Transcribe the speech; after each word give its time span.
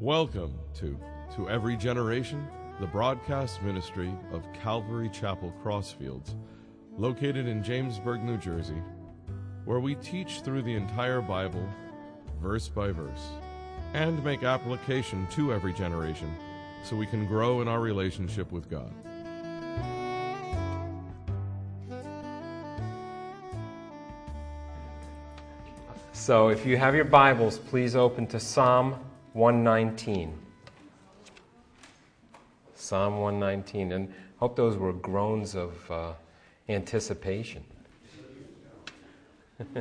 Welcome 0.00 0.52
to 0.74 1.00
To 1.36 1.48
Every 1.48 1.74
Generation, 1.74 2.46
the 2.80 2.86
broadcast 2.86 3.62
ministry 3.62 4.12
of 4.30 4.44
Calvary 4.52 5.08
Chapel 5.08 5.54
Crossfields, 5.64 6.34
located 6.98 7.48
in 7.48 7.62
Jamesburg, 7.62 8.22
New 8.22 8.36
Jersey, 8.36 8.82
where 9.64 9.80
we 9.80 9.94
teach 9.94 10.40
through 10.40 10.62
the 10.62 10.74
entire 10.74 11.22
Bible, 11.22 11.66
verse 12.42 12.68
by 12.68 12.92
verse, 12.92 13.30
and 13.94 14.22
make 14.22 14.42
application 14.42 15.26
to 15.30 15.54
every 15.54 15.72
generation 15.72 16.30
so 16.84 16.94
we 16.94 17.06
can 17.06 17.26
grow 17.26 17.62
in 17.62 17.66
our 17.66 17.80
relationship 17.80 18.52
with 18.52 18.68
God. 18.68 18.92
So 26.12 26.48
if 26.48 26.66
you 26.66 26.76
have 26.76 26.94
your 26.94 27.06
Bibles, 27.06 27.56
please 27.56 27.96
open 27.96 28.26
to 28.26 28.38
Psalm 28.38 28.96
119. 29.36 30.32
Psalm 32.74 33.18
119. 33.18 33.92
And 33.92 34.08
I 34.08 34.12
hope 34.38 34.56
those 34.56 34.76
were 34.76 34.92
groans 34.92 35.54
of 35.54 35.90
uh, 35.90 36.12
anticipation. 36.68 37.62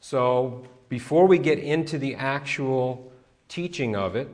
so 0.00 0.64
before 0.88 1.26
we 1.26 1.38
get 1.38 1.58
into 1.58 1.96
the 1.96 2.16
actual 2.16 3.12
teaching 3.48 3.94
of 3.94 4.16
it, 4.16 4.28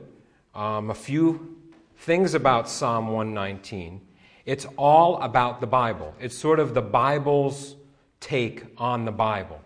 um, 0.55 0.89
a 0.89 0.95
few 0.95 1.55
things 1.97 2.33
about 2.33 2.67
Psalm 2.67 3.07
119. 3.07 4.01
It's 4.45 4.65
all 4.77 5.21
about 5.21 5.61
the 5.61 5.67
Bible. 5.67 6.15
It's 6.19 6.35
sort 6.35 6.59
of 6.59 6.73
the 6.73 6.81
Bible's 6.81 7.75
take 8.19 8.65
on 8.77 9.05
the 9.05 9.11
Bible 9.11 9.61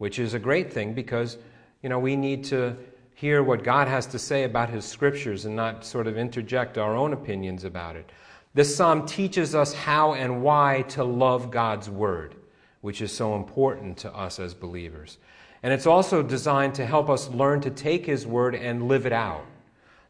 which 0.00 0.18
is 0.18 0.32
a 0.32 0.38
great 0.38 0.72
thing 0.72 0.94
because, 0.94 1.36
you 1.82 1.90
know, 1.90 1.98
we 1.98 2.16
need 2.16 2.42
to 2.42 2.74
hear 3.20 3.42
what 3.42 3.62
God 3.62 3.86
has 3.86 4.06
to 4.06 4.18
say 4.18 4.44
about 4.44 4.70
His 4.70 4.84
scriptures 4.86 5.44
and 5.44 5.54
not 5.54 5.84
sort 5.84 6.06
of 6.06 6.16
interject 6.16 6.78
our 6.78 6.96
own 6.96 7.12
opinions 7.12 7.64
about 7.64 7.94
it. 7.94 8.08
This 8.54 8.74
psalm 8.74 9.06
teaches 9.06 9.54
us 9.54 9.74
how 9.74 10.14
and 10.14 10.42
why 10.42 10.86
to 10.88 11.04
love 11.04 11.50
God's 11.50 11.90
word, 11.90 12.34
which 12.80 13.02
is 13.02 13.12
so 13.12 13.36
important 13.36 13.98
to 13.98 14.16
us 14.16 14.40
as 14.40 14.54
believers. 14.54 15.18
And 15.62 15.70
it's 15.70 15.86
also 15.86 16.22
designed 16.22 16.74
to 16.76 16.86
help 16.86 17.10
us 17.10 17.28
learn 17.28 17.60
to 17.60 17.70
take 17.70 18.06
His 18.06 18.26
word 18.26 18.54
and 18.54 18.88
live 18.88 19.04
it 19.04 19.12
out. 19.12 19.44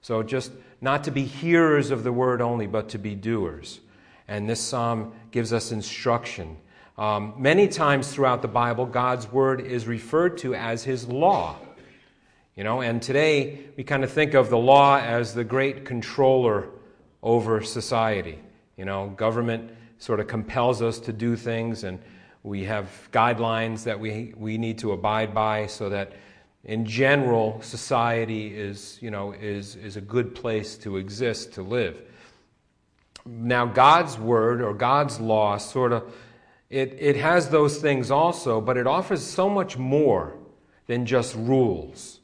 So 0.02 0.22
just 0.22 0.52
not 0.80 1.02
to 1.05 1.11
be 1.11 1.24
hearers 1.24 1.91
of 1.91 2.05
the 2.05 2.12
word 2.12 2.41
only, 2.41 2.69
but 2.69 2.89
to 2.91 2.98
be 2.98 3.17
doers. 3.17 3.80
And 4.28 4.48
this 4.48 4.61
psalm 4.61 5.12
gives 5.33 5.52
us 5.52 5.72
instruction 5.72 6.56
um, 7.00 7.33
many 7.39 7.67
times 7.67 8.12
throughout 8.12 8.42
the 8.42 8.48
Bible, 8.48 8.84
God's 8.84 9.27
word 9.33 9.62
is 9.62 9.86
referred 9.86 10.36
to 10.39 10.55
as 10.55 10.84
his 10.84 11.08
law. 11.08 11.56
You 12.56 12.65
know, 12.65 12.81
and 12.83 13.01
today 13.01 13.61
we 13.77 13.84
kind 13.84 14.03
of 14.03 14.11
think 14.11 14.34
of 14.34 14.51
the 14.51 14.59
law 14.59 14.98
as 14.98 15.34
the 15.34 15.45
great 15.45 15.84
controller 15.84 16.69
over 17.23 17.62
society. 17.62 18.39
You 18.77 18.84
know, 18.84 19.11
government 19.11 19.70
sort 19.98 20.20
of 20.20 20.27
compels 20.27 20.83
us 20.83 20.98
to 21.01 21.12
do 21.12 21.37
things, 21.37 21.84
and 21.84 22.01
we 22.42 22.65
have 22.65 23.09
guidelines 23.12 23.84
that 23.84 24.01
we, 24.01 24.34
we 24.37 24.59
need 24.59 24.79
to 24.79 24.92
abide 24.92 25.33
by 25.33 25.67
so 25.67 25.89
that 25.91 26.12
in 26.65 26.84
general 26.84 27.61
society 27.62 28.55
is, 28.55 28.98
you 29.01 29.11
know, 29.11 29.33
is, 29.33 29.77
is 29.77 29.97
a 29.97 30.01
good 30.01 30.35
place 30.35 30.77
to 30.79 30.97
exist, 30.97 31.53
to 31.55 31.62
live. 31.62 32.03
Now, 33.25 33.67
God's 33.67 34.19
word 34.19 34.61
or 34.61 34.75
God's 34.75 35.20
law 35.20 35.57
sort 35.59 35.92
of 35.92 36.12
it, 36.70 36.97
it 37.01 37.17
has 37.17 37.48
those 37.48 37.79
things 37.79 38.12
also, 38.12 38.61
but 38.61 38.77
it 38.77 38.87
offers 38.87 39.25
so 39.25 39.51
much 39.51 39.77
more 39.77 40.37
than 40.87 41.05
just 41.05 41.35
rules. 41.35 42.20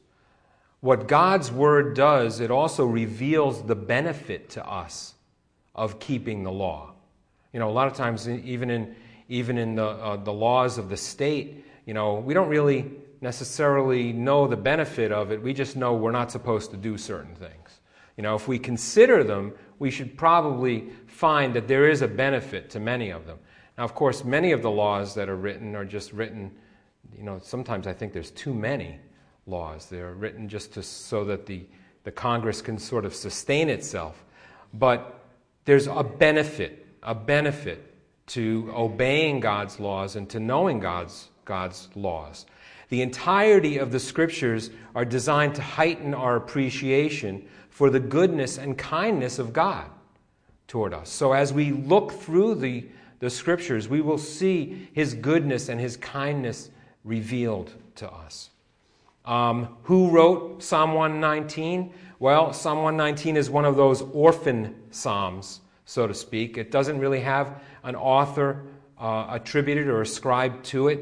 What 0.79 1.07
God's 1.07 1.51
Word 1.51 1.95
does, 1.95 2.39
it 2.39 2.51
also 2.51 2.85
reveals 2.85 3.63
the 3.63 3.75
benefit 3.75 4.49
to 4.51 4.65
us 4.65 5.15
of 5.75 5.99
keeping 5.99 6.43
the 6.43 6.51
law. 6.51 6.93
You 7.51 7.59
know, 7.59 7.69
a 7.69 7.71
lot 7.71 7.87
of 7.87 7.93
times, 7.93 8.29
even 8.29 8.69
in, 8.69 8.95
even 9.29 9.57
in 9.57 9.75
the, 9.75 9.85
uh, 9.87 10.17
the 10.17 10.33
laws 10.33 10.77
of 10.77 10.89
the 10.89 10.97
state, 10.97 11.65
you 11.85 11.93
know, 11.93 12.15
we 12.15 12.33
don't 12.33 12.49
really 12.49 12.91
necessarily 13.21 14.13
know 14.13 14.47
the 14.47 14.57
benefit 14.57 15.11
of 15.11 15.31
it. 15.31 15.41
We 15.41 15.53
just 15.53 15.75
know 15.75 15.93
we're 15.93 16.11
not 16.11 16.31
supposed 16.31 16.71
to 16.71 16.77
do 16.77 16.97
certain 16.97 17.35
things. 17.35 17.79
You 18.15 18.23
know, 18.23 18.35
if 18.35 18.47
we 18.47 18.59
consider 18.59 19.23
them, 19.23 19.53
we 19.79 19.89
should 19.89 20.17
probably 20.17 20.89
find 21.07 21.53
that 21.55 21.67
there 21.67 21.89
is 21.89 22.01
a 22.01 22.07
benefit 22.07 22.69
to 22.71 22.79
many 22.79 23.09
of 23.09 23.25
them. 23.25 23.39
Now, 23.77 23.83
of 23.83 23.95
course, 23.95 24.23
many 24.23 24.51
of 24.51 24.61
the 24.61 24.71
laws 24.71 25.15
that 25.15 25.29
are 25.29 25.35
written 25.35 25.75
are 25.75 25.85
just 25.85 26.13
written, 26.13 26.51
you 27.15 27.23
know, 27.23 27.39
sometimes 27.41 27.87
I 27.87 27.93
think 27.93 28.13
there's 28.13 28.31
too 28.31 28.53
many 28.53 28.99
laws. 29.47 29.87
They're 29.87 30.13
written 30.13 30.47
just 30.49 30.73
to, 30.73 30.83
so 30.83 31.25
that 31.25 31.45
the, 31.45 31.65
the 32.03 32.11
Congress 32.11 32.61
can 32.61 32.77
sort 32.77 33.05
of 33.05 33.15
sustain 33.15 33.69
itself. 33.69 34.23
But 34.73 35.19
there's 35.65 35.87
a 35.87 36.03
benefit, 36.03 36.85
a 37.01 37.15
benefit 37.15 37.93
to 38.27 38.71
obeying 38.75 39.39
God's 39.39 39.79
laws 39.79 40.15
and 40.15 40.29
to 40.29 40.39
knowing 40.39 40.79
God's, 40.79 41.29
God's 41.45 41.89
laws. 41.95 42.45
The 42.89 43.01
entirety 43.01 43.77
of 43.77 43.91
the 43.91 43.99
scriptures 43.99 44.69
are 44.95 45.05
designed 45.05 45.55
to 45.55 45.61
heighten 45.61 46.13
our 46.13 46.35
appreciation 46.35 47.47
for 47.69 47.89
the 47.89 47.99
goodness 47.99 48.57
and 48.57 48.77
kindness 48.77 49.39
of 49.39 49.53
God 49.53 49.89
toward 50.67 50.93
us. 50.93 51.09
So 51.09 51.33
as 51.33 51.53
we 51.53 51.71
look 51.71 52.11
through 52.11 52.55
the 52.55 52.87
the 53.19 53.29
scriptures, 53.29 53.87
we 53.87 54.01
will 54.01 54.17
see 54.17 54.89
his 54.93 55.13
goodness 55.13 55.69
and 55.69 55.79
his 55.79 55.97
kindness 55.97 56.69
revealed 57.03 57.73
to 57.95 58.11
us. 58.11 58.49
Um, 59.27 59.77
who 59.83 60.09
wrote 60.09 60.63
Psalm 60.63 60.93
119? 60.93 61.93
Well, 62.17 62.53
Psalm 62.53 62.77
119 62.77 63.35
is 63.35 63.49
one 63.49 63.65
of 63.65 63.75
those 63.75 64.01
orphan 64.01 64.73
psalms, 64.89 65.59
so 65.85 66.07
to 66.07 66.13
speak. 66.13 66.57
It 66.57 66.71
doesn't 66.71 66.97
really 66.97 67.19
have 67.19 67.61
an 67.83 67.95
author 67.97 68.63
uh, 68.97 69.27
attributed 69.29 69.87
or 69.87 70.01
ascribed 70.01 70.63
to 70.67 70.87
it. 70.87 70.99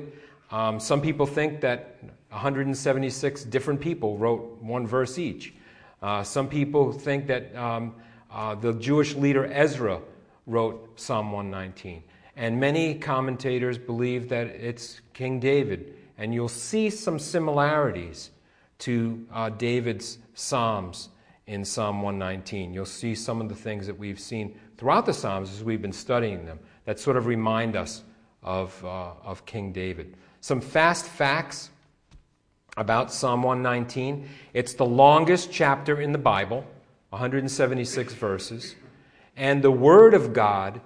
Um, 0.50 0.80
some 0.80 1.02
people 1.02 1.28
think 1.28 1.62
that 1.62 2.00
176 2.30 3.44
different 3.46 3.80
people 3.80 4.18
wrote 4.18 4.58
one 4.60 4.88
verse 4.88 5.20
each. 5.20 5.54
Uh, 6.02 6.24
some 6.24 6.50
people 6.50 6.92
think 6.92 7.28
that 7.28 7.56
um, 7.56 7.94
uh, 8.32 8.56
the 8.56 8.74
Jewish 8.74 9.16
leader 9.16 9.46
Ezra 9.54 10.02
wrote 10.48 11.00
Psalm 11.00 11.32
119. 11.32 12.04
And 12.36 12.60
many 12.60 12.96
commentators 12.96 13.78
believe 13.78 14.30
that 14.30 14.48
it's 14.48 15.00
King 15.14 15.40
David. 15.40 15.95
And 16.18 16.34
you'll 16.34 16.48
see 16.48 16.90
some 16.90 17.20
similarities 17.20 18.32
to 18.80 19.26
uh, 19.32 19.50
David's 19.50 20.18
Psalms 20.34 21.10
in 21.48 21.64
Psalm 21.64 22.02
119. 22.02 22.74
You'll 22.74 22.86
see 22.86 23.16
some 23.16 23.42
of 23.42 23.50
the 23.50 23.56
things 23.56 23.88
that 23.88 23.98
we've 23.98 24.20
seen 24.20 24.58
throughout 24.78 25.06
the 25.06 25.14
Psalms 25.14 25.52
as 25.52 25.64
we've 25.64 25.82
been 25.82 25.94
studying 25.94 26.46
them 26.46 26.60
that 26.86 27.00
sort 27.00 27.18
of 27.18 27.26
remind 27.26 27.76
us 27.76 28.04
of, 28.44 28.84
uh, 28.86 29.12
of 29.24 29.46
King 29.46 29.72
David. 29.72 30.16
Some 30.42 30.62
fast 30.62 31.06
facts 31.06 31.70
about 32.78 33.12
Psalm 33.12 33.42
119 33.44 34.28
it's 34.54 34.74
the 34.74 34.86
longest 34.86 35.52
chapter 35.52 36.02
in 36.02 36.12
the 36.12 36.18
Bible, 36.18 36.66
176 37.10 38.14
verses. 38.14 38.76
And 39.38 39.62
the 39.62 39.72
Word 39.72 40.14
of 40.14 40.34
God 40.34 40.82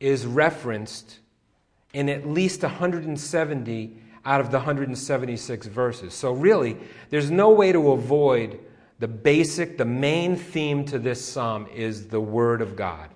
is 0.00 0.26
referenced 0.26 1.18
in 1.92 2.08
at 2.08 2.26
least 2.26 2.62
170 2.62 3.96
out 4.24 4.40
of 4.40 4.50
the 4.50 4.58
176 4.58 5.66
verses. 5.66 6.14
So, 6.14 6.32
really, 6.32 6.76
there's 7.10 7.30
no 7.30 7.50
way 7.50 7.72
to 7.72 7.92
avoid 7.92 8.60
the 8.98 9.08
basic, 9.08 9.76
the 9.76 9.84
main 9.84 10.36
theme 10.36 10.84
to 10.86 10.98
this 10.98 11.24
psalm 11.24 11.66
is 11.74 12.08
the 12.08 12.20
Word 12.20 12.62
of 12.62 12.76
God. 12.76 13.10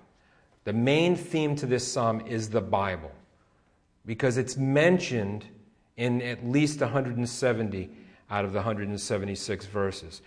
The 0.65 0.73
main 0.73 1.15
theme 1.15 1.55
to 1.57 1.65
this 1.65 1.89
psalm 1.89 2.21
is 2.27 2.49
the 2.49 2.61
Bible 2.61 3.11
because 4.05 4.37
it's 4.37 4.57
mentioned 4.57 5.45
in 5.97 6.21
at 6.21 6.45
least 6.45 6.81
170 6.81 7.89
out 8.29 8.45
of 8.45 8.53
the 8.53 8.59
176 8.59 9.65
verses. 9.65 10.21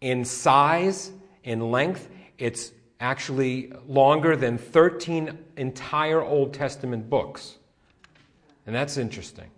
In 0.00 0.24
size, 0.24 1.12
in 1.44 1.70
length, 1.70 2.08
it's 2.38 2.72
actually 3.00 3.72
longer 3.86 4.36
than 4.36 4.58
13 4.58 5.38
entire 5.56 6.22
Old 6.22 6.52
Testament 6.52 7.08
books. 7.08 7.56
And 8.66 8.74
that's 8.74 8.96
interesting. 8.96 9.50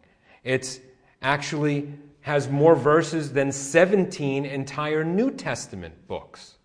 It 0.45 0.81
actually 1.23 1.93
has 2.23 2.49
more 2.49 2.75
verses 2.75 3.33
than 3.33 3.51
17 3.53 4.45
entire 4.45 5.05
New 5.05 5.31
Testament 5.31 5.95
books. 6.07 6.57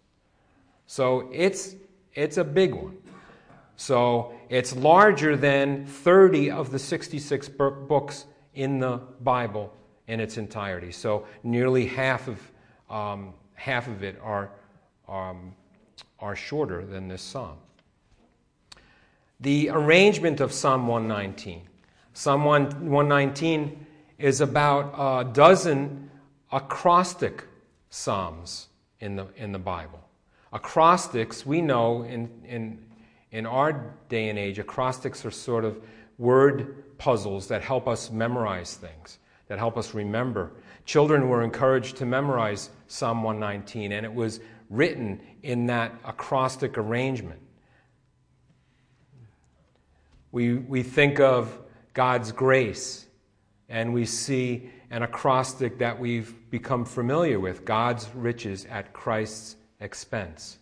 So 0.86 1.30
it's, 1.34 1.76
it's 2.14 2.38
a 2.38 2.44
big 2.44 2.74
one. 2.74 2.98
So 3.78 4.34
it's 4.50 4.76
larger 4.76 5.36
than 5.36 5.86
30 5.86 6.52
of 6.52 6.72
the 6.72 6.80
66 6.80 7.50
books 7.50 8.26
in 8.54 8.80
the 8.80 9.02
Bible 9.22 9.74
in 10.08 10.20
its 10.20 10.38
entirety. 10.38 10.92
So 10.92 11.26
nearly 11.44 11.86
half 11.86 12.28
of, 12.28 12.40
um, 12.90 13.34
half 13.56 13.88
of 13.88 14.04
it 14.04 14.20
are 14.22 14.52
um, 15.08 15.54
are 16.20 16.36
shorter 16.36 16.86
than 16.86 17.08
this 17.08 17.22
psalm. 17.22 17.58
The 19.40 19.70
arrangement 19.70 20.40
of 20.40 20.52
Psalm 20.52 20.88
119. 20.88 21.62
Psalm 22.18 22.46
119 22.46 23.86
is 24.20 24.40
about 24.40 24.94
a 24.98 25.30
dozen 25.34 26.10
acrostic 26.50 27.46
Psalms 27.90 28.70
in 29.02 29.18
the, 29.18 29.28
in 29.36 29.52
the 29.52 29.60
Bible. 29.60 30.00
Acrostics, 30.54 31.46
we 31.46 31.60
know 31.60 32.04
in, 32.04 32.30
in, 32.46 32.80
in 33.32 33.46
our 33.46 33.94
day 34.08 34.30
and 34.30 34.40
age, 34.40 34.60
acrostics 34.60 35.26
are 35.26 35.32
sort 35.32 35.66
of 35.66 35.78
word 36.18 36.98
puzzles 36.98 37.50
that 37.50 37.62
help 37.62 37.86
us 37.86 38.10
memorize 38.10 38.76
things, 38.76 39.20
that 39.50 39.60
help 39.60 39.76
us 39.78 39.94
remember. 39.94 40.52
Children 40.86 41.28
were 41.28 41.44
encouraged 41.44 41.98
to 41.98 42.06
memorize 42.06 42.70
Psalm 42.88 43.24
119, 43.24 43.92
and 43.92 44.06
it 44.06 44.14
was 44.14 44.40
written 44.70 45.20
in 45.44 45.66
that 45.66 45.94
acrostic 46.06 46.78
arrangement. 46.78 47.42
We, 50.32 50.54
we 50.54 50.82
think 50.82 51.20
of 51.20 51.60
God's 51.96 52.32
grace, 52.32 53.08
and 53.68 53.92
we 53.94 54.06
see 54.06 54.70
an 54.92 55.02
acrostic 55.02 55.80
that 55.80 56.00
we've 56.00 56.36
become 56.52 56.86
familiar 56.86 57.40
with 57.40 57.66
God's 57.66 58.08
riches 58.14 58.66
at 58.66 58.94
Christ's 58.94 59.56
expense. 59.80 60.60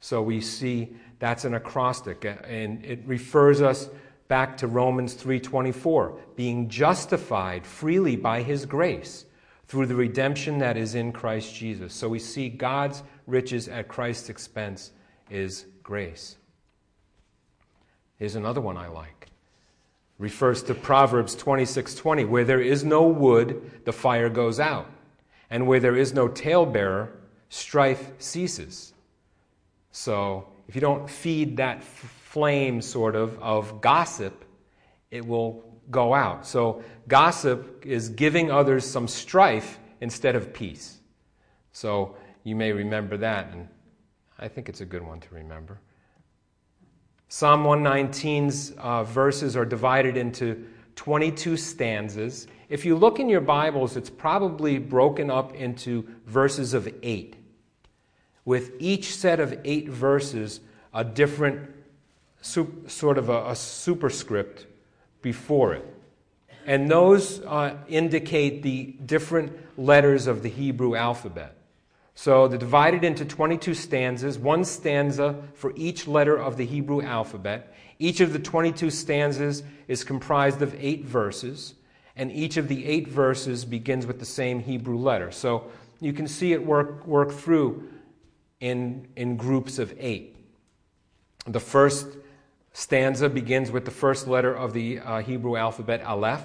So 0.00 0.20
we 0.20 0.40
see 0.40 0.94
that's 1.20 1.44
an 1.46 1.54
acrostic, 1.54 2.24
and 2.24 2.84
it 2.84 3.00
refers 3.06 3.62
us 3.62 3.88
back 4.26 4.56
to 4.58 4.66
Romans 4.66 5.14
3:24, 5.14 6.18
being 6.36 6.68
justified 6.68 7.64
freely 7.64 8.16
by 8.16 8.42
his 8.42 8.66
grace 8.66 9.24
through 9.66 9.86
the 9.86 9.94
redemption 9.94 10.58
that 10.58 10.76
is 10.76 10.94
in 10.94 11.12
Christ 11.12 11.54
Jesus. 11.54 11.94
So 11.94 12.08
we 12.08 12.18
see 12.18 12.48
God's 12.48 13.02
riches 13.26 13.68
at 13.68 13.88
Christ's 13.88 14.28
expense 14.28 14.90
is 15.30 15.66
grace. 15.82 16.36
Here's 18.16 18.34
another 18.34 18.60
one 18.60 18.76
I 18.76 18.88
like. 18.88 19.21
Refers 20.22 20.62
to 20.62 20.74
Proverbs 20.76 21.34
26:20, 21.34 22.24
where 22.24 22.44
there 22.44 22.60
is 22.60 22.84
no 22.84 23.02
wood, 23.08 23.82
the 23.84 23.92
fire 23.92 24.28
goes 24.28 24.60
out, 24.60 24.88
and 25.50 25.66
where 25.66 25.80
there 25.80 25.96
is 25.96 26.14
no 26.14 26.28
talebearer, 26.28 27.08
strife 27.48 28.12
ceases. 28.18 28.94
So, 29.90 30.46
if 30.68 30.76
you 30.76 30.80
don't 30.80 31.10
feed 31.10 31.56
that 31.56 31.82
flame 31.82 32.80
sort 32.80 33.16
of 33.16 33.36
of 33.42 33.80
gossip, 33.80 34.44
it 35.10 35.26
will 35.26 35.64
go 35.90 36.14
out. 36.14 36.46
So, 36.46 36.84
gossip 37.08 37.84
is 37.84 38.08
giving 38.08 38.48
others 38.48 38.88
some 38.88 39.08
strife 39.08 39.80
instead 40.00 40.36
of 40.36 40.54
peace. 40.54 41.00
So, 41.72 42.14
you 42.44 42.54
may 42.54 42.70
remember 42.70 43.16
that, 43.16 43.48
and 43.52 43.66
I 44.38 44.46
think 44.46 44.68
it's 44.68 44.82
a 44.82 44.86
good 44.86 45.02
one 45.02 45.18
to 45.18 45.34
remember. 45.34 45.80
Psalm 47.34 47.64
119's 47.64 48.72
uh, 48.72 49.04
verses 49.04 49.56
are 49.56 49.64
divided 49.64 50.18
into 50.18 50.66
22 50.96 51.56
stanzas. 51.56 52.46
If 52.68 52.84
you 52.84 52.94
look 52.94 53.20
in 53.20 53.30
your 53.30 53.40
Bibles, 53.40 53.96
it's 53.96 54.10
probably 54.10 54.76
broken 54.76 55.30
up 55.30 55.54
into 55.54 56.06
verses 56.26 56.74
of 56.74 56.92
eight, 57.02 57.36
with 58.44 58.72
each 58.78 59.14
set 59.14 59.40
of 59.40 59.58
eight 59.64 59.88
verses 59.88 60.60
a 60.92 61.04
different 61.04 61.70
sort 62.42 63.16
of 63.16 63.30
a, 63.30 63.48
a 63.48 63.56
superscript 63.56 64.66
before 65.22 65.72
it. 65.72 65.86
And 66.66 66.90
those 66.90 67.40
uh, 67.40 67.78
indicate 67.88 68.62
the 68.62 68.94
different 69.06 69.58
letters 69.78 70.26
of 70.26 70.42
the 70.42 70.50
Hebrew 70.50 70.94
alphabet. 70.96 71.56
So 72.14 72.46
they're 72.46 72.58
divided 72.58 73.04
into 73.04 73.24
22 73.24 73.74
stanzas, 73.74 74.38
one 74.38 74.64
stanza 74.64 75.42
for 75.54 75.72
each 75.76 76.06
letter 76.06 76.36
of 76.36 76.56
the 76.56 76.66
Hebrew 76.66 77.02
alphabet. 77.02 77.74
Each 77.98 78.20
of 78.20 78.32
the 78.32 78.38
22 78.38 78.90
stanzas 78.90 79.62
is 79.88 80.04
comprised 80.04 80.60
of 80.60 80.74
eight 80.78 81.04
verses, 81.04 81.74
and 82.16 82.30
each 82.30 82.56
of 82.56 82.68
the 82.68 82.84
eight 82.84 83.08
verses 83.08 83.64
begins 83.64 84.06
with 84.06 84.18
the 84.18 84.26
same 84.26 84.60
Hebrew 84.60 84.98
letter. 84.98 85.30
So 85.30 85.70
you 86.00 86.12
can 86.12 86.26
see 86.26 86.52
it 86.52 86.64
work, 86.64 87.06
work 87.06 87.32
through 87.32 87.88
in, 88.60 89.08
in 89.16 89.36
groups 89.36 89.78
of 89.78 89.94
eight. 89.98 90.36
The 91.46 91.60
first 91.60 92.06
stanza 92.72 93.28
begins 93.28 93.70
with 93.70 93.84
the 93.84 93.90
first 93.90 94.28
letter 94.28 94.54
of 94.54 94.72
the 94.72 94.98
uh, 95.00 95.22
Hebrew 95.22 95.56
alphabet, 95.56 96.02
Aleph 96.04 96.44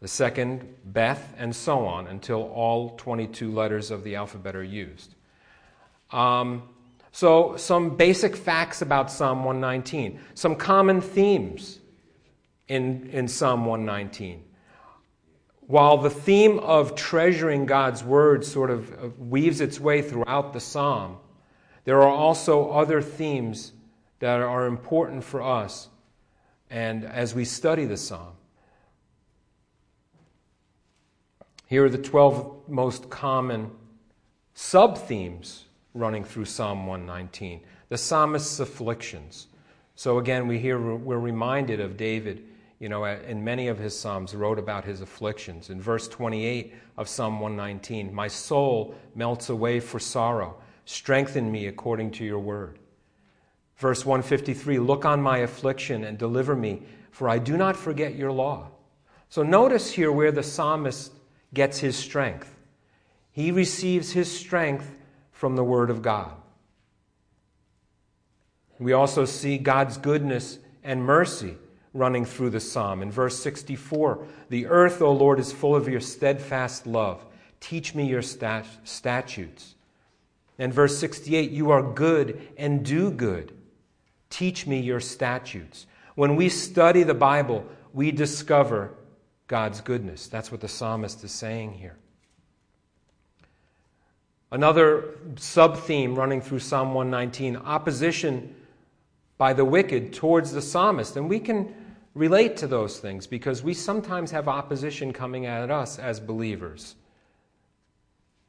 the 0.00 0.08
second, 0.08 0.76
Beth, 0.84 1.34
and 1.38 1.54
so 1.54 1.86
on 1.86 2.06
until 2.06 2.42
all 2.42 2.90
22 2.96 3.50
letters 3.50 3.90
of 3.90 4.04
the 4.04 4.16
alphabet 4.16 4.54
are 4.54 4.62
used. 4.62 5.14
Um, 6.10 6.62
so, 7.10 7.56
some 7.56 7.96
basic 7.96 8.36
facts 8.36 8.80
about 8.80 9.10
Psalm 9.10 9.44
119, 9.44 10.20
some 10.34 10.54
common 10.56 11.00
themes 11.00 11.80
in, 12.68 13.08
in 13.10 13.26
Psalm 13.28 13.64
119. 13.64 14.44
While 15.66 15.98
the 15.98 16.10
theme 16.10 16.58
of 16.60 16.94
treasuring 16.94 17.66
God's 17.66 18.02
word 18.04 18.44
sort 18.44 18.70
of 18.70 19.18
weaves 19.18 19.60
its 19.60 19.80
way 19.80 20.00
throughout 20.00 20.52
the 20.52 20.60
psalm, 20.60 21.18
there 21.84 22.00
are 22.02 22.08
also 22.08 22.70
other 22.70 23.02
themes 23.02 23.72
that 24.20 24.40
are 24.40 24.66
important 24.66 25.24
for 25.24 25.42
us 25.42 25.88
and 26.70 27.04
as 27.04 27.34
we 27.34 27.44
study 27.44 27.84
the 27.84 27.96
psalm. 27.96 28.37
Here 31.68 31.84
are 31.84 31.90
the 31.90 31.98
12 31.98 32.68
most 32.68 33.10
common 33.10 33.70
sub 34.54 34.96
themes 34.96 35.66
running 35.92 36.24
through 36.24 36.46
Psalm 36.46 36.86
119 36.86 37.60
the 37.88 37.98
psalmist's 37.98 38.60
afflictions. 38.60 39.46
So 39.94 40.18
again, 40.18 40.46
we 40.46 40.58
hear 40.58 40.78
we're 40.78 41.18
reminded 41.18 41.80
of 41.80 41.96
David, 41.96 42.44
you 42.78 42.88
know, 42.88 43.04
in 43.04 43.42
many 43.42 43.68
of 43.68 43.78
his 43.78 43.98
psalms 43.98 44.34
wrote 44.34 44.58
about 44.58 44.84
his 44.84 45.00
afflictions. 45.00 45.70
In 45.70 45.80
verse 45.80 46.06
28 46.08 46.74
of 46.96 47.08
Psalm 47.08 47.40
119, 47.40 48.14
my 48.14 48.28
soul 48.28 48.94
melts 49.14 49.48
away 49.48 49.80
for 49.80 49.98
sorrow. 49.98 50.56
Strengthen 50.84 51.50
me 51.50 51.66
according 51.66 52.10
to 52.12 52.24
your 52.24 52.38
word. 52.38 52.78
Verse 53.76 54.04
153, 54.04 54.78
look 54.78 55.04
on 55.04 55.22
my 55.22 55.38
affliction 55.38 56.04
and 56.04 56.18
deliver 56.18 56.56
me, 56.56 56.82
for 57.10 57.28
I 57.28 57.38
do 57.38 57.56
not 57.56 57.76
forget 57.76 58.14
your 58.14 58.32
law. 58.32 58.68
So 59.28 59.42
notice 59.42 59.90
here 59.92 60.10
where 60.10 60.32
the 60.32 60.42
psalmist 60.42 61.12
gets 61.54 61.78
his 61.78 61.96
strength. 61.96 62.54
He 63.30 63.50
receives 63.50 64.12
his 64.12 64.30
strength 64.30 64.90
from 65.32 65.56
the 65.56 65.64
Word 65.64 65.90
of 65.90 66.02
God. 66.02 66.32
We 68.78 68.92
also 68.92 69.24
see 69.24 69.58
God's 69.58 69.96
goodness 69.96 70.58
and 70.84 71.04
mercy 71.04 71.56
running 71.94 72.24
through 72.24 72.50
the 72.50 72.60
psalm. 72.60 73.02
In 73.02 73.10
verse 73.10 73.38
64, 73.42 74.24
the 74.50 74.66
earth, 74.66 75.02
O 75.02 75.12
Lord, 75.12 75.40
is 75.40 75.52
full 75.52 75.74
of 75.74 75.88
your 75.88 76.00
steadfast 76.00 76.86
love. 76.86 77.24
Teach 77.60 77.94
me 77.94 78.06
your 78.06 78.22
stat- 78.22 78.66
statutes. 78.84 79.74
And 80.58 80.72
verse 80.72 80.98
68, 80.98 81.50
you 81.50 81.70
are 81.70 81.82
good 81.82 82.40
and 82.56 82.84
do 82.84 83.10
good. 83.10 83.52
Teach 84.30 84.66
me 84.66 84.80
your 84.80 85.00
statutes. 85.00 85.86
When 86.14 86.36
we 86.36 86.48
study 86.48 87.04
the 87.04 87.14
Bible, 87.14 87.64
we 87.92 88.10
discover 88.10 88.92
God's 89.48 89.80
goodness. 89.80 90.28
That's 90.28 90.52
what 90.52 90.60
the 90.60 90.68
psalmist 90.68 91.24
is 91.24 91.32
saying 91.32 91.72
here. 91.72 91.96
Another 94.52 95.16
sub 95.36 95.78
theme 95.78 96.14
running 96.14 96.40
through 96.40 96.60
Psalm 96.60 96.94
119 96.94 97.56
opposition 97.56 98.54
by 99.36 99.52
the 99.52 99.64
wicked 99.64 100.12
towards 100.12 100.52
the 100.52 100.62
psalmist. 100.62 101.16
And 101.16 101.28
we 101.28 101.40
can 101.40 101.74
relate 102.14 102.56
to 102.58 102.66
those 102.66 102.98
things 102.98 103.26
because 103.26 103.62
we 103.62 103.74
sometimes 103.74 104.30
have 104.30 104.48
opposition 104.48 105.12
coming 105.12 105.46
at 105.46 105.70
us 105.70 105.98
as 105.98 106.20
believers. 106.20 106.94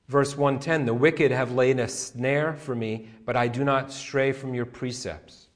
Verse 0.07 0.35
110 0.35 0.85
The 0.85 0.93
wicked 0.93 1.31
have 1.31 1.51
laid 1.51 1.79
a 1.79 1.87
snare 1.87 2.53
for 2.53 2.75
me, 2.75 3.07
but 3.25 3.35
I 3.35 3.47
do 3.47 3.63
not 3.63 3.91
stray 3.91 4.31
from 4.31 4.53
your 4.53 4.65
precepts. 4.65 5.47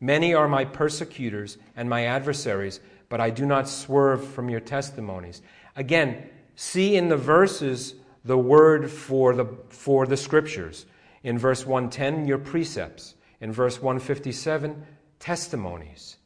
Many 0.00 0.34
are 0.34 0.48
my 0.48 0.64
persecutors 0.64 1.56
and 1.76 1.88
my 1.88 2.04
adversaries 2.04 2.80
but 3.14 3.20
I 3.20 3.30
do 3.30 3.46
not 3.46 3.68
swerve 3.68 4.26
from 4.26 4.50
your 4.50 4.58
testimonies. 4.58 5.40
Again, 5.76 6.28
see 6.56 6.96
in 6.96 7.06
the 7.06 7.16
verses 7.16 7.94
the 8.24 8.36
word 8.36 8.90
for 8.90 9.36
the, 9.36 9.46
for 9.68 10.04
the 10.04 10.16
scriptures. 10.16 10.84
In 11.22 11.38
verse 11.38 11.64
110, 11.64 12.26
your 12.26 12.38
precepts. 12.38 13.14
In 13.40 13.52
verse 13.52 13.80
157, 13.80 14.84
testimonies. 15.20 16.16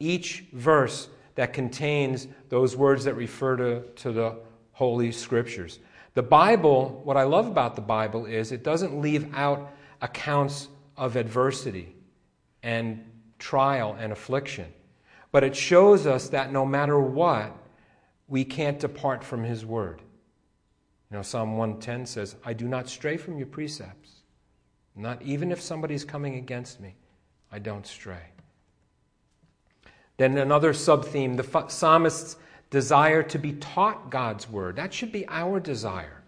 Each 0.00 0.44
verse 0.52 1.08
that 1.34 1.54
contains 1.54 2.28
those 2.50 2.76
words 2.76 3.04
that 3.04 3.14
refer 3.14 3.56
to, 3.56 3.80
to 4.02 4.12
the 4.12 4.36
Holy 4.72 5.12
Scriptures. 5.12 5.78
The 6.12 6.22
Bible, 6.22 7.00
what 7.04 7.16
I 7.16 7.22
love 7.22 7.46
about 7.46 7.74
the 7.74 7.80
Bible 7.80 8.26
is 8.26 8.52
it 8.52 8.62
doesn't 8.62 9.00
leave 9.00 9.34
out 9.34 9.72
accounts 10.02 10.68
of 10.94 11.16
adversity 11.16 11.96
and 12.62 13.02
trial 13.38 13.96
and 13.98 14.12
affliction. 14.12 14.66
But 15.30 15.44
it 15.44 15.54
shows 15.54 16.06
us 16.06 16.28
that 16.30 16.52
no 16.52 16.64
matter 16.64 16.98
what, 16.98 17.56
we 18.28 18.44
can't 18.44 18.78
depart 18.78 19.22
from 19.24 19.44
His 19.44 19.64
Word. 19.64 20.02
You 21.10 21.16
know, 21.16 21.22
Psalm 21.22 21.56
110 21.56 22.06
says, 22.06 22.36
I 22.44 22.52
do 22.52 22.68
not 22.68 22.88
stray 22.88 23.16
from 23.16 23.38
your 23.38 23.46
precepts. 23.46 24.22
Not 24.94 25.22
even 25.22 25.52
if 25.52 25.60
somebody's 25.60 26.04
coming 26.04 26.36
against 26.36 26.80
me, 26.80 26.96
I 27.52 27.58
don't 27.58 27.86
stray. 27.86 28.32
Then 30.16 30.36
another 30.36 30.72
sub 30.72 31.04
theme 31.04 31.36
the 31.36 31.66
psalmist's 31.68 32.36
desire 32.70 33.22
to 33.22 33.38
be 33.38 33.52
taught 33.52 34.10
God's 34.10 34.48
Word. 34.50 34.76
That 34.76 34.92
should 34.92 35.12
be 35.12 35.26
our 35.28 35.60
desire 35.60 36.22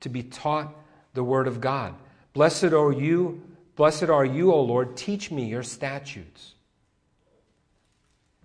to 0.00 0.08
be 0.08 0.22
taught 0.22 0.74
the 1.14 1.24
word 1.24 1.46
of 1.46 1.60
God. 1.60 1.94
Blessed 2.32 2.72
are 2.72 2.92
you, 2.92 3.42
blessed 3.76 4.04
are 4.04 4.24
you, 4.24 4.52
O 4.52 4.60
Lord, 4.60 4.96
teach 4.96 5.30
me 5.30 5.44
your 5.44 5.62
statutes. 5.62 6.54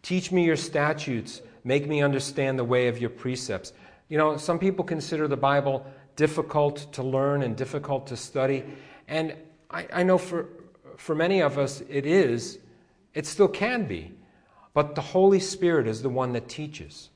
Teach 0.05 0.31
me 0.31 0.45
your 0.45 0.55
statutes, 0.55 1.41
make 1.63 1.87
me 1.87 2.03
understand 2.03 2.59
the 2.59 2.63
way 2.63 2.89
of 2.89 2.99
your 2.99 3.09
precepts. 3.09 3.73
You 4.07 4.19
know, 4.19 4.37
some 4.37 4.59
people 4.59 4.85
consider 4.85 5.27
the 5.27 5.35
Bible 5.35 5.83
difficult 6.15 6.93
to 6.93 7.01
learn 7.01 7.41
and 7.41 7.57
difficult 7.57 8.05
to 8.07 8.15
study, 8.15 8.63
and 9.07 9.33
I, 9.71 9.87
I 9.91 10.03
know 10.03 10.19
for, 10.19 10.49
for 10.97 11.15
many 11.15 11.41
of 11.41 11.57
us 11.57 11.81
it 11.89 12.05
is. 12.05 12.59
It 13.15 13.25
still 13.25 13.47
can 13.47 13.87
be. 13.87 14.11
But 14.75 14.93
the 14.93 15.01
Holy 15.01 15.39
Spirit 15.39 15.87
is 15.87 16.03
the 16.03 16.09
one 16.09 16.33
that 16.33 16.47
teaches. 16.47 17.09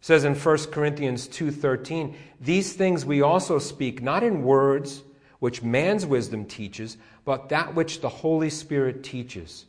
It 0.00 0.04
says 0.04 0.24
in 0.24 0.34
1 0.34 0.72
Corinthians 0.72 1.28
2:13, 1.28 2.16
"These 2.40 2.72
things 2.72 3.06
we 3.06 3.22
also 3.22 3.60
speak 3.60 4.02
not 4.02 4.24
in 4.24 4.42
words 4.42 5.04
which 5.38 5.62
man's 5.62 6.04
wisdom 6.04 6.46
teaches, 6.46 6.96
but 7.24 7.48
that 7.50 7.76
which 7.76 8.00
the 8.00 8.08
Holy 8.08 8.50
Spirit 8.50 9.04
teaches, 9.04 9.66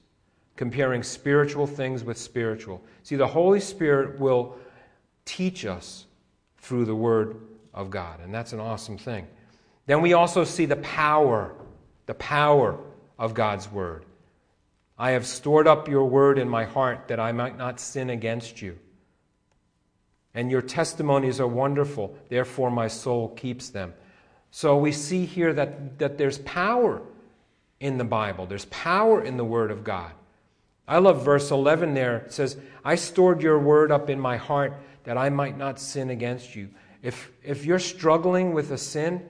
comparing 0.56 1.04
spiritual 1.04 1.68
things 1.68 2.04
with 2.04 2.18
spiritual." 2.18 2.82
See, 3.04 3.16
the 3.16 3.28
Holy 3.28 3.60
Spirit 3.60 4.20
will 4.20 4.56
teach 5.26 5.66
us 5.66 6.06
through 6.58 6.86
the 6.86 6.96
word 6.96 7.38
of 7.74 7.90
God, 7.90 8.20
and 8.22 8.34
that's 8.34 8.54
an 8.54 8.60
awesome 8.60 8.98
thing. 8.98 9.28
Then 9.86 10.02
we 10.02 10.14
also 10.14 10.44
see 10.44 10.66
the 10.66 10.78
power, 10.78 11.54
the 12.06 12.14
power 12.16 12.80
of 13.20 13.34
God's 13.34 13.72
word. 13.72 14.06
I 14.98 15.12
have 15.12 15.26
stored 15.26 15.68
up 15.68 15.88
your 15.88 16.06
word 16.06 16.40
in 16.40 16.48
my 16.48 16.66
heart 16.66 17.08
that 17.10 17.20
I 17.20 17.32
might 17.32 17.58
not 17.58 17.80
sin 17.80 18.10
against 18.10 18.62
you. 18.62 18.78
And 20.34 20.50
your 20.50 20.62
testimonies 20.62 21.40
are 21.40 21.48
wonderful, 21.48 22.16
therefore 22.30 22.72
my 22.72 22.88
soul 22.88 23.30
keeps 23.30 23.70
them. 23.70 23.94
So 24.52 24.78
we 24.78 24.92
see 24.92 25.26
here 25.26 25.54
that, 25.54 26.00
that 26.00 26.18
there's 26.18 26.40
power 26.40 27.02
in 27.80 27.98
the 27.98 28.04
Bible, 28.06 28.46
there's 28.46 28.66
power 28.66 29.22
in 29.22 29.38
the 29.38 29.46
Word 29.46 29.70
of 29.70 29.84
God. 29.84 30.12
I 30.88 31.00
love 31.00 31.24
verse 31.24 31.52
11 31.52 31.94
there. 31.94 32.18
It 32.18 32.34
says, 32.34 32.58
I 32.84 32.96
stored 32.96 33.42
your 33.42 33.60
word 33.60 33.92
up 33.92 34.10
in 34.10 34.20
my 34.20 34.38
heart 34.38 34.74
that 35.04 35.18
I 35.18 35.30
might 35.30 35.58
not 35.58 35.80
sin 35.80 36.10
against 36.10 36.56
you. 36.56 36.70
If, 37.02 37.32
if 37.44 37.66
you're 37.66 37.80
struggling 37.80 38.54
with 38.54 38.72
a 38.72 38.78
sin, 38.78 39.28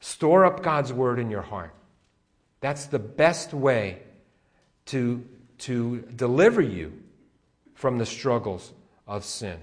store 0.00 0.44
up 0.44 0.62
God's 0.62 0.92
word 0.92 1.18
in 1.18 1.30
your 1.30 1.42
heart. 1.42 1.74
That's 2.60 2.86
the 2.86 2.98
best 2.98 3.52
way 3.52 4.02
to, 4.86 5.24
to 5.58 6.00
deliver 6.16 6.60
you 6.60 6.92
from 7.74 7.98
the 7.98 8.06
struggles 8.06 8.72
of 9.06 9.24
sin. 9.24 9.58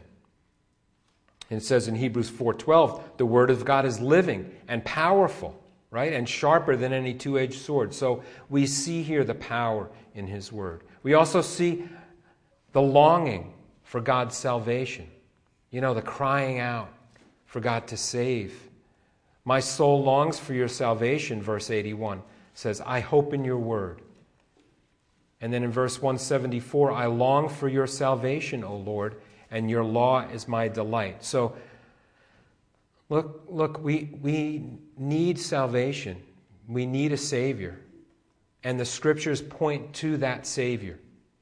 And 1.50 1.60
it 1.60 1.66
says 1.66 1.88
in 1.88 1.96
Hebrews 1.96 2.32
4:12, 2.32 3.18
the 3.18 3.26
word 3.26 3.50
of 3.50 3.66
God 3.66 3.86
is 3.86 4.00
living 4.00 4.56
and 4.68 4.86
powerful, 4.86 5.60
right? 5.90 6.14
And 6.14 6.28
sharper 6.28 6.76
than 6.76 6.94
any 6.94 7.14
two-edged 7.14 7.60
sword. 7.60 7.94
So 7.94 8.24
we 8.50 8.66
see 8.66 9.04
here 9.04 9.24
the 9.24 9.36
power 9.36 9.90
in 10.16 10.28
his 10.28 10.52
word. 10.52 10.84
We 11.04 11.14
also 11.14 11.42
see 11.42 11.88
the 12.74 12.82
longing 12.82 13.54
for 13.84 14.02
God's 14.02 14.36
salvation. 14.36 15.08
You 15.72 15.82
know, 15.82 15.94
the 15.94 16.02
crying 16.02 16.60
out 16.60 16.92
for 17.46 17.60
God 17.60 17.88
to 17.88 17.98
save. 17.98 18.70
My 19.46 19.60
soul 19.60 20.04
longs 20.04 20.38
for 20.38 20.54
your 20.54 20.68
salvation, 20.68 21.42
verse 21.42 21.70
81 21.70 22.22
says, 22.54 22.82
I 22.86 23.00
hope 23.00 23.34
in 23.34 23.44
your 23.44 23.58
word. 23.58 24.02
And 25.40 25.52
then 25.52 25.64
in 25.64 25.72
verse 25.72 26.02
174, 26.02 26.92
I 26.92 27.08
long 27.08 27.50
for 27.50 27.68
your 27.68 27.88
salvation, 27.88 28.64
O 28.64 28.76
Lord, 28.76 29.16
and 29.50 29.70
your 29.70 29.84
law 29.84 30.28
is 30.30 30.48
my 30.48 30.68
delight. 30.68 31.24
So, 31.24 31.56
look, 33.10 33.44
look, 33.50 33.84
we, 33.84 34.12
we 34.22 34.64
need 34.98 35.40
salvation. 35.40 36.22
We 36.68 36.86
need 36.86 37.12
a 37.12 37.18
Savior. 37.18 37.80
And 38.64 38.80
the 38.80 38.86
scriptures 38.86 39.42
point 39.42 39.94
to 39.96 40.18
that 40.18 40.46
Savior, 40.46 41.00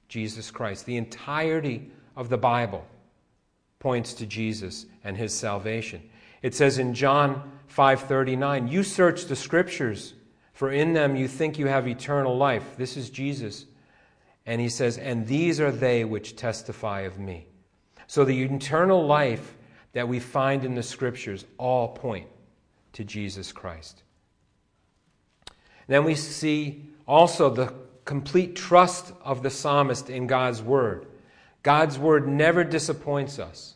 Jesus 0.07 0.51
Christ. 0.51 0.85
The 0.85 0.97
entirety 0.97 1.91
of 2.15 2.29
the 2.29 2.37
Bible 2.37 2.85
points 3.79 4.13
to 4.15 4.25
Jesus 4.25 4.85
and 5.03 5.17
his 5.17 5.33
salvation. 5.33 6.01
It 6.41 6.55
says 6.55 6.79
in 6.79 6.93
John 6.93 7.59
5:39, 7.67 8.67
"You 8.67 8.83
search 8.83 9.25
the 9.25 9.35
scriptures, 9.35 10.13
for 10.53 10.71
in 10.71 10.93
them 10.93 11.15
you 11.15 11.27
think 11.27 11.59
you 11.59 11.67
have 11.67 11.87
eternal 11.87 12.37
life." 12.37 12.77
This 12.77 12.97
is 12.97 13.09
Jesus. 13.09 13.65
And 14.49 14.59
he 14.59 14.69
says, 14.69 14.97
And 14.97 15.27
these 15.27 15.59
are 15.59 15.71
they 15.71 16.03
which 16.03 16.35
testify 16.35 17.01
of 17.01 17.19
me. 17.19 17.45
So 18.07 18.25
the 18.25 18.41
eternal 18.41 19.05
life 19.05 19.55
that 19.93 20.07
we 20.07 20.19
find 20.19 20.65
in 20.65 20.73
the 20.73 20.81
scriptures 20.81 21.45
all 21.59 21.89
point 21.89 22.27
to 22.93 23.03
Jesus 23.03 23.51
Christ. 23.51 24.01
Then 25.85 26.03
we 26.03 26.15
see 26.15 26.89
also 27.09 27.49
the 27.49 27.73
complete 28.05 28.55
trust 28.55 29.11
of 29.23 29.41
the 29.41 29.49
psalmist 29.49 30.11
in 30.11 30.27
God's 30.27 30.61
word. 30.61 31.07
God's 31.63 31.97
word 31.97 32.27
never 32.27 32.63
disappoints 32.63 33.39
us, 33.39 33.73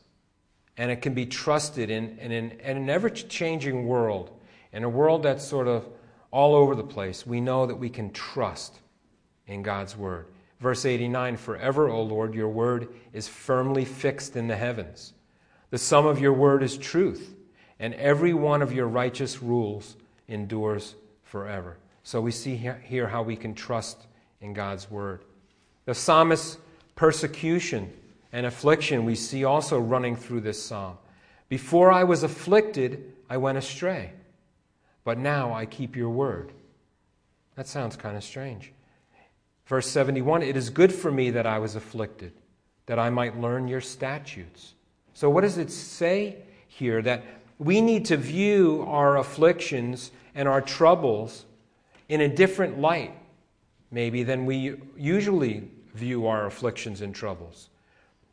and 0.77 0.91
it 0.91 1.01
can 1.01 1.15
be 1.15 1.25
trusted 1.25 1.89
in, 1.89 2.19
in, 2.19 2.31
in, 2.31 2.51
in 2.51 2.77
an 2.77 2.89
ever 2.91 3.09
changing 3.09 3.87
world, 3.87 4.29
in 4.71 4.83
a 4.83 4.89
world 4.89 5.23
that's 5.23 5.43
sort 5.43 5.67
of 5.67 5.89
all 6.29 6.53
over 6.53 6.75
the 6.75 6.83
place. 6.83 7.25
We 7.25 7.41
know 7.41 7.65
that 7.65 7.75
we 7.75 7.89
can 7.89 8.11
trust 8.13 8.77
in 9.47 9.63
God's 9.63 9.97
word. 9.97 10.27
Verse 10.59 10.85
89 10.85 11.35
Forever, 11.37 11.89
O 11.89 12.03
Lord, 12.03 12.35
your 12.35 12.49
word 12.49 12.89
is 13.13 13.27
firmly 13.27 13.83
fixed 13.83 14.35
in 14.35 14.47
the 14.47 14.55
heavens. 14.55 15.13
The 15.71 15.79
sum 15.79 16.05
of 16.05 16.21
your 16.21 16.33
word 16.33 16.61
is 16.61 16.77
truth, 16.77 17.33
and 17.79 17.95
every 17.95 18.35
one 18.35 18.61
of 18.61 18.71
your 18.71 18.87
righteous 18.87 19.41
rules 19.41 19.95
endures 20.27 20.93
forever. 21.23 21.77
So 22.03 22.19
we 22.19 22.31
see 22.31 22.55
here 22.55 23.07
how 23.07 23.24
we 23.24 23.36
can 23.36 23.55
trust 23.55 24.05
in 24.41 24.53
God's 24.53 24.91
word. 24.91 25.24
The 25.86 25.95
psalmist's 25.95 26.57
persecution 26.95 27.91
and 28.31 28.45
affliction 28.45 29.05
we 29.05 29.15
see 29.15 29.45
also 29.45 29.79
running 29.79 30.15
through 30.15 30.41
this 30.41 30.62
psalm. 30.62 30.98
Before 31.50 31.91
I 31.91 32.03
was 32.03 32.24
afflicted, 32.24 33.13
I 33.29 33.38
went 33.38 33.57
astray, 33.57 34.12
but 35.03 35.17
now 35.17 35.53
I 35.53 35.65
keep 35.65 35.95
your 35.95 36.10
word. 36.10 36.51
That 37.55 37.67
sounds 37.67 37.95
kind 37.95 38.17
of 38.17 38.24
strange. 38.24 38.74
Verse 39.65 39.88
71 39.88 40.43
It 40.43 40.57
is 40.57 40.69
good 40.69 40.93
for 40.93 41.12
me 41.12 41.29
that 41.31 41.45
I 41.45 41.60
was 41.60 41.75
afflicted, 41.75 42.33
that 42.86 43.00
I 43.00 43.10
might 43.10 43.39
learn 43.39 43.67
your 43.67 43.81
statutes. 43.81 44.74
So, 45.13 45.29
what 45.29 45.41
does 45.41 45.57
it 45.57 45.72
say 45.72 46.38
here? 46.67 47.01
That 47.01 47.24
we 47.60 47.81
need 47.81 48.05
to 48.05 48.17
view 48.17 48.83
our 48.88 49.17
afflictions 49.17 50.12
and 50.36 50.48
our 50.48 50.62
troubles 50.62 51.45
in 52.10 52.22
a 52.22 52.27
different 52.27 52.79
light, 52.79 53.15
maybe, 53.91 54.24
than 54.24 54.45
we 54.45 54.75
usually 54.98 55.69
view 55.93 56.27
our 56.27 56.45
afflictions 56.45 57.01
and 57.01 57.13
troubles. 57.13 57.69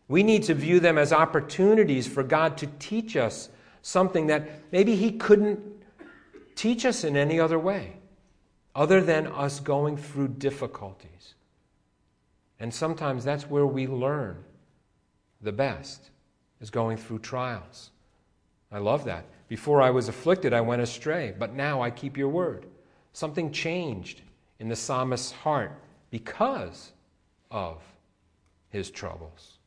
We 0.08 0.22
need 0.22 0.42
to 0.44 0.54
view 0.54 0.80
them 0.80 0.98
as 0.98 1.12
opportunities 1.12 2.06
for 2.06 2.22
God 2.22 2.56
to 2.58 2.66
teach 2.78 3.16
us 3.16 3.48
something 3.82 4.26
that 4.26 4.48
maybe 4.72 4.96
He 4.96 5.12
couldn't 5.12 5.60
teach 6.56 6.84
us 6.84 7.04
in 7.04 7.16
any 7.16 7.38
other 7.38 7.58
way 7.58 7.96
other 8.74 9.00
than 9.00 9.26
us 9.26 9.60
going 9.60 9.96
through 9.96 10.28
difficulties. 10.28 11.34
And 12.58 12.72
sometimes 12.72 13.24
that's 13.24 13.48
where 13.48 13.66
we 13.66 13.86
learn 13.86 14.44
the 15.40 15.52
best, 15.52 16.10
is 16.60 16.70
going 16.70 16.96
through 16.96 17.20
trials. 17.20 17.90
I 18.70 18.78
love 18.78 19.04
that. 19.04 19.24
Before 19.48 19.82
I 19.82 19.90
was 19.90 20.08
afflicted, 20.08 20.52
I 20.52 20.60
went 20.60 20.82
astray, 20.82 21.34
but 21.36 21.54
now 21.54 21.82
I 21.82 21.90
keep 21.90 22.16
your 22.16 22.28
word. 22.28 22.66
Something 23.12 23.52
changed 23.52 24.22
in 24.58 24.68
the 24.68 24.76
psalmist's 24.76 25.32
heart 25.32 25.72
because 26.10 26.92
of 27.50 27.82
his 28.70 28.90
troubles. 28.90 29.58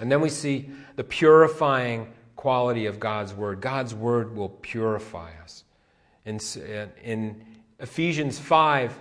And 0.00 0.10
then 0.10 0.20
we 0.20 0.28
see 0.28 0.70
the 0.96 1.04
purifying 1.04 2.12
quality 2.36 2.86
of 2.86 3.00
God's 3.00 3.34
word. 3.34 3.60
God's 3.60 3.94
word 3.94 4.34
will 4.36 4.50
purify 4.50 5.30
us. 5.42 5.64
In, 6.24 6.36
uh, 6.36 6.86
in 7.02 7.44
Ephesians 7.80 8.38
5 8.38 8.98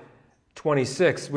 26, 0.55 1.29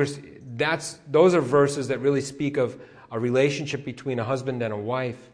that's, 0.56 0.98
those 1.08 1.34
are 1.34 1.42
verses 1.42 1.88
that 1.88 1.98
really 1.98 2.22
speak 2.22 2.56
of 2.56 2.80
a 3.10 3.20
relationship 3.20 3.84
between 3.84 4.18
a 4.18 4.24
husband 4.24 4.62
and 4.62 4.72
a 4.72 4.76
wife, 4.76 5.30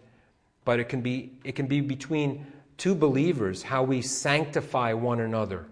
but 0.65 0.81
it 0.81 0.89
can 0.89 1.01
be, 1.01 1.31
it 1.45 1.53
can 1.53 1.69
be 1.69 1.81
between 1.81 2.45
two 2.79 2.97
believers, 2.97 3.63
how 3.63 3.85
we 3.85 4.03
sanctify 4.03 4.93
one 4.93 5.21
another. 5.21 5.67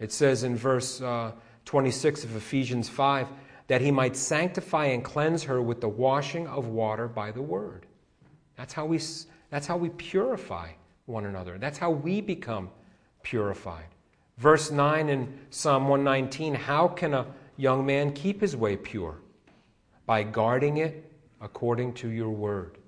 It 0.00 0.12
says 0.12 0.44
in 0.44 0.56
verse 0.56 1.00
uh, 1.00 1.32
26 1.64 2.24
of 2.24 2.36
Ephesians 2.36 2.88
5 2.88 3.28
that 3.66 3.80
he 3.80 3.90
might 3.90 4.16
sanctify 4.16 4.86
and 4.86 5.04
cleanse 5.04 5.42
her 5.44 5.60
with 5.60 5.80
the 5.80 5.88
washing 5.88 6.46
of 6.46 6.68
water 6.68 7.06
by 7.06 7.30
the 7.30 7.42
word. 7.42 7.86
That's 8.56 8.72
how 8.72 8.86
we, 8.86 9.00
that's 9.50 9.66
how 9.66 9.76
we 9.76 9.90
purify 9.90 10.70
one 11.06 11.26
another. 11.26 11.58
That's 11.58 11.78
how 11.78 11.90
we 11.90 12.20
become 12.20 12.70
purified. 13.22 13.86
Verse 14.38 14.70
9 14.70 15.08
in 15.08 15.38
Psalm 15.50 15.88
119 15.88 16.54
How 16.54 16.88
can 16.88 17.14
a 17.14 17.26
young 17.56 17.84
man 17.84 18.12
keep 18.12 18.40
his 18.40 18.56
way 18.56 18.76
pure? 18.76 19.16
By 20.06 20.22
guarding 20.22 20.78
it 20.78 21.12
according 21.40 21.92
to 21.94 22.08
your 22.08 22.30
word. 22.30 22.78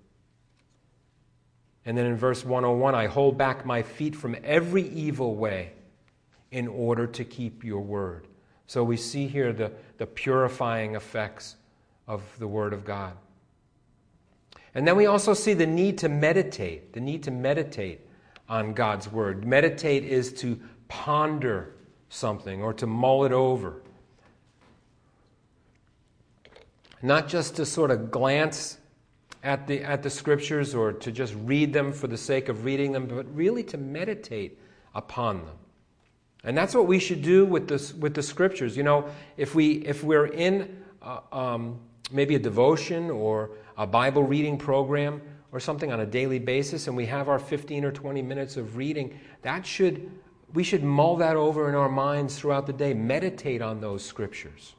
And 1.84 1.96
then 1.96 2.06
in 2.06 2.16
verse 2.16 2.44
101, 2.44 2.94
I 2.94 3.06
hold 3.06 3.36
back 3.36 3.66
my 3.66 3.82
feet 3.82 4.14
from 4.14 4.36
every 4.44 4.88
evil 4.88 5.34
way 5.34 5.72
in 6.52 6.68
order 6.68 7.06
to 7.06 7.24
keep 7.24 7.64
your 7.64 7.80
word. 7.80 8.26
So 8.66 8.84
we 8.84 8.96
see 8.96 9.26
here 9.26 9.52
the, 9.52 9.72
the 9.98 10.06
purifying 10.06 10.94
effects 10.94 11.56
of 12.06 12.22
the 12.38 12.48
word 12.48 12.72
of 12.72 12.84
God. 12.84 13.14
And 14.74 14.86
then 14.86 14.96
we 14.96 15.06
also 15.06 15.34
see 15.34 15.54
the 15.54 15.66
need 15.66 15.98
to 15.98 16.08
meditate, 16.08 16.92
the 16.92 17.00
need 17.00 17.22
to 17.24 17.30
meditate 17.30 18.00
on 18.48 18.72
God's 18.72 19.10
word. 19.10 19.44
Meditate 19.44 20.04
is 20.04 20.32
to 20.34 20.58
ponder 20.88 21.74
something 22.08 22.62
or 22.62 22.72
to 22.74 22.86
mull 22.86 23.24
it 23.24 23.32
over. 23.32 23.82
Not 27.02 27.28
just 27.28 27.56
to 27.56 27.66
sort 27.66 27.90
of 27.90 28.10
glance 28.10 28.78
at 29.42 29.66
the, 29.66 29.82
at 29.82 30.02
the 30.02 30.10
scriptures 30.10 30.74
or 30.74 30.92
to 30.92 31.10
just 31.10 31.34
read 31.44 31.72
them 31.72 31.92
for 31.92 32.08
the 32.08 32.18
sake 32.18 32.48
of 32.48 32.64
reading 32.64 32.92
them, 32.92 33.06
but 33.06 33.34
really 33.34 33.62
to 33.64 33.78
meditate 33.78 34.58
upon 34.94 35.38
them. 35.46 35.56
And 36.44 36.56
that's 36.56 36.74
what 36.74 36.86
we 36.86 36.98
should 36.98 37.22
do 37.22 37.44
with, 37.44 37.68
this, 37.68 37.92
with 37.92 38.14
the 38.14 38.22
scriptures. 38.22 38.76
You 38.76 38.82
know, 38.82 39.10
if, 39.36 39.54
we, 39.54 39.84
if 39.86 40.02
we're 40.02 40.26
in 40.26 40.82
um, 41.32 41.78
maybe 42.10 42.34
a 42.34 42.38
devotion 42.38 43.10
or 43.10 43.50
a 43.76 43.86
Bible 43.86 44.22
reading 44.22 44.56
program 44.56 45.20
or 45.52 45.60
something 45.60 45.92
on 45.92 46.00
a 46.00 46.06
daily 46.06 46.38
basis 46.38 46.86
and 46.86 46.96
we 46.96 47.06
have 47.06 47.28
our 47.28 47.38
15 47.38 47.84
or 47.84 47.92
20 47.92 48.22
minutes 48.22 48.56
of 48.56 48.76
reading, 48.76 49.18
that 49.42 49.66
should, 49.66 50.10
we 50.54 50.62
should 50.62 50.82
mull 50.82 51.16
that 51.16 51.36
over 51.36 51.68
in 51.68 51.74
our 51.74 51.88
minds 51.88 52.38
throughout 52.38 52.66
the 52.66 52.72
day, 52.72 52.94
meditate 52.94 53.60
on 53.60 53.80
those 53.80 54.04
scriptures. 54.04 54.74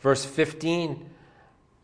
Verse 0.00 0.24
15 0.24 1.08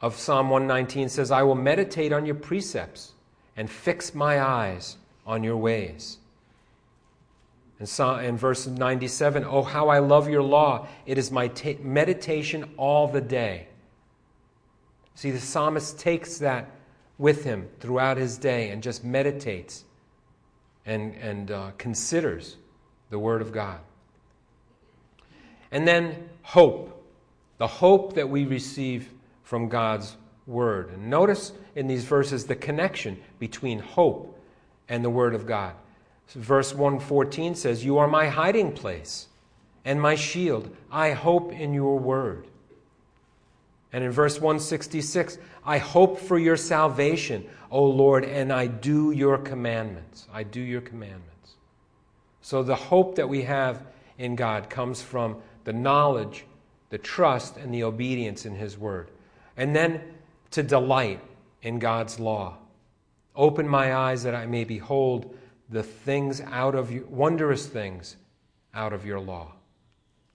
of 0.01 0.17
Psalm 0.17 0.51
119 0.51 1.09
says, 1.09 1.31
I 1.31 1.43
will 1.43 1.55
meditate 1.55 2.13
on 2.13 2.27
your 2.27 2.35
precepts 2.35 3.13
and 3.57 3.71
fix 3.71 4.15
my 4.15 4.41
eyes 4.41 4.97
on 5.27 5.45
your 5.45 5.57
ways. 5.57 6.19
And 7.81 8.39
verse 8.39 8.67
97, 8.67 9.45
Oh, 9.45 9.63
how 9.63 9.89
I 9.89 10.01
love 10.01 10.29
your 10.29 10.43
law. 10.43 10.89
It 11.07 11.19
is 11.19 11.31
my 11.31 11.49
ta- 11.49 11.81
meditation 11.81 12.71
all 12.77 13.07
the 13.07 13.21
day. 13.21 13.69
See, 15.15 15.31
the 15.31 15.41
psalmist 15.41 15.99
takes 15.99 16.39
that 16.39 16.71
with 17.19 17.45
him 17.45 17.69
throughout 17.81 18.17
his 18.17 18.39
day 18.39 18.71
and 18.71 18.83
just 18.83 19.05
meditates 19.05 19.85
and, 20.87 21.15
and 21.17 21.51
uh, 21.51 21.71
considers 21.79 22.57
the 23.11 23.19
Word 23.19 23.43
of 23.43 23.53
God. 23.53 23.81
And 25.71 25.87
then 25.87 26.29
hope 26.43 26.99
the 27.59 27.67
hope 27.67 28.15
that 28.15 28.29
we 28.29 28.47
receive 28.47 29.11
from 29.43 29.69
God's 29.69 30.17
Word. 30.47 30.91
And 30.91 31.11
notice 31.11 31.53
in 31.75 31.87
these 31.87 32.05
verses 32.05 32.47
the 32.47 32.57
connection 32.57 33.21
between 33.39 33.81
hope 33.81 34.41
and 34.89 35.05
the 35.05 35.11
Word 35.11 35.35
of 35.35 35.47
God. 35.47 35.75
Verse 36.35 36.75
114 36.75 37.55
says, 37.55 37.85
You 37.85 37.99
are 37.99 38.09
my 38.09 38.29
hiding 38.29 38.73
place 38.73 39.29
and 39.85 40.01
my 40.01 40.15
shield. 40.15 40.75
I 40.91 41.13
hope 41.13 41.53
in 41.53 41.73
your 41.73 41.99
Word. 41.99 42.47
And 43.93 44.05
in 44.05 44.11
verse 44.11 44.37
166, 44.37 45.39
I 45.65 45.79
hope 45.79 46.21
for 46.21 46.39
your 46.39 46.59
salvation, 46.59 47.49
O 47.71 47.85
Lord, 47.85 48.25
and 48.25 48.53
I 48.53 48.67
do 48.67 49.13
your 49.13 49.39
commandments. 49.39 50.29
I 50.33 50.43
do 50.43 50.61
your 50.61 50.83
commandments. 50.83 51.55
So 52.43 52.63
the 52.63 52.77
hope 52.77 53.17
that 53.17 53.29
we 53.29 53.43
have 53.43 53.83
in 54.19 54.37
God 54.37 54.69
comes 54.69 55.01
from 55.01 55.37
the 55.65 55.73
knowledge, 55.73 56.45
the 56.91 56.99
trust, 56.99 57.57
and 57.57 57.73
the 57.73 57.85
obedience 57.85 58.45
in 58.45 58.55
His 58.55 58.77
Word. 58.77 59.11
And 59.57 59.75
then 59.75 60.03
to 60.51 60.63
delight 60.63 61.21
in 61.63 61.79
God's 61.79 62.21
law. 62.21 62.59
Open 63.35 63.67
my 63.67 63.95
eyes 63.95 64.23
that 64.25 64.35
I 64.35 64.47
may 64.47 64.65
behold 64.65 65.35
the 65.69 65.83
things 65.83 66.41
out 66.41 66.75
of 66.75 66.91
you, 66.91 67.07
wondrous 67.11 67.67
things 67.67 68.17
out 68.75 68.93
of 68.93 69.05
your 69.05 69.21
law. 69.21 69.53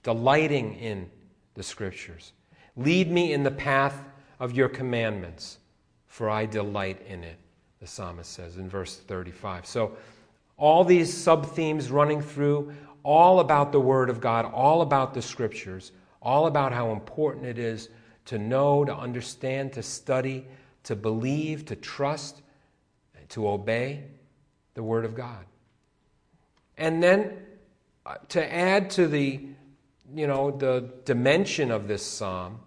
Delighting 0.04 0.76
in 0.76 1.10
the 1.56 1.64
Scriptures. 1.64 2.34
Lead 2.76 3.12
me 3.12 3.34
in 3.34 3.44
the 3.44 3.52
path 3.52 4.04
of 4.40 4.54
your 4.54 4.70
commandments, 4.70 5.60
for 6.08 6.30
I 6.30 6.46
delight 6.46 7.02
in 7.08 7.24
it, 7.24 7.38
the 7.80 7.88
psalmist 7.88 8.32
says 8.32 8.58
in 8.58 8.70
verse 8.70 8.98
35. 8.98 9.66
So, 9.66 9.98
all 10.58 10.84
these 10.84 11.12
sub 11.12 11.48
themes 11.48 11.90
running 11.90 12.22
through, 12.22 12.74
all 13.02 13.40
about 13.40 13.72
the 13.72 13.80
Word 13.80 14.10
of 14.10 14.22
God, 14.22 14.46
all 14.46 14.82
about 14.82 15.14
the 15.14 15.22
Scriptures, 15.22 15.92
all 16.22 16.48
about 16.48 16.72
how 16.72 16.92
important 16.92 17.46
it 17.46 17.58
is 17.58 17.90
to 18.26 18.38
know, 18.38 18.86
to 18.86 18.96
understand, 18.96 19.74
to 19.74 19.84
study, 19.84 20.46
to 20.84 20.96
believe, 20.96 21.66
to 21.66 21.76
trust, 21.76 22.42
to 23.30 23.48
obey 23.48 24.04
the 24.74 24.84
Word 24.84 25.06
of 25.06 25.16
God. 25.16 25.46
And 26.78 27.02
then 27.02 27.34
uh, 28.06 28.16
to 28.30 28.54
add 28.54 28.90
to 28.92 29.08
the 29.08 29.40
you 30.16 30.28
know, 30.28 30.52
the 30.52 30.90
dimension 31.06 31.72
of 31.72 31.88
this 31.88 32.06
psalm. 32.06 32.60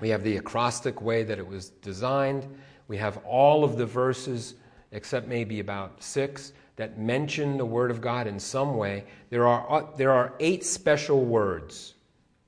We 0.00 0.10
have 0.10 0.22
the 0.22 0.36
acrostic 0.36 1.00
way 1.00 1.22
that 1.24 1.38
it 1.38 1.46
was 1.46 1.70
designed. 1.70 2.46
We 2.88 2.98
have 2.98 3.18
all 3.24 3.64
of 3.64 3.76
the 3.76 3.86
verses, 3.86 4.54
except 4.92 5.26
maybe 5.26 5.60
about 5.60 6.02
six, 6.02 6.52
that 6.76 6.98
mention 6.98 7.56
the 7.56 7.64
Word 7.64 7.90
of 7.90 8.00
God 8.00 8.26
in 8.26 8.38
some 8.38 8.76
way. 8.76 9.04
There 9.30 9.46
are, 9.46 9.66
uh, 9.70 9.86
there 9.96 10.12
are 10.12 10.34
eight 10.38 10.64
special 10.64 11.24
words 11.24 11.94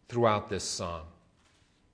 throughout 0.08 0.48
this 0.48 0.64
psalm. 0.64 1.02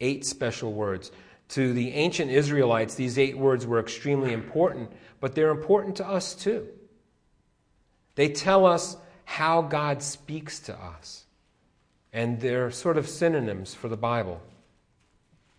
Eight 0.01 0.27
special 0.27 0.73
words. 0.73 1.13
To 1.51 1.73
the 1.73 1.93
ancient 1.93 2.31
Israelites, 2.31 2.97
these 2.97 3.19
eight 3.19 3.39
words 3.39 3.67
were 3.67 3.79
extremely 3.79 4.33
important, 4.33 4.91
but 5.25 5.35
they're 5.35 5.49
important 5.49 5.97
to 5.97 6.07
us 6.07 6.35
too. 6.35 6.69
They 8.15 8.29
tell 8.29 8.67
us 8.67 8.95
how 9.25 9.63
God 9.63 10.03
speaks 10.03 10.61
to 10.61 10.79
us 10.79 11.25
and 12.13 12.39
they're 12.43 12.71
sort 12.71 12.99
of 12.99 13.09
synonyms 13.09 13.73
for 13.73 13.89
the 13.89 13.97
Bible. 13.97 14.43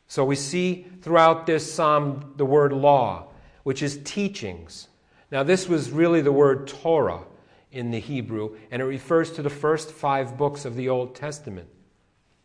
So 0.05 0.23
we 0.23 0.35
see 0.35 0.85
throughout 1.01 1.47
this 1.47 1.73
psalm 1.73 2.35
the 2.37 2.45
word 2.45 2.73
law, 2.73 3.29
which 3.63 3.81
is 3.81 3.99
teachings. 4.03 4.87
Now, 5.31 5.41
this 5.41 5.67
was 5.67 5.89
really 5.89 6.21
the 6.21 6.31
word 6.31 6.67
Torah 6.67 7.23
in 7.71 7.89
the 7.89 7.99
Hebrew, 7.99 8.57
and 8.69 8.83
it 8.83 8.85
refers 8.85 9.31
to 9.31 9.41
the 9.41 9.49
first 9.49 9.91
five 9.91 10.37
books 10.37 10.65
of 10.65 10.75
the 10.75 10.89
Old 10.89 11.15
Testament. 11.15 11.69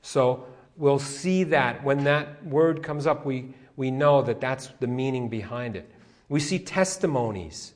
So 0.01 0.47
we'll 0.75 0.99
see 0.99 1.45
that 1.45 1.85
when 1.85 2.05
that 2.05 2.47
word 2.47 2.83
comes 2.83 3.07
up, 3.07 3.27
we, 3.27 3.53
we 3.77 3.91
know 3.91 4.23
that 4.23 4.41
that's 4.41 4.69
the 4.81 4.87
meaning 4.87 5.29
behind 5.29 5.77
it. 5.77 5.87
We 6.31 6.41
see 6.41 6.61
testimonies 6.61 7.75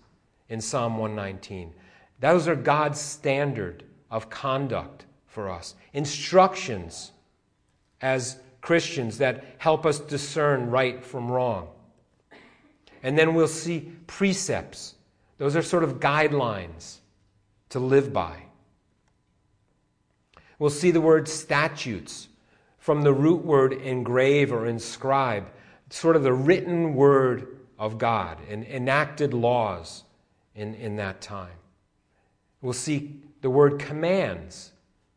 in 0.49 0.61
Psalm 0.61 0.97
119. 0.97 1.75
Those 2.21 2.47
are 2.47 2.55
God's 2.55 3.01
standard 3.01 3.83
of 4.11 4.31
conduct 4.31 5.07
for 5.27 5.51
us, 5.51 5.75
instructions 5.93 7.11
as 8.01 8.39
Christians 8.61 9.19
that 9.19 9.45
help 9.59 9.85
us 9.85 9.99
discern 9.99 10.71
right 10.71 11.05
from 11.05 11.31
wrong. 11.31 11.69
And 13.03 13.19
then 13.19 13.35
we'll 13.35 13.49
see 13.49 13.93
precepts. 14.07 14.95
Those 15.37 15.57
are 15.57 15.63
sort 15.63 15.83
of 15.83 15.99
guidelines 15.99 16.99
to 17.71 17.81
live 17.81 18.13
by. 18.13 18.37
We'll 20.61 20.71
see 20.71 20.93
the 20.93 21.01
word 21.01 21.27
statutes 21.27 22.29
from 22.79 23.03
the 23.03 23.13
root 23.13 23.45
word 23.45 23.73
engrave 23.73 24.53
or 24.53 24.67
inscribe, 24.67 25.49
sort 25.91 26.15
of 26.15 26.23
the 26.23 26.33
written 26.33 26.95
word 26.95 27.54
of 27.79 27.99
God 27.99 28.39
and 28.49 28.65
enacted 28.65 29.35
laws 29.35 30.05
in, 30.55 30.75
in 30.75 30.97
that 30.97 31.21
time. 31.21 31.57
We'll 32.61 32.73
see 32.73 33.21
the 33.41 33.51
word 33.51 33.79
commands 33.79 34.73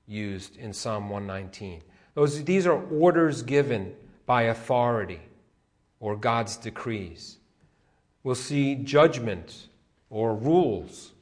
used 0.08 0.58
in 0.58 0.74
Psalm 0.74 1.10
119. 1.10 1.82
Those, 2.14 2.44
these 2.44 2.66
are 2.66 2.82
orders 2.90 3.44
given 3.44 3.94
by 4.26 4.44
authority 4.44 5.22
or 6.00 6.16
God's 6.16 6.58
decrees. 6.58 7.38
We'll 8.24 8.36
see 8.36 8.76
judgment 8.76 9.68
or 10.10 10.36
rules, 10.36 11.14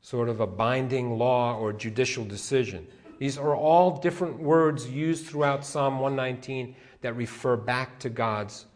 sort 0.00 0.28
of 0.28 0.40
a 0.40 0.46
binding 0.46 1.18
law 1.18 1.58
or 1.58 1.72
judicial 1.72 2.24
decision. 2.24 2.86
These 3.18 3.38
are 3.38 3.56
all 3.56 3.98
different 3.98 4.38
words 4.38 4.88
used 4.88 5.26
throughout 5.26 5.64
Psalm 5.64 5.98
119 5.98 6.76
that 7.00 7.14
refer 7.14 7.56
back 7.56 7.98
to 8.00 8.08
God's 8.08 8.66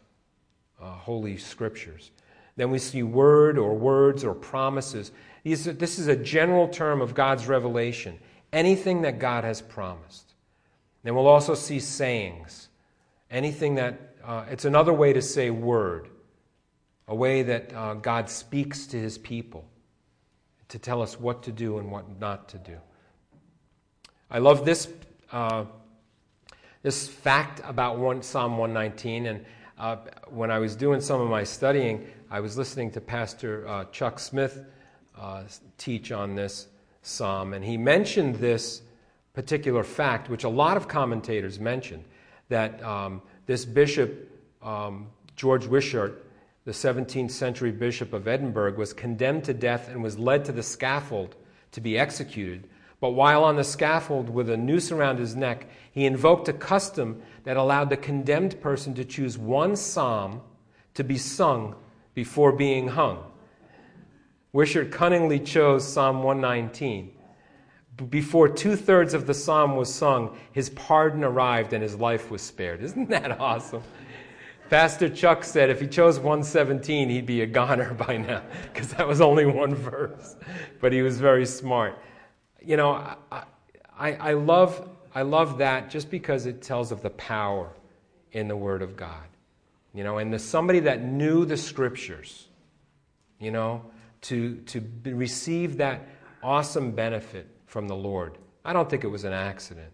uh, 0.80 0.92
holy 0.92 1.36
scriptures. 1.36 2.10
Then 2.56 2.70
we 2.70 2.78
see 2.78 3.02
word 3.02 3.58
or 3.58 3.74
words 3.74 4.24
or 4.24 4.34
promises. 4.34 5.12
These, 5.44 5.64
this 5.64 5.98
is 5.98 6.08
a 6.08 6.16
general 6.16 6.68
term 6.68 7.00
of 7.00 7.14
God's 7.14 7.46
revelation 7.46 8.18
anything 8.52 9.02
that 9.02 9.18
God 9.18 9.44
has 9.44 9.60
promised. 9.60 10.34
Then 11.02 11.14
we'll 11.14 11.26
also 11.26 11.54
see 11.54 11.80
sayings. 11.80 12.68
Anything 13.30 13.76
that, 13.76 14.16
uh, 14.24 14.44
it's 14.50 14.64
another 14.64 14.92
way 14.92 15.12
to 15.12 15.22
say 15.22 15.50
word, 15.50 16.08
a 17.08 17.14
way 17.14 17.42
that 17.42 17.72
uh, 17.72 17.94
God 17.94 18.28
speaks 18.28 18.86
to 18.88 18.98
his 18.98 19.18
people 19.18 19.64
to 20.68 20.78
tell 20.78 21.02
us 21.02 21.18
what 21.18 21.42
to 21.44 21.52
do 21.52 21.78
and 21.78 21.90
what 21.90 22.18
not 22.20 22.48
to 22.50 22.58
do. 22.58 22.76
I 24.30 24.38
love 24.38 24.64
this, 24.64 24.88
uh, 25.32 25.64
this 26.82 27.08
fact 27.08 27.60
about 27.64 27.98
one, 27.98 28.22
Psalm 28.22 28.58
119. 28.58 29.26
And 29.26 29.44
uh, 29.80 29.96
when 30.28 30.50
I 30.50 30.58
was 30.58 30.76
doing 30.76 31.00
some 31.00 31.20
of 31.20 31.30
my 31.30 31.42
studying, 31.42 32.06
I 32.30 32.40
was 32.40 32.58
listening 32.58 32.90
to 32.92 33.00
Pastor 33.00 33.66
uh, 33.66 33.84
Chuck 33.86 34.18
Smith 34.18 34.66
uh, 35.18 35.44
teach 35.78 36.12
on 36.12 36.34
this 36.34 36.68
psalm, 37.02 37.54
and 37.54 37.64
he 37.64 37.78
mentioned 37.78 38.36
this 38.36 38.82
particular 39.32 39.82
fact, 39.82 40.28
which 40.28 40.44
a 40.44 40.48
lot 40.48 40.76
of 40.76 40.86
commentators 40.86 41.58
mentioned, 41.58 42.04
that 42.50 42.82
um, 42.84 43.22
this 43.46 43.64
bishop, 43.64 44.30
um, 44.62 45.06
George 45.34 45.66
Wishart, 45.66 46.26
the 46.66 46.72
17th 46.72 47.30
century 47.30 47.72
bishop 47.72 48.12
of 48.12 48.28
Edinburgh, 48.28 48.74
was 48.74 48.92
condemned 48.92 49.44
to 49.44 49.54
death 49.54 49.88
and 49.88 50.02
was 50.02 50.18
led 50.18 50.44
to 50.44 50.52
the 50.52 50.62
scaffold 50.62 51.36
to 51.72 51.80
be 51.80 51.98
executed. 51.98 52.68
But 53.00 53.10
while 53.10 53.44
on 53.44 53.56
the 53.56 53.64
scaffold 53.64 54.28
with 54.28 54.50
a 54.50 54.56
noose 54.56 54.92
around 54.92 55.18
his 55.18 55.34
neck, 55.34 55.66
he 55.90 56.04
invoked 56.04 56.48
a 56.48 56.52
custom 56.52 57.22
that 57.44 57.56
allowed 57.56 57.88
the 57.88 57.96
condemned 57.96 58.60
person 58.60 58.94
to 58.94 59.04
choose 59.04 59.38
one 59.38 59.74
psalm 59.74 60.42
to 60.94 61.02
be 61.02 61.16
sung 61.16 61.74
before 62.14 62.52
being 62.52 62.88
hung. 62.88 63.24
Wishart 64.52 64.90
cunningly 64.90 65.38
chose 65.38 65.90
Psalm 65.90 66.22
119. 66.22 67.12
Before 68.08 68.48
two 68.48 68.76
thirds 68.76 69.14
of 69.14 69.26
the 69.26 69.34
psalm 69.34 69.76
was 69.76 69.92
sung, 69.92 70.36
his 70.52 70.70
pardon 70.70 71.22
arrived 71.22 71.72
and 71.72 71.82
his 71.82 71.96
life 71.96 72.30
was 72.30 72.42
spared. 72.42 72.82
Isn't 72.82 73.08
that 73.10 73.40
awesome? 73.40 73.82
Pastor 74.68 75.08
Chuck 75.08 75.44
said 75.44 75.68
if 75.68 75.80
he 75.80 75.86
chose 75.86 76.18
117, 76.18 77.08
he'd 77.08 77.26
be 77.26 77.42
a 77.42 77.46
goner 77.46 77.94
by 78.06 78.16
now, 78.16 78.42
because 78.72 78.90
that 78.94 79.06
was 79.06 79.20
only 79.20 79.46
one 79.46 79.74
verse. 79.74 80.36
But 80.80 80.92
he 80.92 81.02
was 81.02 81.20
very 81.20 81.46
smart. 81.46 81.98
You 82.64 82.76
know, 82.76 82.92
I, 82.92 83.44
I, 83.98 84.12
I, 84.14 84.32
love, 84.34 84.88
I 85.14 85.22
love 85.22 85.58
that 85.58 85.90
just 85.90 86.10
because 86.10 86.46
it 86.46 86.62
tells 86.62 86.92
of 86.92 87.02
the 87.02 87.10
power 87.10 87.70
in 88.32 88.48
the 88.48 88.56
Word 88.56 88.82
of 88.82 88.96
God. 88.96 89.24
You 89.94 90.04
know, 90.04 90.18
and 90.18 90.32
the 90.32 90.38
somebody 90.38 90.80
that 90.80 91.02
knew 91.02 91.44
the 91.44 91.56
Scriptures, 91.56 92.48
you 93.38 93.50
know, 93.50 93.84
to, 94.22 94.56
to 94.56 94.82
receive 95.04 95.78
that 95.78 96.06
awesome 96.42 96.92
benefit 96.92 97.48
from 97.66 97.88
the 97.88 97.96
Lord. 97.96 98.38
I 98.64 98.72
don't 98.72 98.88
think 98.88 99.04
it 99.04 99.08
was 99.08 99.24
an 99.24 99.32
accident. 99.32 99.92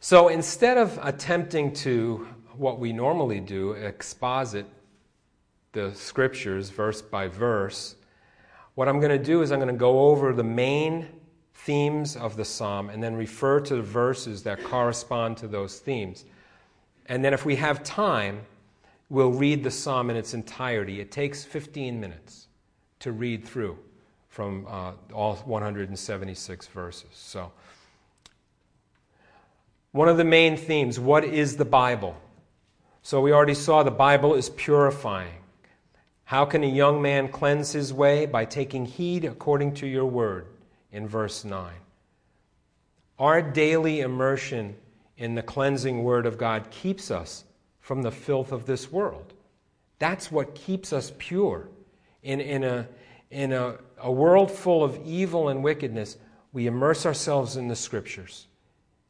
So 0.00 0.28
instead 0.28 0.78
of 0.78 0.98
attempting 1.02 1.72
to, 1.74 2.26
what 2.56 2.78
we 2.78 2.92
normally 2.92 3.40
do, 3.40 3.72
exposit 3.72 4.66
the 5.72 5.94
scriptures 5.94 6.68
verse 6.68 7.00
by 7.00 7.28
verse, 7.28 7.94
what 8.74 8.88
I'm 8.88 9.00
going 9.00 9.16
to 9.16 9.22
do 9.22 9.42
is 9.42 9.52
I'm 9.52 9.58
going 9.58 9.72
to 9.72 9.78
go 9.78 10.08
over 10.08 10.32
the 10.32 10.44
main 10.44 11.06
themes 11.54 12.16
of 12.16 12.36
the 12.36 12.44
psalm 12.44 12.90
and 12.90 13.02
then 13.02 13.14
refer 13.14 13.60
to 13.60 13.76
the 13.76 13.82
verses 13.82 14.42
that 14.44 14.64
correspond 14.64 15.36
to 15.38 15.46
those 15.46 15.78
themes. 15.78 16.24
And 17.06 17.24
then 17.24 17.34
if 17.34 17.44
we 17.44 17.56
have 17.56 17.82
time, 17.82 18.40
we'll 19.10 19.32
read 19.32 19.62
the 19.62 19.70
psalm 19.70 20.08
in 20.08 20.16
its 20.16 20.34
entirety. 20.34 21.00
It 21.00 21.10
takes 21.10 21.44
15 21.44 22.00
minutes 22.00 22.48
to 23.00 23.12
read 23.12 23.44
through 23.44 23.78
from 24.28 24.66
uh, 24.68 24.92
all 25.12 25.36
176 25.36 26.66
verses. 26.68 27.10
So, 27.12 27.52
one 29.90 30.08
of 30.08 30.16
the 30.16 30.24
main 30.24 30.56
themes 30.56 30.98
what 30.98 31.22
is 31.22 31.56
the 31.56 31.66
Bible? 31.66 32.16
So, 33.02 33.20
we 33.20 33.32
already 33.32 33.54
saw 33.54 33.82
the 33.82 33.90
Bible 33.90 34.34
is 34.34 34.48
purifying. 34.48 35.41
How 36.24 36.44
can 36.44 36.64
a 36.64 36.68
young 36.68 37.02
man 37.02 37.28
cleanse 37.28 37.72
his 37.72 37.92
way? 37.92 38.26
By 38.26 38.44
taking 38.44 38.86
heed 38.86 39.24
according 39.24 39.74
to 39.74 39.86
your 39.86 40.06
word, 40.06 40.46
in 40.90 41.08
verse 41.08 41.44
9. 41.44 41.72
Our 43.18 43.42
daily 43.42 44.00
immersion 44.00 44.76
in 45.16 45.34
the 45.34 45.42
cleansing 45.42 46.02
word 46.02 46.26
of 46.26 46.38
God 46.38 46.70
keeps 46.70 47.10
us 47.10 47.44
from 47.80 48.02
the 48.02 48.10
filth 48.10 48.52
of 48.52 48.66
this 48.66 48.90
world. 48.90 49.32
That's 49.98 50.32
what 50.32 50.54
keeps 50.54 50.92
us 50.92 51.12
pure. 51.18 51.68
In, 52.22 52.40
in, 52.40 52.64
a, 52.64 52.88
in 53.30 53.52
a, 53.52 53.76
a 53.98 54.10
world 54.10 54.50
full 54.50 54.82
of 54.82 54.98
evil 55.04 55.48
and 55.48 55.62
wickedness, 55.62 56.16
we 56.52 56.66
immerse 56.66 57.06
ourselves 57.06 57.56
in 57.56 57.68
the 57.68 57.76
scriptures 57.76 58.46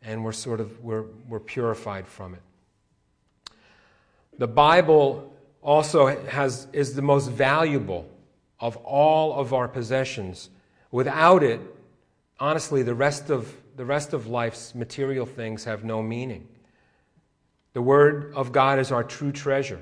and 0.05 0.25
we're 0.25 0.33
sort 0.33 0.61
of 0.61 0.83
we're, 0.83 1.05
we're 1.29 1.41
purified 1.41 2.07
from 2.07 2.35
it. 2.35 2.43
The 4.39 4.49
Bible 4.49 5.35
also 5.63 6.07
has, 6.27 6.67
is 6.73 6.95
the 6.95 7.03
most 7.03 7.31
valuable 7.31 8.09
of 8.59 8.77
all 8.79 9.35
of 9.35 9.55
our 9.55 9.69
possessions. 9.69 10.51
Without 10.91 11.43
it, 11.43 11.61
honestly, 12.39 12.83
the 12.83 12.95
rest 12.95 13.31
of, 13.31 13.55
the 13.77 13.85
rest 13.85 14.13
of 14.13 14.27
life's 14.27 14.75
material 14.75 15.25
things 15.25 15.65
have 15.65 15.85
no 15.85 16.03
meaning. 16.03 16.49
The 17.73 17.83
Word 17.83 18.33
of 18.35 18.53
God 18.53 18.79
is 18.79 18.93
our 18.93 19.05
true 19.05 19.33
treasure. 19.33 19.81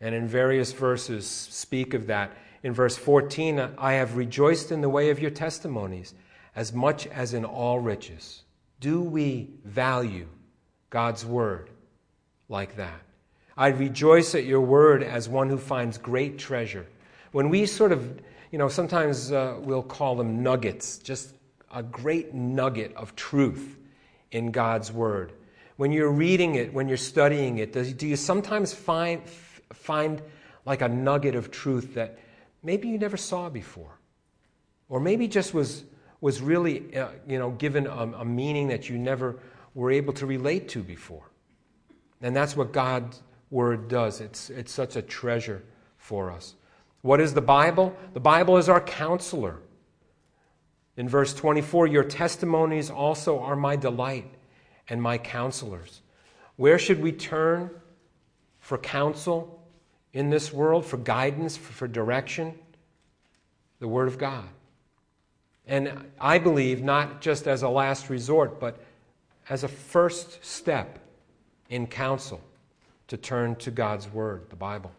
And 0.00 0.14
in 0.14 0.26
various 0.26 0.72
verses 0.72 1.26
speak 1.26 1.94
of 1.94 2.06
that. 2.06 2.36
In 2.62 2.72
verse 2.72 2.96
14, 2.96 3.60
I 3.78 3.94
have 3.94 4.16
rejoiced 4.16 4.72
in 4.72 4.80
the 4.80 4.88
way 4.88 5.10
of 5.10 5.20
your 5.20 5.30
testimonies 5.30 6.14
as 6.56 6.72
much 6.72 7.06
as 7.06 7.34
in 7.34 7.44
all 7.44 7.78
riches. 7.78 8.42
Do 8.80 9.00
we 9.00 9.50
value 9.64 10.26
God's 10.90 11.24
Word 11.24 11.70
like 12.48 12.76
that? 12.76 13.00
I 13.58 13.68
rejoice 13.68 14.34
at 14.34 14.44
your 14.44 14.62
Word 14.62 15.02
as 15.02 15.28
one 15.28 15.50
who 15.50 15.58
finds 15.58 15.98
great 15.98 16.38
treasure. 16.38 16.86
When 17.32 17.50
we 17.50 17.66
sort 17.66 17.92
of, 17.92 18.22
you 18.50 18.58
know, 18.58 18.68
sometimes 18.68 19.32
uh, 19.32 19.58
we'll 19.60 19.82
call 19.82 20.16
them 20.16 20.42
nuggets, 20.42 20.96
just 20.96 21.34
a 21.74 21.82
great 21.82 22.32
nugget 22.32 22.96
of 22.96 23.14
truth 23.14 23.76
in 24.30 24.50
God's 24.50 24.90
Word 24.90 25.34
when 25.78 25.92
you're 25.92 26.10
reading 26.10 26.56
it, 26.56 26.74
when 26.74 26.88
you're 26.88 26.96
studying 26.96 27.58
it, 27.58 27.72
does, 27.72 27.92
do 27.92 28.06
you 28.06 28.16
sometimes 28.16 28.74
find, 28.74 29.22
find 29.72 30.20
like 30.66 30.82
a 30.82 30.88
nugget 30.88 31.36
of 31.36 31.52
truth 31.52 31.94
that 31.94 32.18
maybe 32.64 32.88
you 32.88 32.98
never 32.98 33.16
saw 33.16 33.48
before? 33.48 33.96
Or 34.88 34.98
maybe 34.98 35.28
just 35.28 35.54
was, 35.54 35.84
was 36.20 36.42
really 36.42 36.96
uh, 36.96 37.10
you 37.28 37.38
know, 37.38 37.52
given 37.52 37.86
a, 37.86 37.90
a 37.90 38.24
meaning 38.24 38.66
that 38.68 38.88
you 38.88 38.98
never 38.98 39.38
were 39.74 39.92
able 39.92 40.12
to 40.14 40.26
relate 40.26 40.68
to 40.70 40.82
before? 40.82 41.30
And 42.22 42.34
that's 42.34 42.56
what 42.56 42.72
God's 42.72 43.22
Word 43.50 43.88
does. 43.88 44.20
It's, 44.20 44.50
it's 44.50 44.72
such 44.72 44.96
a 44.96 45.02
treasure 45.02 45.62
for 45.96 46.30
us. 46.30 46.54
What 47.02 47.20
is 47.20 47.34
the 47.34 47.40
Bible? 47.40 47.96
The 48.12 48.20
Bible 48.20 48.58
is 48.58 48.68
our 48.68 48.80
counselor. 48.80 49.60
In 50.96 51.08
verse 51.08 51.32
24, 51.32 51.86
your 51.86 52.04
testimonies 52.04 52.90
also 52.90 53.38
are 53.40 53.56
my 53.56 53.76
delight 53.76 54.30
and 54.88 55.00
my 55.00 55.16
counselors. 55.16 56.02
Where 56.56 56.78
should 56.78 57.00
we 57.00 57.12
turn 57.12 57.70
for 58.58 58.78
counsel 58.78 59.62
in 60.12 60.30
this 60.30 60.52
world, 60.52 60.84
for 60.84 60.96
guidance, 60.96 61.56
for, 61.56 61.86
direction? 61.86 62.54
The 63.78 63.86
Word 63.86 64.08
of 64.08 64.18
God. 64.18 64.48
And 65.66 66.04
I 66.20 66.38
believe 66.38 66.82
not 66.82 67.20
just 67.20 67.46
as 67.46 67.62
a 67.62 67.68
last 67.68 68.10
resort, 68.10 68.58
but 68.58 68.82
as 69.48 69.62
a 69.62 69.68
first 69.68 70.44
step 70.44 70.98
in 71.68 71.86
counsel 71.86 72.40
to 73.08 73.16
turn 73.16 73.56
to 73.56 73.70
God's 73.70 74.08
Word, 74.08 74.48
the 74.50 74.56
Bible. 74.56 74.92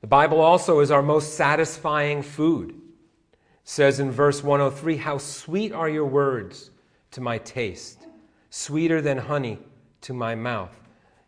The 0.00 0.06
Bible 0.06 0.40
also 0.40 0.80
is 0.80 0.90
our 0.90 1.02
most 1.02 1.34
satisfying 1.34 2.22
food. 2.22 2.70
It 2.70 3.38
says 3.64 4.00
in 4.00 4.10
verse 4.10 4.42
103, 4.42 4.96
How 4.96 5.18
sweet 5.18 5.72
are 5.72 5.88
your 5.88 6.06
words 6.06 6.70
to 7.12 7.20
my 7.20 7.38
taste 7.38 8.06
sweeter 8.54 9.00
than 9.00 9.18
honey 9.18 9.58
to 10.00 10.14
my 10.14 10.32
mouth. 10.36 10.80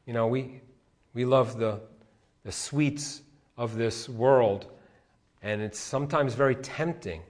You 0.06 0.12
know, 0.12 0.28
we, 0.28 0.60
we 1.12 1.24
love 1.24 1.58
the, 1.58 1.80
the 2.44 2.52
sweets 2.52 3.22
of 3.56 3.76
this 3.76 4.08
world, 4.08 4.66
and 5.42 5.60
it's 5.60 5.78
sometimes 5.78 6.34
very 6.34 6.54
tempting, 6.54 7.22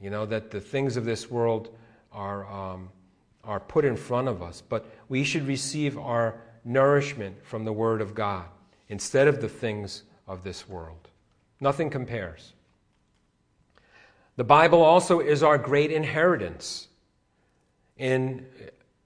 you 0.00 0.10
know, 0.10 0.26
that 0.26 0.50
the 0.50 0.60
things 0.60 0.96
of 0.96 1.04
this 1.04 1.30
world 1.30 1.76
are, 2.10 2.44
um, 2.50 2.88
are 3.44 3.60
put 3.60 3.84
in 3.84 3.96
front 3.96 4.26
of 4.26 4.42
us. 4.42 4.64
But 4.68 4.86
we 5.08 5.22
should 5.22 5.46
receive 5.46 5.96
our 5.96 6.40
nourishment 6.64 7.44
from 7.44 7.64
the 7.64 7.72
Word 7.72 8.00
of 8.00 8.14
God 8.14 8.46
instead 8.88 9.28
of 9.28 9.40
the 9.40 9.48
things 9.48 10.04
of 10.26 10.44
this 10.44 10.68
world. 10.68 11.08
Nothing 11.60 11.90
compares. 11.90 12.52
The 14.36 14.44
Bible 14.44 14.82
also 14.82 15.20
is 15.20 15.42
our 15.42 15.58
great 15.58 15.90
inheritance. 15.90 16.88
In 17.96 18.46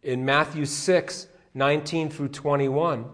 in 0.03 0.25
Matthew 0.25 0.67
6 0.67 1.29
19 1.55 2.09
through 2.09 2.29
21, 2.29 3.05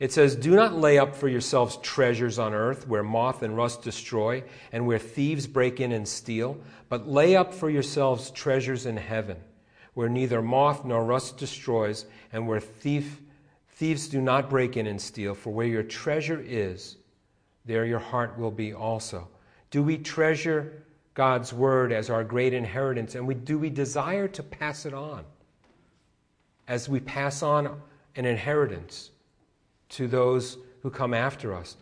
it 0.00 0.12
says, 0.12 0.34
Do 0.34 0.56
not 0.56 0.74
lay 0.74 0.98
up 0.98 1.14
for 1.14 1.28
yourselves 1.28 1.76
treasures 1.76 2.38
on 2.38 2.54
earth 2.54 2.88
where 2.88 3.04
moth 3.04 3.42
and 3.42 3.56
rust 3.56 3.82
destroy 3.82 4.42
and 4.72 4.84
where 4.86 4.98
thieves 4.98 5.46
break 5.46 5.80
in 5.80 5.92
and 5.92 6.06
steal, 6.06 6.58
but 6.88 7.08
lay 7.08 7.36
up 7.36 7.54
for 7.54 7.70
yourselves 7.70 8.32
treasures 8.32 8.84
in 8.84 8.96
heaven 8.96 9.36
where 9.94 10.08
neither 10.08 10.40
moth 10.40 10.84
nor 10.84 11.04
rust 11.04 11.36
destroys 11.36 12.06
and 12.32 12.48
where 12.48 12.60
thief, 12.60 13.20
thieves 13.82 14.06
do 14.06 14.20
not 14.20 14.48
break 14.48 14.76
in 14.76 14.86
and 14.86 15.00
steal. 15.00 15.34
For 15.34 15.50
where 15.50 15.66
your 15.66 15.82
treasure 15.82 16.40
is, 16.46 16.98
there 17.64 17.84
your 17.84 17.98
heart 17.98 18.38
will 18.38 18.52
be 18.52 18.72
also. 18.72 19.26
Do 19.70 19.82
we 19.82 19.98
treasure 19.98 20.84
God's 21.14 21.52
word 21.52 21.90
as 21.92 22.08
our 22.08 22.22
great 22.22 22.54
inheritance 22.54 23.16
and 23.16 23.26
we, 23.26 23.34
do 23.34 23.58
we 23.58 23.70
desire 23.70 24.28
to 24.28 24.42
pass 24.42 24.86
it 24.86 24.94
on? 24.94 25.24
as 26.68 26.88
we 26.88 27.00
pass 27.00 27.42
on 27.42 27.80
an 28.16 28.24
inheritance 28.24 29.10
to 29.90 30.06
those 30.06 30.58
who 30.82 30.90
come 30.90 31.12
after 31.12 31.52
us. 31.52 31.76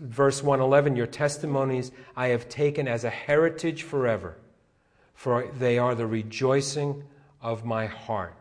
Verse 0.00 0.42
111 0.42 0.96
Your 0.96 1.06
testimonies 1.06 1.92
I 2.16 2.28
have 2.28 2.48
taken 2.48 2.86
as 2.86 3.04
a 3.04 3.10
heritage 3.10 3.84
forever, 3.84 4.36
for 5.14 5.48
they 5.58 5.78
are 5.78 5.94
the 5.94 6.06
rejoicing 6.06 7.02
of 7.40 7.64
my 7.64 7.86
heart. 7.86 8.34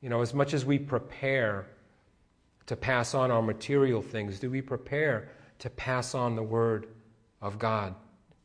You 0.00 0.10
know, 0.10 0.20
as 0.20 0.34
much 0.34 0.52
as 0.52 0.64
we 0.64 0.78
prepare 0.78 1.66
to 2.66 2.76
pass 2.76 3.14
on 3.14 3.30
our 3.30 3.42
material 3.42 4.02
things, 4.02 4.38
do 4.38 4.50
we 4.50 4.62
prepare 4.62 5.28
to 5.58 5.70
pass 5.70 6.14
on 6.14 6.36
the 6.36 6.42
word 6.42 6.86
of 7.40 7.58
God 7.58 7.94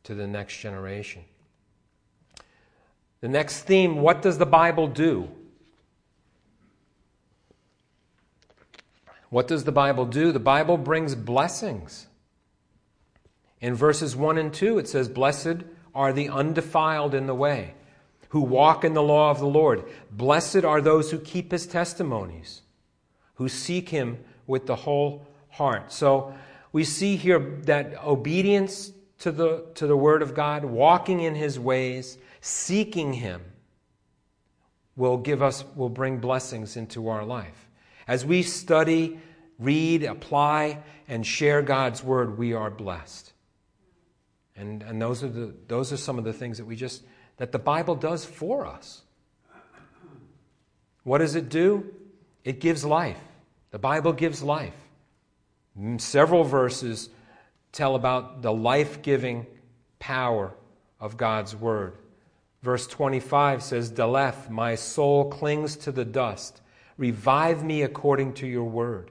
to 0.04 0.14
the 0.14 0.26
next 0.26 0.58
generation? 0.58 1.22
The 3.20 3.28
next 3.28 3.62
theme 3.62 3.96
what 3.96 4.22
does 4.22 4.38
the 4.38 4.46
Bible 4.46 4.86
do? 4.86 5.28
What 9.28 9.46
does 9.46 9.64
the 9.64 9.72
Bible 9.72 10.06
do? 10.06 10.32
The 10.32 10.40
Bible 10.40 10.76
brings 10.76 11.14
blessings. 11.14 12.08
In 13.60 13.74
verses 13.74 14.16
1 14.16 14.38
and 14.38 14.52
2, 14.52 14.78
it 14.78 14.88
says, 14.88 15.08
Blessed 15.08 15.64
are 15.94 16.12
the 16.12 16.28
undefiled 16.28 17.14
in 17.14 17.26
the 17.26 17.34
way, 17.34 17.74
who 18.30 18.40
walk 18.40 18.84
in 18.84 18.94
the 18.94 19.02
law 19.02 19.30
of 19.30 19.38
the 19.38 19.46
Lord. 19.46 19.84
Blessed 20.10 20.64
are 20.64 20.80
those 20.80 21.10
who 21.10 21.18
keep 21.18 21.52
his 21.52 21.66
testimonies, 21.66 22.62
who 23.40 23.48
seek 23.48 23.88
him 23.88 24.18
with 24.46 24.66
the 24.66 24.76
whole 24.76 25.26
heart. 25.48 25.90
So 25.90 26.34
we 26.72 26.84
see 26.84 27.16
here 27.16 27.38
that 27.62 28.04
obedience 28.04 28.92
to 29.20 29.32
the, 29.32 29.64
to 29.76 29.86
the 29.86 29.96
word 29.96 30.20
of 30.20 30.34
God, 30.34 30.62
walking 30.62 31.20
in 31.20 31.34
his 31.34 31.58
ways, 31.58 32.18
seeking 32.42 33.14
him, 33.14 33.40
will 34.94 35.16
give 35.16 35.40
us, 35.40 35.64
will 35.74 35.88
bring 35.88 36.18
blessings 36.18 36.76
into 36.76 37.08
our 37.08 37.24
life. 37.24 37.70
As 38.06 38.26
we 38.26 38.42
study, 38.42 39.18
read, 39.58 40.02
apply, 40.02 40.80
and 41.08 41.26
share 41.26 41.62
God's 41.62 42.04
word, 42.04 42.36
we 42.36 42.52
are 42.52 42.70
blessed. 42.70 43.32
And, 44.54 44.82
and 44.82 45.00
those, 45.00 45.24
are 45.24 45.28
the, 45.28 45.54
those 45.66 45.94
are 45.94 45.96
some 45.96 46.18
of 46.18 46.24
the 46.24 46.34
things 46.34 46.58
that 46.58 46.66
we 46.66 46.76
just, 46.76 47.04
that 47.38 47.52
the 47.52 47.58
Bible 47.58 47.94
does 47.94 48.22
for 48.22 48.66
us. 48.66 49.00
What 51.04 51.18
does 51.18 51.36
it 51.36 51.48
do? 51.48 51.94
It 52.44 52.60
gives 52.60 52.84
life. 52.84 53.16
The 53.70 53.78
Bible 53.78 54.12
gives 54.12 54.42
life. 54.42 54.74
Several 55.98 56.44
verses 56.44 57.08
tell 57.72 57.94
about 57.94 58.42
the 58.42 58.52
life 58.52 59.02
giving 59.02 59.46
power 59.98 60.52
of 60.98 61.16
God's 61.16 61.54
word. 61.54 61.96
Verse 62.62 62.86
25 62.86 63.62
says, 63.62 63.90
Deleth, 63.90 64.50
my 64.50 64.74
soul 64.74 65.30
clings 65.30 65.76
to 65.76 65.92
the 65.92 66.04
dust. 66.04 66.60
Revive 66.98 67.64
me 67.64 67.82
according 67.82 68.34
to 68.34 68.46
your 68.46 68.64
word. 68.64 69.10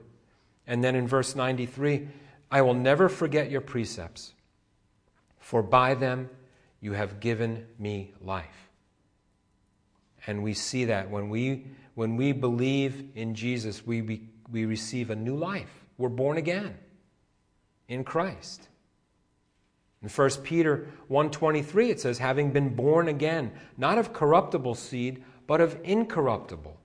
And 0.66 0.84
then 0.84 0.94
in 0.94 1.08
verse 1.08 1.34
93, 1.34 2.06
I 2.50 2.62
will 2.62 2.74
never 2.74 3.08
forget 3.08 3.50
your 3.50 3.60
precepts, 3.60 4.34
for 5.38 5.62
by 5.62 5.94
them 5.94 6.30
you 6.80 6.92
have 6.92 7.18
given 7.18 7.66
me 7.78 8.12
life. 8.20 8.70
And 10.26 10.42
we 10.42 10.54
see 10.54 10.84
that 10.84 11.10
when 11.10 11.28
we, 11.28 11.66
when 11.94 12.16
we 12.16 12.32
believe 12.32 13.10
in 13.14 13.34
Jesus, 13.34 13.84
we, 13.84 14.00
be, 14.00 14.28
we 14.50 14.64
receive 14.64 15.10
a 15.10 15.16
new 15.16 15.36
life. 15.36 15.70
We're 15.98 16.08
born 16.08 16.36
again 16.36 16.76
in 17.88 18.04
Christ. 18.04 18.68
In 20.02 20.08
1 20.08 20.30
Peter 20.42 20.88
1:23 21.08 21.90
it 21.90 22.00
says 22.00 22.18
having 22.18 22.52
been 22.52 22.74
born 22.74 23.08
again 23.08 23.52
not 23.76 23.98
of 23.98 24.12
corruptible 24.12 24.74
seed 24.74 25.22
but 25.46 25.60
of 25.60 25.78
incorruptible 25.82 26.80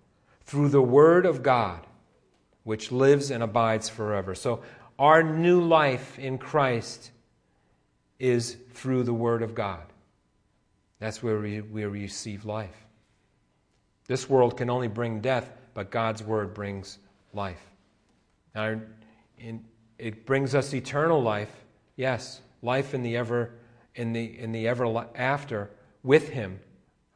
through 0.45 0.69
the 0.69 0.81
Word 0.81 1.25
of 1.25 1.43
God, 1.43 1.85
which 2.63 2.91
lives 2.91 3.31
and 3.31 3.43
abides 3.43 3.89
forever. 3.89 4.35
So, 4.35 4.61
our 4.97 5.21
new 5.21 5.61
life 5.61 6.17
in 6.17 6.37
Christ 6.37 7.11
is 8.17 8.57
through 8.73 9.03
the 9.03 9.13
Word 9.13 9.41
of 9.41 9.53
God. 9.53 9.83
That's 10.99 11.21
where 11.21 11.39
we, 11.39 11.61
we 11.61 11.83
receive 11.85 12.45
life. 12.45 12.75
This 14.07 14.29
world 14.29 14.55
can 14.55 14.69
only 14.69 14.87
bring 14.87 15.19
death, 15.19 15.51
but 15.73 15.91
God's 15.91 16.23
Word 16.23 16.53
brings 16.53 16.99
life. 17.35 17.61
It 19.97 20.25
brings 20.25 20.55
us 20.55 20.73
eternal 20.73 21.21
life, 21.21 21.51
yes, 21.95 22.41
life 22.61 22.93
in 22.93 23.03
the 23.03 23.15
ever 23.17 23.51
in 23.93 24.13
the 24.13 24.39
in 24.39 24.51
the 24.51 24.67
ever 24.67 25.07
after 25.15 25.69
with 26.03 26.29
Him 26.29 26.59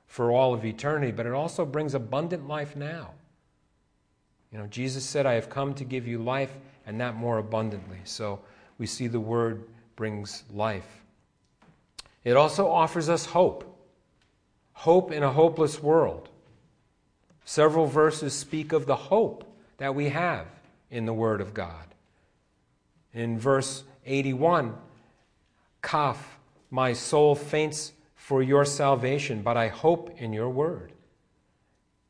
for 0.07 0.31
all 0.31 0.53
of 0.53 0.65
eternity, 0.65 1.11
but 1.11 1.25
it 1.25 1.33
also 1.33 1.65
brings 1.65 1.93
abundant 1.93 2.47
life 2.47 2.75
now. 2.75 3.11
You 4.51 4.57
know, 4.57 4.67
Jesus 4.67 5.05
said, 5.05 5.25
I 5.25 5.33
have 5.33 5.49
come 5.49 5.73
to 5.75 5.83
give 5.83 6.07
you 6.07 6.17
life 6.17 6.51
and 6.87 6.99
that 6.99 7.15
more 7.15 7.37
abundantly. 7.37 7.99
So 8.03 8.39
we 8.79 8.87
see 8.87 9.07
the 9.07 9.19
word 9.19 9.63
brings 9.95 10.43
life. 10.51 11.03
It 12.23 12.35
also 12.35 12.69
offers 12.69 13.09
us 13.09 13.25
hope 13.25 13.65
hope 14.73 15.11
in 15.11 15.23
a 15.23 15.31
hopeless 15.31 15.83
world. 15.83 16.29
Several 17.43 17.85
verses 17.85 18.33
speak 18.33 18.71
of 18.71 18.85
the 18.85 18.95
hope 18.95 19.43
that 19.79 19.95
we 19.95 20.09
have 20.09 20.45
in 20.89 21.05
the 21.05 21.13
Word 21.13 21.41
of 21.41 21.53
God. 21.53 21.85
In 23.13 23.39
verse 23.39 23.83
81, 24.05 24.75
Kaf, 25.81 26.37
my 26.69 26.93
soul 26.93 27.35
faints 27.35 27.93
for 28.15 28.43
your 28.43 28.65
salvation, 28.65 29.41
but 29.41 29.57
I 29.57 29.69
hope 29.69 30.21
in 30.21 30.33
your 30.33 30.49
word. 30.49 30.91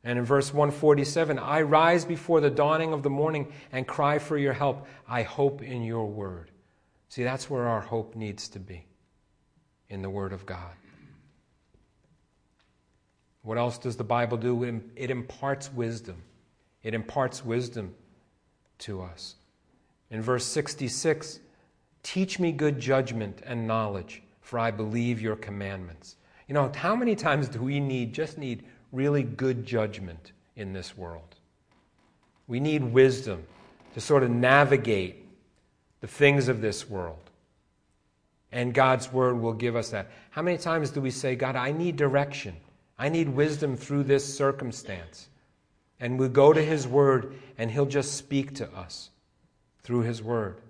And 0.02 0.18
in 0.18 0.24
verse 0.24 0.52
147, 0.52 1.38
I 1.38 1.62
rise 1.62 2.04
before 2.04 2.40
the 2.40 2.50
dawning 2.50 2.92
of 2.92 3.02
the 3.02 3.10
morning 3.10 3.52
and 3.72 3.86
cry 3.86 4.18
for 4.18 4.36
your 4.36 4.52
help. 4.52 4.86
I 5.08 5.22
hope 5.22 5.62
in 5.62 5.82
your 5.82 6.06
word. 6.06 6.50
See, 7.08 7.22
that's 7.22 7.48
where 7.48 7.66
our 7.66 7.80
hope 7.80 8.14
needs 8.14 8.48
to 8.48 8.58
be 8.58 8.86
in 9.88 10.02
the 10.02 10.10
word 10.10 10.32
of 10.32 10.46
God. 10.46 10.74
What 13.42 13.58
else 13.58 13.78
does 13.78 13.96
the 13.96 14.04
Bible 14.04 14.36
do? 14.36 14.82
It 14.96 15.10
imparts 15.10 15.72
wisdom. 15.72 16.22
It 16.82 16.94
imparts 16.94 17.44
wisdom 17.44 17.94
to 18.80 19.02
us. 19.02 19.36
In 20.10 20.22
verse 20.22 20.44
66, 20.46 21.40
teach 22.02 22.38
me 22.38 22.52
good 22.52 22.80
judgment 22.80 23.42
and 23.44 23.66
knowledge, 23.66 24.22
for 24.40 24.58
I 24.58 24.70
believe 24.70 25.20
your 25.20 25.36
commandments. 25.36 26.16
You 26.48 26.54
know, 26.54 26.72
how 26.74 26.96
many 26.96 27.14
times 27.14 27.48
do 27.48 27.60
we 27.62 27.78
need, 27.78 28.12
just 28.12 28.38
need 28.38 28.64
really 28.92 29.22
good 29.22 29.64
judgment 29.64 30.32
in 30.56 30.72
this 30.72 30.96
world. 30.96 31.36
We 32.48 32.60
need 32.60 32.82
wisdom 32.82 33.44
to 33.94 34.00
sort 34.00 34.22
of 34.22 34.30
navigate 34.30 35.26
the 36.00 36.06
things 36.06 36.48
of 36.48 36.60
this 36.60 36.88
world. 36.88 37.30
And 38.52 38.74
God's 38.74 39.12
word 39.12 39.38
will 39.38 39.52
give 39.52 39.76
us 39.76 39.90
that. 39.90 40.10
How 40.30 40.42
many 40.42 40.58
times 40.58 40.90
do 40.90 41.00
we 41.00 41.10
say, 41.10 41.36
God, 41.36 41.54
I 41.54 41.70
need 41.70 41.96
direction? 41.96 42.56
I 42.98 43.08
need 43.08 43.28
wisdom 43.28 43.76
through 43.76 44.04
this 44.04 44.36
circumstance. 44.36 45.28
And 46.00 46.18
we 46.18 46.28
go 46.28 46.52
to 46.52 46.62
His 46.62 46.88
word, 46.88 47.34
and 47.58 47.70
He'll 47.70 47.86
just 47.86 48.14
speak 48.14 48.54
to 48.54 48.72
us 48.74 49.10
through 49.82 50.00
His 50.00 50.22
word. 50.22 50.60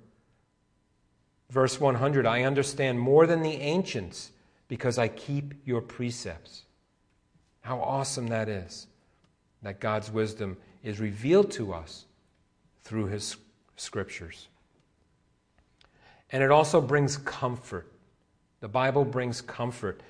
Verse 1.51 1.81
100 1.81 2.27
I 2.27 2.43
understand 2.43 3.01
more 3.01 3.27
than 3.27 3.43
the 3.43 3.55
ancients 3.55 4.33
because 4.69 4.99
I 4.99 5.09
keep 5.09 5.55
your 5.65 5.81
precepts. 5.81 6.65
How 7.63 7.81
awesome 7.81 8.29
that 8.29 8.49
is 8.49 8.87
that 9.63 9.81
God's 9.81 10.11
wisdom 10.11 10.57
is 10.83 10.99
revealed 10.99 11.51
to 11.53 11.73
us 11.75 12.07
through 12.83 13.07
His 13.07 13.37
scriptures. 13.77 14.49
And 16.31 16.43
it 16.43 16.51
also 16.51 16.81
brings 16.81 17.17
comfort. 17.17 17.93
The 18.61 18.69
Bible 18.69 19.05
brings 19.05 19.41
comfort. 19.41 20.01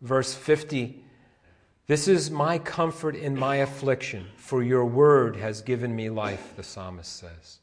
Verse 0.00 0.34
50 0.34 1.02
This 1.86 2.08
is 2.08 2.32
my 2.32 2.58
comfort 2.58 3.14
in 3.14 3.38
my 3.38 3.56
affliction, 3.56 4.26
for 4.36 4.64
your 4.64 4.84
word 4.84 5.36
has 5.36 5.60
given 5.60 5.94
me 5.94 6.10
life, 6.10 6.54
the 6.56 6.64
psalmist 6.64 7.16
says. 7.16 7.60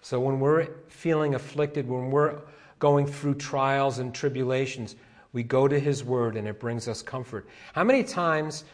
So 0.00 0.20
when 0.20 0.38
we're 0.38 0.68
feeling 0.86 1.34
afflicted, 1.34 1.88
when 1.88 2.12
we're 2.12 2.38
going 2.78 3.04
through 3.04 3.34
trials 3.34 3.98
and 3.98 4.14
tribulations, 4.14 4.94
we 5.32 5.42
go 5.42 5.66
to 5.66 5.78
His 5.78 6.04
Word 6.04 6.36
and 6.36 6.46
it 6.46 6.60
brings 6.60 6.86
us 6.86 7.02
comfort. 7.02 7.48
How 7.72 7.82
many 7.82 8.04
times, 8.04 8.64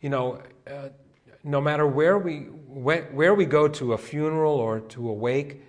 you 0.00 0.08
know, 0.08 0.40
uh, 0.66 0.88
no 1.44 1.60
matter 1.60 1.86
where 1.86 2.18
we, 2.18 2.44
where 2.44 3.34
we 3.34 3.44
go 3.44 3.68
to 3.68 3.92
a 3.92 3.98
funeral 3.98 4.54
or 4.54 4.80
to 4.80 5.10
a 5.10 5.12
wake, 5.12 5.62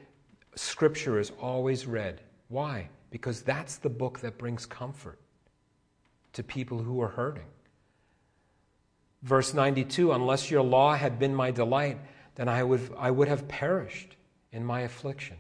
Scripture 0.56 1.20
is 1.20 1.34
always 1.42 1.86
read. 1.86 2.22
Why? 2.48 2.88
Because 3.10 3.42
that's 3.42 3.76
the 3.76 3.90
book 3.90 4.20
that 4.22 4.38
brings 4.38 4.66
comfort 4.66 5.20
to 6.32 6.44
people 6.44 6.82
who 6.82 7.02
are 7.02 7.10
hurting. 7.10 7.46
Verse 9.24 9.54
92 9.54 10.12
Unless 10.12 10.52
your 10.52 10.64
law 10.64 10.96
had 10.96 11.20
been 11.20 11.36
my 11.36 11.52
delight, 11.52 11.98
then 12.36 12.48
I 12.48 12.64
would, 12.64 12.92
I 12.98 13.12
would 13.12 13.28
have 13.28 13.48
perished 13.48 14.16
in 14.52 14.66
my 14.66 14.82
affliction. 14.82 15.38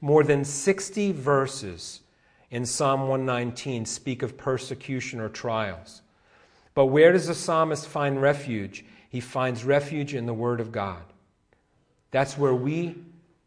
More 0.00 0.24
than 0.24 0.44
60 0.44 1.12
verses 1.12 2.00
in 2.50 2.66
Psalm 2.66 3.02
119 3.02 3.86
speak 3.86 4.22
of 4.22 4.36
persecution 4.36 5.20
or 5.20 5.28
trials. 5.28 6.02
But 6.74 6.86
where 6.86 7.12
does 7.12 7.28
the 7.28 7.34
psalmist 7.34 7.86
find 7.86 8.20
refuge? 8.20 8.84
He 9.08 9.20
finds 9.20 9.64
refuge 9.64 10.14
in 10.14 10.26
the 10.26 10.34
Word 10.34 10.60
of 10.60 10.72
God. 10.72 11.02
That's 12.10 12.36
where 12.36 12.54
we 12.54 12.96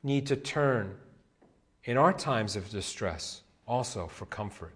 need 0.04 0.28
to 0.28 0.36
turn 0.36 0.96
in 1.84 1.98
our 1.98 2.14
times 2.14 2.56
of 2.56 2.70
distress 2.70 3.42
also 3.68 4.08
for 4.08 4.26
comfort. 4.26 4.74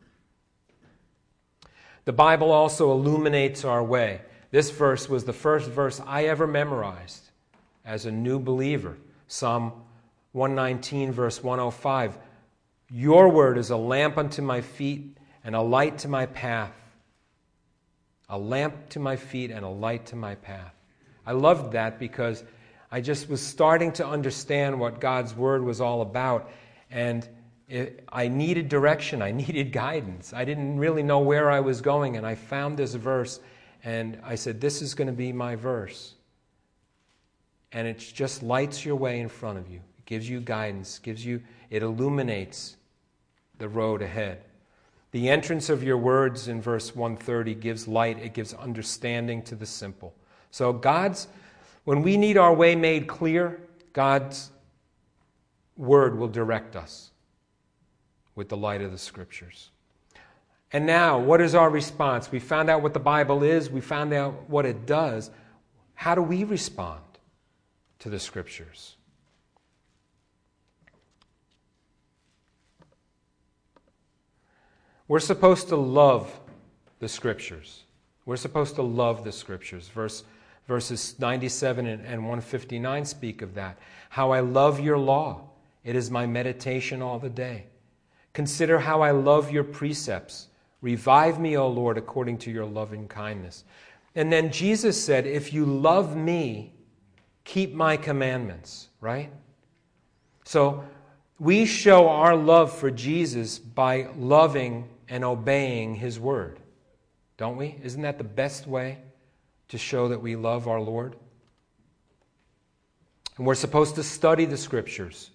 The 2.05 2.13
Bible 2.13 2.51
also 2.51 2.91
illuminates 2.91 3.65
our 3.65 3.83
way. 3.83 4.21
This 4.51 4.71
verse 4.71 5.07
was 5.07 5.25
the 5.25 5.33
first 5.33 5.69
verse 5.69 6.01
I 6.05 6.25
ever 6.25 6.47
memorized 6.47 7.29
as 7.85 8.05
a 8.05 8.11
new 8.11 8.39
believer. 8.39 8.97
Psalm 9.27 9.73
119, 10.31 11.11
verse 11.11 11.43
105. 11.43 12.17
Your 12.89 13.29
word 13.29 13.57
is 13.57 13.69
a 13.69 13.77
lamp 13.77 14.17
unto 14.17 14.41
my 14.41 14.61
feet 14.61 15.17
and 15.43 15.55
a 15.55 15.61
light 15.61 15.99
to 15.99 16.07
my 16.07 16.25
path. 16.25 16.73
A 18.29 18.37
lamp 18.37 18.89
to 18.89 18.99
my 18.99 19.15
feet 19.15 19.51
and 19.51 19.63
a 19.63 19.69
light 19.69 20.07
to 20.07 20.15
my 20.15 20.35
path. 20.35 20.73
I 21.25 21.33
loved 21.33 21.73
that 21.73 21.99
because 21.99 22.43
I 22.91 23.01
just 23.01 23.29
was 23.29 23.41
starting 23.41 23.91
to 23.93 24.07
understand 24.07 24.79
what 24.79 24.99
God's 24.99 25.35
word 25.35 25.63
was 25.63 25.79
all 25.79 26.01
about. 26.01 26.49
And 26.89 27.27
it, 27.69 28.03
I 28.09 28.27
needed 28.27 28.67
direction, 28.67 29.21
I 29.21 29.31
needed 29.43 29.71
guidance. 29.71 30.33
I 30.33 30.43
didn't 30.43 30.79
really 30.79 31.03
know 31.03 31.19
where 31.19 31.49
I 31.49 31.59
was 31.59 31.81
going. 31.81 32.17
And 32.17 32.25
I 32.25 32.35
found 32.35 32.77
this 32.77 32.95
verse 32.95 33.39
and 33.83 34.19
I 34.23 34.35
said, 34.35 34.59
This 34.59 34.81
is 34.81 34.93
going 34.93 35.07
to 35.07 35.13
be 35.13 35.31
my 35.31 35.55
verse. 35.55 36.15
And 37.71 37.87
it 37.87 37.99
just 37.99 38.41
lights 38.41 38.83
your 38.83 38.95
way 38.95 39.19
in 39.19 39.29
front 39.29 39.59
of 39.59 39.69
you. 39.69 39.77
It 39.77 40.05
gives 40.05 40.27
you 40.27 40.41
guidance, 40.41 40.97
gives 40.99 41.23
you, 41.23 41.41
it 41.69 41.83
illuminates 41.83 42.77
the 43.59 43.69
road 43.69 44.01
ahead. 44.01 44.41
The 45.11 45.29
entrance 45.29 45.69
of 45.69 45.83
your 45.83 45.97
words 45.97 46.47
in 46.47 46.61
verse 46.61 46.95
130 46.95 47.55
gives 47.55 47.87
light, 47.87 48.19
it 48.19 48.33
gives 48.33 48.53
understanding 48.55 49.43
to 49.43 49.55
the 49.55 49.65
simple. 49.65 50.15
So, 50.51 50.73
God's, 50.73 51.27
when 51.83 52.01
we 52.01 52.17
need 52.17 52.37
our 52.37 52.53
way 52.53 52.75
made 52.75 53.07
clear, 53.07 53.59
God's 53.93 54.49
word 55.77 56.17
will 56.17 56.27
direct 56.27 56.75
us 56.75 57.08
with 58.39 58.47
the 58.47 58.55
light 58.55 58.81
of 58.81 58.93
the 58.93 58.97
scriptures. 58.97 59.69
And 60.71 60.85
now, 60.85 61.19
what 61.19 61.41
is 61.41 61.55
our 61.55 61.69
response? 61.69 62.31
We 62.31 62.39
found 62.39 62.69
out 62.69 62.81
what 62.81 62.93
the 62.93 62.99
Bible 62.99 63.43
is, 63.43 63.69
we 63.69 63.81
found 63.81 64.13
out 64.13 64.49
what 64.49 64.65
it 64.65 64.85
does. 64.85 65.29
How 65.93 66.15
do 66.15 66.21
we 66.21 66.45
respond 66.45 67.01
to 67.99 68.09
the 68.09 68.17
scriptures? 68.17 68.95
We're 75.09 75.19
supposed 75.19 75.67
to 75.67 75.75
love 75.75 76.39
the 76.99 77.09
scriptures. 77.09 77.83
We're 78.25 78.37
supposed 78.37 78.75
to 78.75 78.83
love 78.83 79.25
the 79.25 79.33
scriptures. 79.33 79.89
Verse, 79.89 80.23
verses 80.65 81.19
97 81.19 81.85
and 81.85 82.21
159 82.21 83.03
speak 83.03 83.41
of 83.41 83.55
that. 83.55 83.77
How 84.07 84.31
I 84.31 84.39
love 84.39 84.79
your 84.79 84.97
law. 84.97 85.49
It 85.83 85.97
is 85.97 86.09
my 86.09 86.25
meditation 86.25 87.01
all 87.01 87.19
the 87.19 87.29
day. 87.29 87.65
Consider 88.33 88.79
how 88.79 89.01
I 89.01 89.11
love 89.11 89.51
your 89.51 89.63
precepts. 89.63 90.47
Revive 90.81 91.39
me, 91.39 91.57
O 91.57 91.67
Lord, 91.67 91.97
according 91.97 92.37
to 92.39 92.51
your 92.51 92.65
loving 92.65 93.07
kindness. 93.07 93.63
And 94.15 94.31
then 94.31 94.51
Jesus 94.51 95.01
said, 95.01 95.27
If 95.27 95.53
you 95.53 95.65
love 95.65 96.15
me, 96.15 96.73
keep 97.43 97.73
my 97.73 97.97
commandments, 97.97 98.89
right? 99.01 99.31
So 100.45 100.83
we 101.39 101.65
show 101.65 102.09
our 102.09 102.35
love 102.35 102.71
for 102.71 102.91
Jesus 102.91 103.59
by 103.59 104.07
loving 104.17 104.89
and 105.07 105.23
obeying 105.23 105.95
his 105.95 106.19
word. 106.19 106.59
Don't 107.37 107.55
we? 107.55 107.77
Isn't 107.83 108.01
that 108.01 108.17
the 108.17 108.23
best 108.23 108.67
way 108.67 108.99
to 109.69 109.77
show 109.77 110.09
that 110.09 110.21
we 110.21 110.35
love 110.35 110.67
our 110.67 110.81
Lord? 110.81 111.15
And 113.37 113.47
we're 113.47 113.55
supposed 113.55 113.95
to 113.95 114.03
study 114.03 114.45
the 114.45 114.57
scriptures. 114.57 115.31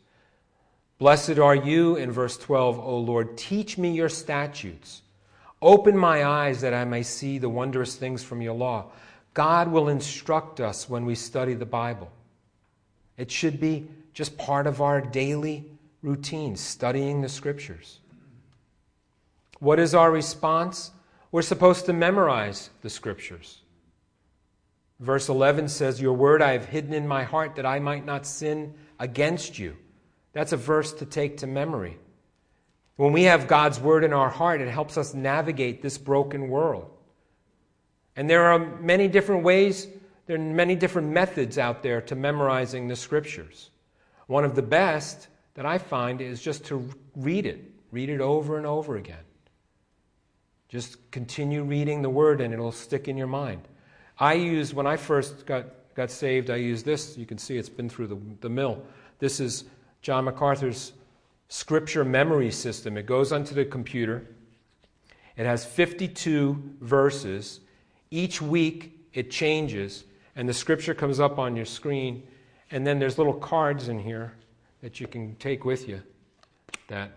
Blessed 0.98 1.38
are 1.38 1.54
you, 1.54 1.96
in 1.96 2.12
verse 2.12 2.36
12, 2.36 2.78
O 2.78 2.98
Lord, 2.98 3.36
teach 3.36 3.76
me 3.76 3.92
your 3.92 4.08
statutes. 4.08 5.02
Open 5.60 5.96
my 5.96 6.24
eyes 6.24 6.60
that 6.60 6.74
I 6.74 6.84
may 6.84 7.02
see 7.02 7.38
the 7.38 7.48
wondrous 7.48 7.96
things 7.96 8.22
from 8.22 8.40
your 8.40 8.54
law. 8.54 8.86
God 9.32 9.68
will 9.68 9.88
instruct 9.88 10.60
us 10.60 10.88
when 10.88 11.04
we 11.04 11.14
study 11.14 11.54
the 11.54 11.66
Bible. 11.66 12.12
It 13.16 13.30
should 13.30 13.58
be 13.60 13.88
just 14.12 14.38
part 14.38 14.66
of 14.66 14.80
our 14.80 15.00
daily 15.00 15.64
routine, 16.02 16.54
studying 16.54 17.20
the 17.20 17.28
scriptures. 17.28 17.98
What 19.58 19.80
is 19.80 19.94
our 19.94 20.10
response? 20.10 20.92
We're 21.32 21.42
supposed 21.42 21.86
to 21.86 21.92
memorize 21.92 22.70
the 22.82 22.90
scriptures. 22.90 23.62
Verse 25.00 25.28
11 25.28 25.68
says, 25.68 26.00
Your 26.00 26.12
word 26.12 26.42
I 26.42 26.52
have 26.52 26.66
hidden 26.66 26.92
in 26.92 27.08
my 27.08 27.24
heart 27.24 27.56
that 27.56 27.66
I 27.66 27.80
might 27.80 28.06
not 28.06 28.26
sin 28.26 28.74
against 29.00 29.58
you. 29.58 29.76
That's 30.34 30.52
a 30.52 30.56
verse 30.56 30.92
to 30.94 31.06
take 31.06 31.38
to 31.38 31.46
memory. 31.46 31.96
When 32.96 33.12
we 33.12 33.24
have 33.24 33.48
God's 33.48 33.80
word 33.80 34.04
in 34.04 34.12
our 34.12 34.28
heart, 34.28 34.60
it 34.60 34.68
helps 34.68 34.98
us 34.98 35.14
navigate 35.14 35.82
this 35.82 35.96
broken 35.96 36.48
world. 36.48 36.90
And 38.16 38.28
there 38.28 38.44
are 38.44 38.58
many 38.58 39.08
different 39.08 39.42
ways, 39.42 39.88
there 40.26 40.36
are 40.36 40.40
many 40.40 40.76
different 40.76 41.08
methods 41.08 41.58
out 41.58 41.82
there 41.82 42.00
to 42.02 42.14
memorizing 42.14 42.86
the 42.86 42.96
scriptures. 42.96 43.70
One 44.26 44.44
of 44.44 44.54
the 44.54 44.62
best 44.62 45.28
that 45.54 45.66
I 45.66 45.78
find 45.78 46.20
is 46.20 46.40
just 46.40 46.64
to 46.66 46.88
read 47.16 47.46
it, 47.46 47.60
read 47.90 48.10
it 48.10 48.20
over 48.20 48.56
and 48.56 48.66
over 48.66 48.96
again. 48.96 49.24
Just 50.68 51.10
continue 51.10 51.62
reading 51.62 52.02
the 52.02 52.10
word 52.10 52.40
and 52.40 52.52
it'll 52.52 52.72
stick 52.72 53.06
in 53.08 53.16
your 53.16 53.26
mind. 53.26 53.62
I 54.18 54.34
used, 54.34 54.72
when 54.72 54.86
I 54.86 54.96
first 54.96 55.46
got, 55.46 55.66
got 55.94 56.10
saved, 56.10 56.50
I 56.50 56.56
used 56.56 56.84
this. 56.84 57.16
You 57.18 57.26
can 57.26 57.38
see 57.38 57.56
it's 57.56 57.68
been 57.68 57.88
through 57.88 58.08
the, 58.08 58.18
the 58.40 58.48
mill. 58.48 58.82
This 59.18 59.40
is 59.40 59.64
John 60.04 60.26
MacArthur's 60.26 60.92
scripture 61.48 62.04
memory 62.04 62.50
system. 62.50 62.98
It 62.98 63.06
goes 63.06 63.32
onto 63.32 63.54
the 63.54 63.64
computer. 63.64 64.26
It 65.34 65.46
has 65.46 65.64
52 65.64 66.74
verses. 66.82 67.60
Each 68.10 68.42
week 68.42 69.08
it 69.14 69.30
changes, 69.30 70.04
and 70.36 70.46
the 70.46 70.52
scripture 70.52 70.92
comes 70.92 71.20
up 71.20 71.38
on 71.38 71.56
your 71.56 71.64
screen. 71.64 72.22
And 72.70 72.86
then 72.86 72.98
there's 72.98 73.16
little 73.16 73.32
cards 73.32 73.88
in 73.88 73.98
here 73.98 74.34
that 74.82 75.00
you 75.00 75.06
can 75.06 75.36
take 75.36 75.64
with 75.64 75.88
you 75.88 76.02
that 76.88 77.12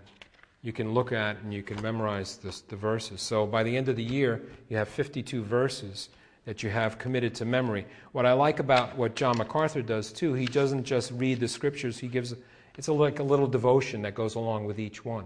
you 0.62 0.72
can 0.72 0.94
look 0.94 1.12
at 1.12 1.38
and 1.42 1.54
you 1.54 1.64
can 1.64 1.82
memorize 1.82 2.38
this, 2.38 2.62
the 2.62 2.78
verses. 2.78 3.22
So 3.22 3.46
by 3.46 3.64
the 3.64 3.76
end 3.76 3.90
of 3.90 3.98
the 3.98 4.04
year, 4.04 4.44
you 4.70 4.78
have 4.78 4.88
52 4.88 5.44
verses 5.44 6.08
that 6.46 6.64
you 6.64 6.70
have 6.70 6.98
committed 6.98 7.36
to 7.36 7.44
memory. 7.44 7.86
What 8.14 8.26
I 8.26 8.32
like 8.32 8.60
about 8.60 8.96
what 8.96 9.14
John 9.14 9.38
MacArthur 9.38 9.82
does 9.82 10.14
too, 10.14 10.36
he 10.36 10.46
doesn't 10.46 10.86
just 10.86 11.12
read 11.12 11.42
the 11.42 11.50
scriptures, 11.50 11.98
he 11.98 12.08
gives 12.08 12.34
it's 12.78 12.88
like 12.88 13.20
a 13.20 13.24
little 13.24 13.48
devotion 13.48 14.04
that 14.04 14.14
goes 14.14 14.36
along 14.36 14.66
with 14.66 14.80
each 14.80 15.04
one. 15.04 15.26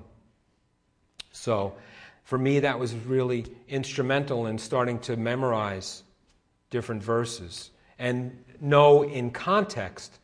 So 1.32 1.74
for 2.24 2.38
me, 2.38 2.60
that 2.60 2.80
was 2.80 2.94
really 2.94 3.46
instrumental 3.68 4.48
in 4.48 4.58
starting 4.58 5.00
to 5.00 5.18
memorize 5.18 6.04
different 6.70 7.04
verses 7.04 7.72
and 8.00 8.44
know 8.62 9.04
in 9.04 9.32
context 9.32 10.20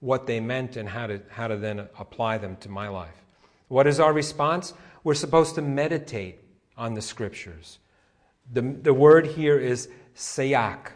what 0.00 0.26
they 0.26 0.40
meant 0.40 0.76
and 0.76 0.88
how 0.88 1.06
to, 1.06 1.20
how 1.30 1.48
to 1.48 1.56
then 1.56 1.88
apply 1.98 2.38
them 2.38 2.56
to 2.56 2.68
my 2.68 2.88
life. 2.88 3.24
What 3.68 3.86
is 3.86 4.00
our 4.00 4.12
response? 4.12 4.74
We're 5.04 5.14
supposed 5.14 5.54
to 5.56 5.62
meditate 5.62 6.38
on 6.76 6.94
the 6.94 7.02
scriptures. 7.02 7.78
The, 8.52 8.62
the 8.62 8.94
word 8.94 9.26
here 9.26 9.58
is 9.58 9.88
sayak. 10.14 10.92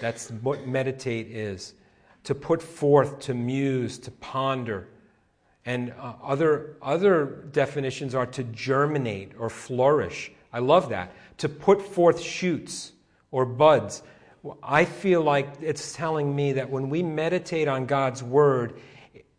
That's 0.00 0.30
what 0.30 0.66
meditate 0.66 1.28
is 1.28 1.74
to 2.24 2.34
put 2.34 2.62
forth, 2.62 3.20
to 3.20 3.34
muse, 3.34 3.98
to 3.98 4.10
ponder. 4.10 4.88
And 5.64 5.92
uh, 5.98 6.14
other, 6.22 6.76
other 6.80 7.46
definitions 7.52 8.14
are 8.14 8.26
to 8.26 8.44
germinate 8.44 9.32
or 9.38 9.50
flourish. 9.50 10.32
I 10.52 10.60
love 10.60 10.88
that. 10.90 11.12
To 11.38 11.48
put 11.48 11.82
forth 11.82 12.20
shoots 12.20 12.92
or 13.30 13.44
buds. 13.44 14.02
I 14.62 14.84
feel 14.84 15.22
like 15.22 15.48
it's 15.60 15.92
telling 15.92 16.34
me 16.34 16.52
that 16.54 16.70
when 16.70 16.88
we 16.88 17.02
meditate 17.02 17.68
on 17.68 17.86
God's 17.86 18.22
word, 18.22 18.80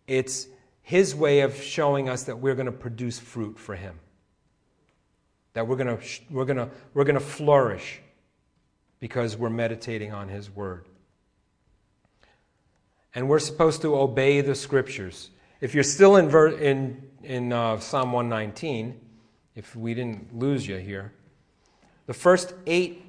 it's 0.07 0.47
his 0.81 1.15
way 1.15 1.41
of 1.41 1.55
showing 1.61 2.09
us 2.09 2.23
that 2.23 2.37
we're 2.37 2.55
going 2.55 2.65
to 2.65 2.71
produce 2.71 3.19
fruit 3.19 3.57
for 3.57 3.75
him. 3.75 3.99
That 5.53 5.67
we're 5.67 5.77
going 5.77 5.97
to, 5.97 6.03
we're 6.29 6.45
going 6.45 6.57
to, 6.57 6.69
we're 6.93 7.05
going 7.05 7.15
to 7.15 7.19
flourish 7.19 8.01
because 8.99 9.37
we're 9.37 9.49
meditating 9.49 10.13
on 10.13 10.27
his 10.27 10.49
word. 10.49 10.88
And 13.15 13.27
we're 13.27 13.39
supposed 13.39 13.81
to 13.81 13.95
obey 13.95 14.41
the 14.41 14.55
scriptures. 14.55 15.31
If 15.61 15.73
you're 15.73 15.83
still 15.83 16.15
in, 16.15 16.29
ver- 16.29 16.49
in, 16.49 17.01
in 17.23 17.51
uh, 17.51 17.79
Psalm 17.79 18.11
119, 18.11 18.99
if 19.55 19.75
we 19.75 19.93
didn't 19.93 20.37
lose 20.37 20.67
you 20.67 20.77
here, 20.77 21.11
the 22.05 22.13
first 22.13 22.53
eight 22.65 23.03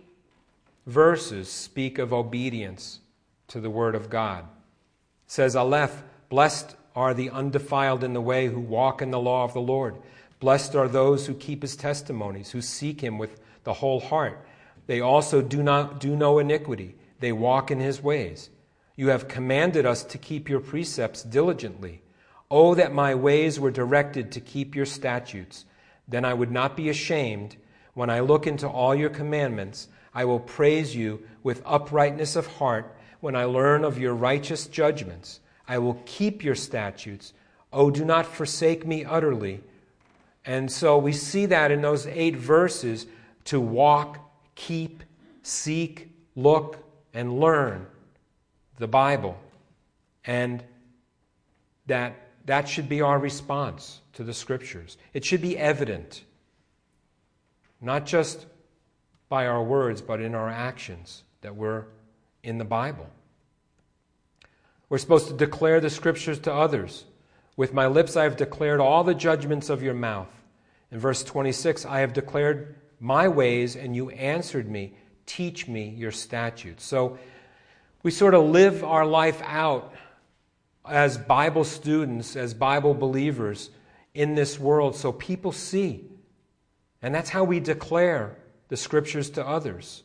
verses 0.87 1.51
speak 1.51 1.99
of 1.99 2.13
obedience 2.13 3.01
to 3.49 3.61
the 3.61 3.71
word 3.71 3.95
of 3.95 4.11
God. 4.11 4.45
It 4.45 5.31
says, 5.33 5.55
Aleph, 5.55 6.03
blessed 6.29 6.77
are 6.97 7.15
the 7.15 7.31
undefiled 7.31 8.03
in 8.03 8.15
the 8.15 8.21
way 8.21 8.47
who 8.49 8.61
walk 8.61 9.01
in 9.03 9.11
the 9.11 9.21
law 9.21 9.45
of 9.45 9.53
the 9.53 9.61
Lord. 9.61 9.97
Blessed 10.41 10.75
are 10.75 10.89
those 10.89 11.27
who 11.27 11.35
keep 11.35 11.63
his 11.63 11.77
testimonies, 11.77 12.51
who 12.51 12.63
seek 12.63 13.01
him 13.01 13.19
with 13.19 13.41
the 13.65 13.75
whole 13.75 14.01
heart. 14.01 14.45
They 14.87 15.01
also 15.01 15.43
do 15.43 15.63
not 15.63 16.01
do 16.01 16.17
no 16.17 16.39
iniquity. 16.39 16.95
They 17.21 17.33
walk 17.33 17.71
in 17.71 17.79
his 17.79 18.03
ways. 18.03 18.51
You 18.97 19.09
have 19.09 19.29
commanded 19.29 19.87
us 19.87 20.05
to 20.05 20.19
keep 20.19 20.49
your 20.49 20.61
precepts 20.61 21.23
diligently. 21.23 22.03
Oh, 22.51 22.75
that 22.75 22.93
my 22.93 23.15
ways 23.15 23.61
were 23.61 23.71
directed 23.71 24.33
to 24.33 24.41
keep 24.41 24.75
your 24.75 24.87
statutes. 24.87 25.65
Then 26.09 26.25
I 26.25 26.35
would 26.35 26.51
not 26.51 26.77
be 26.77 26.89
ashamed. 26.89 27.57
When 27.95 28.11
I 28.11 28.21
look 28.21 28.47
into 28.47 28.69
all 28.69 28.95
your 28.95 29.11
commandments, 29.11 29.89
I 30.13 30.25
will 30.25 30.41
praise 30.41 30.97
you 30.97 31.23
with 31.43 31.63
uprightness 31.65 32.35
of 32.35 32.47
heart. 32.47 32.97
When 33.21 33.37
I 33.37 33.45
learn 33.45 33.85
of 33.85 33.99
your 33.99 34.15
righteous 34.15 34.67
judgments, 34.67 35.41
I 35.69 35.79
will 35.79 36.03
keep 36.05 36.43
your 36.43 36.57
statutes. 36.57 37.33
Oh, 37.73 37.91
do 37.91 38.05
not 38.05 38.27
forsake 38.27 38.85
me 38.85 39.05
utterly. 39.05 39.61
And 40.45 40.71
so 40.71 40.99
we 40.99 41.13
see 41.13 41.47
that 41.47 41.71
in 41.71 41.83
those 41.83 42.07
eight 42.09 42.35
verses 42.35 43.07
to 43.45 43.61
walk, 43.61 44.19
keep, 44.57 45.05
seek, 45.43 46.09
look, 46.35 46.79
and 47.15 47.39
learn 47.39 47.87
the 48.81 48.89
Bible. 48.89 49.39
And 50.25 50.65
that 51.87 52.17
that 52.47 52.69
should 52.69 52.89
be 52.89 53.03
our 53.03 53.19
response 53.19 54.01
to 54.15 54.25
the 54.25 54.35
scriptures. 54.35 54.97
It 55.15 55.25
should 55.25 55.43
be 55.43 55.57
evident, 55.57 56.25
not 57.81 58.07
just 58.07 58.47
by 59.29 59.47
our 59.47 59.63
words, 59.63 60.03
but 60.03 60.21
in 60.21 60.35
our 60.35 60.49
actions, 60.49 61.23
that 61.43 61.55
we're 61.55 61.85
in 62.43 62.59
the 62.59 62.65
Bible. 62.65 63.09
We're 64.89 64.99
supposed 64.99 65.29
to 65.29 65.35
declare 65.35 65.81
the 65.81 65.91
scriptures 65.91 66.41
to 66.41 66.53
others. 66.53 67.05
With 67.57 67.73
my 67.73 67.87
lips 67.87 68.17
I 68.17 68.25
have 68.25 68.37
declared 68.37 68.81
all 68.81 69.05
the 69.05 69.15
judgments 69.15 69.71
of 69.71 69.83
your 69.83 69.95
mouth. 69.95 70.33
In 70.91 70.99
verse 70.99 71.23
26, 71.23 71.85
I 71.85 72.01
have 72.01 72.13
declared 72.13 72.75
my 72.99 73.29
ways, 73.29 73.77
and 73.77 73.95
you 73.95 74.11
answered 74.11 74.69
me. 74.69 74.95
Teach 75.27 75.69
me 75.69 75.91
your 75.91 76.11
statutes. 76.11 76.85
So 76.85 77.19
we 78.03 78.11
sort 78.11 78.35
of 78.35 78.45
live 78.45 78.83
our 78.85 79.05
life 79.05 79.43
out 79.45 79.95
as 80.87 81.19
Bible 81.19 81.65
students, 81.65 82.37
as 82.37 82.55
Bible 82.55 82.95
believers 82.95 83.71
in 84.15 84.35
this 84.35 84.59
world 84.59 84.97
so 84.97 85.13
people 85.13 85.53
see. 85.53 86.05
And 87.03 87.15
that's 87.15 87.31
how 87.31 87.45
we 87.45 87.61
declare 87.61 88.37
the 88.69 88.77
scriptures 88.77 89.31
to 89.31 89.47
others. 89.47 90.03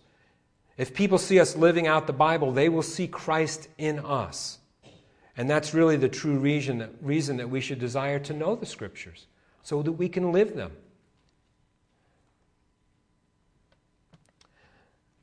If 0.77 0.93
people 0.93 1.17
see 1.17 1.39
us 1.39 1.55
living 1.55 1.87
out 1.87 2.07
the 2.07 2.13
Bible, 2.13 2.51
they 2.51 2.69
will 2.69 2.81
see 2.81 3.07
Christ 3.07 3.69
in 3.77 3.99
us. 3.99 4.59
And 5.37 5.49
that's 5.49 5.73
really 5.73 5.97
the 5.97 6.09
true 6.09 6.37
reason 6.37 6.79
that, 6.79 6.91
reason 7.01 7.37
that 7.37 7.49
we 7.49 7.61
should 7.61 7.79
desire 7.79 8.19
to 8.19 8.33
know 8.33 8.55
the 8.55 8.65
scriptures, 8.65 9.27
so 9.63 9.81
that 9.81 9.93
we 9.93 10.09
can 10.09 10.31
live 10.31 10.55
them. 10.55 10.71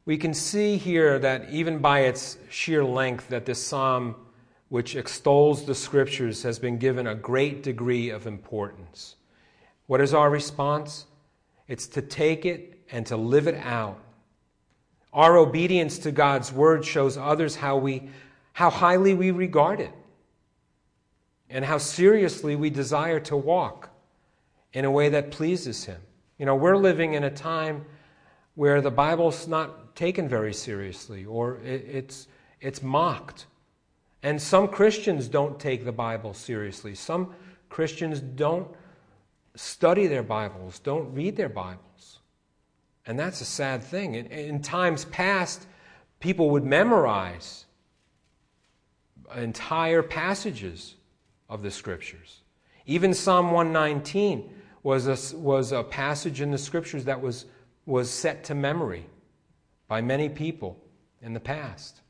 We 0.05 0.16
can 0.16 0.34
see 0.34 0.76
here 0.76 1.18
that 1.20 1.50
even 1.50 1.78
by 1.78 2.00
its 2.00 2.36
sheer 2.50 2.84
length 2.84 3.28
that 3.28 3.46
this 3.46 3.62
psalm 3.62 4.16
which 4.68 4.96
extols 4.96 5.64
the 5.64 5.74
scriptures 5.74 6.42
has 6.42 6.59
been 6.59 6.78
given 6.78 7.07
a 7.07 7.14
great 7.14 7.62
degree 7.62 8.09
of 8.09 8.26
importance. 8.26 9.16
What 9.86 10.00
is 10.00 10.14
our 10.14 10.30
response? 10.30 11.05
It's 11.68 11.86
to 11.88 12.03
take 12.03 12.46
it 12.46 12.80
and 12.90 13.05
to 13.07 13.16
live 13.16 13.46
it 13.46 13.57
out. 13.57 13.98
Our 15.12 15.36
obedience 15.36 15.98
to 15.98 16.11
God's 16.11 16.53
word 16.53 16.84
shows 16.84 17.18
others 17.18 17.57
how 17.57 17.76
we 17.76 18.09
how 18.55 18.70
highly 18.70 19.14
we 19.14 19.30
regard 19.30 19.80
it 19.80 19.92
and 21.48 21.64
how 21.64 21.78
seriously 21.78 22.57
we 22.57 22.70
desire 22.70 23.20
to 23.20 23.36
walk 23.36 23.90
in 24.72 24.84
a 24.84 24.90
way 24.90 25.11
that 25.11 25.30
pleases 25.30 25.84
him. 25.84 26.00
You 26.38 26.46
know, 26.46 26.57
we're 26.57 26.76
living 26.76 27.12
in 27.14 27.24
a 27.24 27.30
time 27.30 27.84
where 28.55 28.80
the 28.80 28.90
Bible's 28.90 29.46
not 29.46 29.82
taken 29.95 30.28
very 30.28 30.55
seriously 30.55 31.24
or 31.24 31.59
it's 31.64 32.28
it's 32.61 32.82
mocked 32.82 33.47
and 34.22 34.40
some 34.40 34.68
Christians 34.68 35.28
don't 35.28 35.59
take 35.59 35.84
the 35.84 35.93
Bible 35.93 36.32
seriously. 36.32 36.95
Some 36.95 37.34
Christians 37.68 38.20
don't 38.20 38.68
study 39.57 40.07
their 40.07 40.22
Bibles, 40.22 40.78
don't 40.78 41.12
read 41.12 41.36
their 41.36 41.49
Bibles. 41.49 42.20
And 43.05 43.18
that's 43.18 43.40
a 43.40 43.45
sad 43.45 43.82
thing. 43.82 44.14
In, 44.14 44.26
in 44.26 44.62
times 44.62 45.07
past, 45.07 45.66
people 46.20 46.51
would 46.51 46.64
memorize 46.64 47.66
entire 49.36 50.03
passages 50.03 50.95
of 51.49 51.62
the 51.62 51.70
Scriptures. 51.70 52.43
Even 52.86 53.12
Psalm 53.12 53.51
119 53.51 54.49
was 54.84 55.07
a, 55.07 55.36
was 55.36 55.72
a 55.72 55.82
passage 55.82 56.40
in 56.40 56.53
the 56.53 56.59
Scriptures 56.59 57.05
that 57.07 57.20
was, 57.20 57.47
was 57.86 58.09
set 58.09 58.45
to 58.45 58.55
memory 58.55 59.07
by 59.93 60.01
many 60.01 60.26
people 60.26 60.82
in 61.20 61.34
the 61.34 61.38
past. 61.38 62.01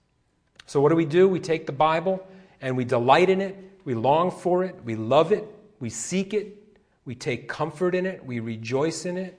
So, 0.66 0.80
what 0.80 0.90
do 0.90 0.94
we 0.94 1.04
do? 1.04 1.28
We 1.28 1.40
take 1.40 1.66
the 1.66 1.72
Bible 1.72 2.24
and 2.60 2.76
we 2.76 2.84
delight 2.84 3.28
in 3.28 3.40
it, 3.40 3.56
we 3.84 3.94
long 3.94 4.30
for 4.30 4.62
it, 4.62 4.76
we 4.84 4.94
love 4.94 5.32
it, 5.32 5.44
we 5.80 5.90
seek 5.90 6.32
it, 6.32 6.78
we 7.04 7.16
take 7.16 7.48
comfort 7.48 7.96
in 7.96 8.06
it, 8.06 8.24
we 8.24 8.38
rejoice 8.38 9.04
in 9.04 9.16
it, 9.16 9.36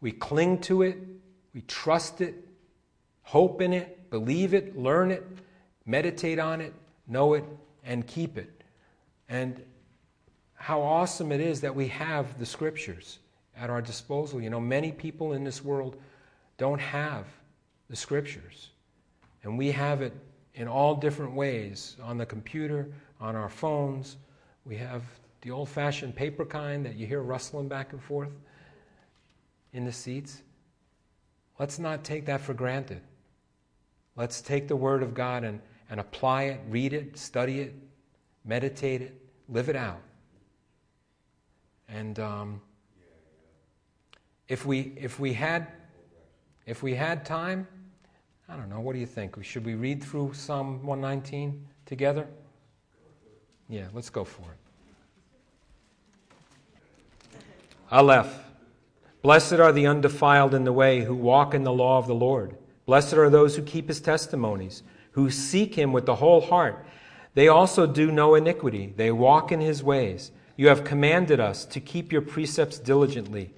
we 0.00 0.12
cling 0.12 0.60
to 0.60 0.82
it, 0.82 0.98
we 1.52 1.62
trust 1.62 2.20
it, 2.20 2.46
hope 3.22 3.60
in 3.60 3.72
it, 3.72 4.08
believe 4.08 4.54
it, 4.54 4.78
learn 4.78 5.10
it, 5.10 5.26
meditate 5.84 6.38
on 6.38 6.60
it, 6.60 6.72
know 7.08 7.34
it, 7.34 7.44
and 7.82 8.06
keep 8.06 8.38
it. 8.38 8.62
And 9.28 9.60
how 10.54 10.80
awesome 10.80 11.32
it 11.32 11.40
is 11.40 11.62
that 11.62 11.74
we 11.74 11.88
have 11.88 12.38
the 12.38 12.46
scriptures 12.46 13.18
at 13.56 13.68
our 13.68 13.82
disposal. 13.82 14.40
You 14.40 14.50
know, 14.50 14.60
many 14.60 14.92
people 14.92 15.32
in 15.32 15.42
this 15.42 15.64
world 15.64 16.00
don't 16.56 16.80
have 16.80 17.26
the 17.88 17.96
scriptures, 17.96 18.70
and 19.42 19.58
we 19.58 19.70
have 19.70 20.02
it 20.02 20.12
in 20.54 20.68
all 20.68 20.94
different 20.94 21.34
ways 21.34 21.96
on 22.02 22.16
the 22.18 22.26
computer, 22.26 22.88
on 23.20 23.36
our 23.36 23.48
phones. 23.48 24.16
We 24.64 24.76
have 24.76 25.02
the 25.42 25.50
old 25.50 25.68
fashioned 25.68 26.14
paper 26.14 26.44
kind 26.44 26.86
that 26.86 26.96
you 26.96 27.06
hear 27.06 27.20
rustling 27.20 27.68
back 27.68 27.92
and 27.92 28.02
forth 28.02 28.30
in 29.72 29.84
the 29.84 29.92
seats. 29.92 30.42
Let's 31.58 31.78
not 31.78 32.04
take 32.04 32.26
that 32.26 32.40
for 32.40 32.54
granted. 32.54 33.00
Let's 34.16 34.40
take 34.40 34.68
the 34.68 34.76
Word 34.76 35.02
of 35.02 35.12
God 35.12 35.44
and, 35.44 35.60
and 35.90 36.00
apply 36.00 36.44
it, 36.44 36.60
read 36.68 36.92
it, 36.92 37.18
study 37.18 37.60
it, 37.60 37.74
meditate 38.44 39.02
it, 39.02 39.20
live 39.48 39.68
it 39.68 39.76
out. 39.76 40.00
And 41.88 42.18
um, 42.18 42.60
if, 44.48 44.64
we, 44.64 44.92
if, 44.96 45.18
we 45.20 45.32
had, 45.32 45.68
if 46.66 46.82
we 46.82 46.94
had 46.94 47.24
time, 47.26 47.66
I 48.54 48.56
don't 48.56 48.68
know. 48.68 48.78
What 48.78 48.92
do 48.92 49.00
you 49.00 49.06
think? 49.06 49.42
Should 49.42 49.64
we 49.64 49.74
read 49.74 50.00
through 50.00 50.32
Psalm 50.32 50.86
119 50.86 51.66
together? 51.86 52.28
Yeah, 53.68 53.86
let's 53.92 54.10
go 54.10 54.22
for 54.22 54.42
it. 54.42 54.58
Aleph. 57.90 58.32
Blessed 59.22 59.54
are 59.54 59.72
the 59.72 59.88
undefiled 59.88 60.54
in 60.54 60.62
the 60.62 60.72
way 60.72 61.00
who 61.00 61.16
walk 61.16 61.52
in 61.52 61.64
the 61.64 61.72
law 61.72 61.98
of 61.98 62.06
the 62.06 62.14
Lord. 62.14 62.56
Blessed 62.86 63.14
are 63.14 63.28
those 63.28 63.56
who 63.56 63.62
keep 63.62 63.88
his 63.88 64.00
testimonies, 64.00 64.84
who 65.12 65.30
seek 65.30 65.74
him 65.74 65.92
with 65.92 66.06
the 66.06 66.14
whole 66.14 66.42
heart. 66.42 66.86
They 67.34 67.48
also 67.48 67.88
do 67.88 68.12
no 68.12 68.36
iniquity, 68.36 68.94
they 68.96 69.10
walk 69.10 69.50
in 69.50 69.60
his 69.60 69.82
ways. 69.82 70.30
You 70.56 70.68
have 70.68 70.84
commanded 70.84 71.40
us 71.40 71.64
to 71.64 71.80
keep 71.80 72.12
your 72.12 72.22
precepts 72.22 72.78
diligently. 72.78 73.52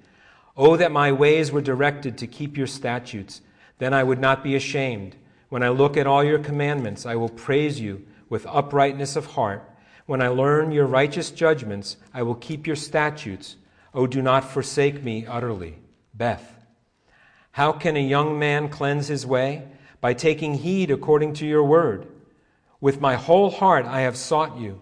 Oh, 0.56 0.78
that 0.78 0.90
my 0.90 1.12
ways 1.12 1.52
were 1.52 1.60
directed 1.60 2.16
to 2.16 2.26
keep 2.26 2.56
your 2.56 2.66
statutes. 2.66 3.42
Then 3.78 3.92
I 3.92 4.02
would 4.02 4.20
not 4.20 4.42
be 4.42 4.56
ashamed. 4.56 5.16
When 5.48 5.62
I 5.62 5.68
look 5.68 5.96
at 5.96 6.06
all 6.06 6.24
your 6.24 6.38
commandments, 6.38 7.06
I 7.06 7.16
will 7.16 7.28
praise 7.28 7.80
you 7.80 8.06
with 8.28 8.46
uprightness 8.46 9.16
of 9.16 9.26
heart. 9.26 9.70
When 10.06 10.22
I 10.22 10.28
learn 10.28 10.72
your 10.72 10.86
righteous 10.86 11.30
judgments, 11.30 11.96
I 12.14 12.22
will 12.22 12.34
keep 12.34 12.66
your 12.66 12.76
statutes. 12.76 13.56
Oh, 13.92 14.06
do 14.06 14.22
not 14.22 14.50
forsake 14.50 15.02
me 15.02 15.26
utterly. 15.26 15.78
Beth. 16.14 16.52
How 17.52 17.72
can 17.72 17.96
a 17.96 18.00
young 18.00 18.38
man 18.38 18.68
cleanse 18.68 19.08
his 19.08 19.26
way? 19.26 19.66
By 20.00 20.14
taking 20.14 20.54
heed 20.54 20.90
according 20.90 21.34
to 21.34 21.46
your 21.46 21.64
word. 21.64 22.06
With 22.80 23.00
my 23.00 23.14
whole 23.14 23.50
heart 23.50 23.86
I 23.86 24.02
have 24.02 24.16
sought 24.16 24.58
you. 24.58 24.80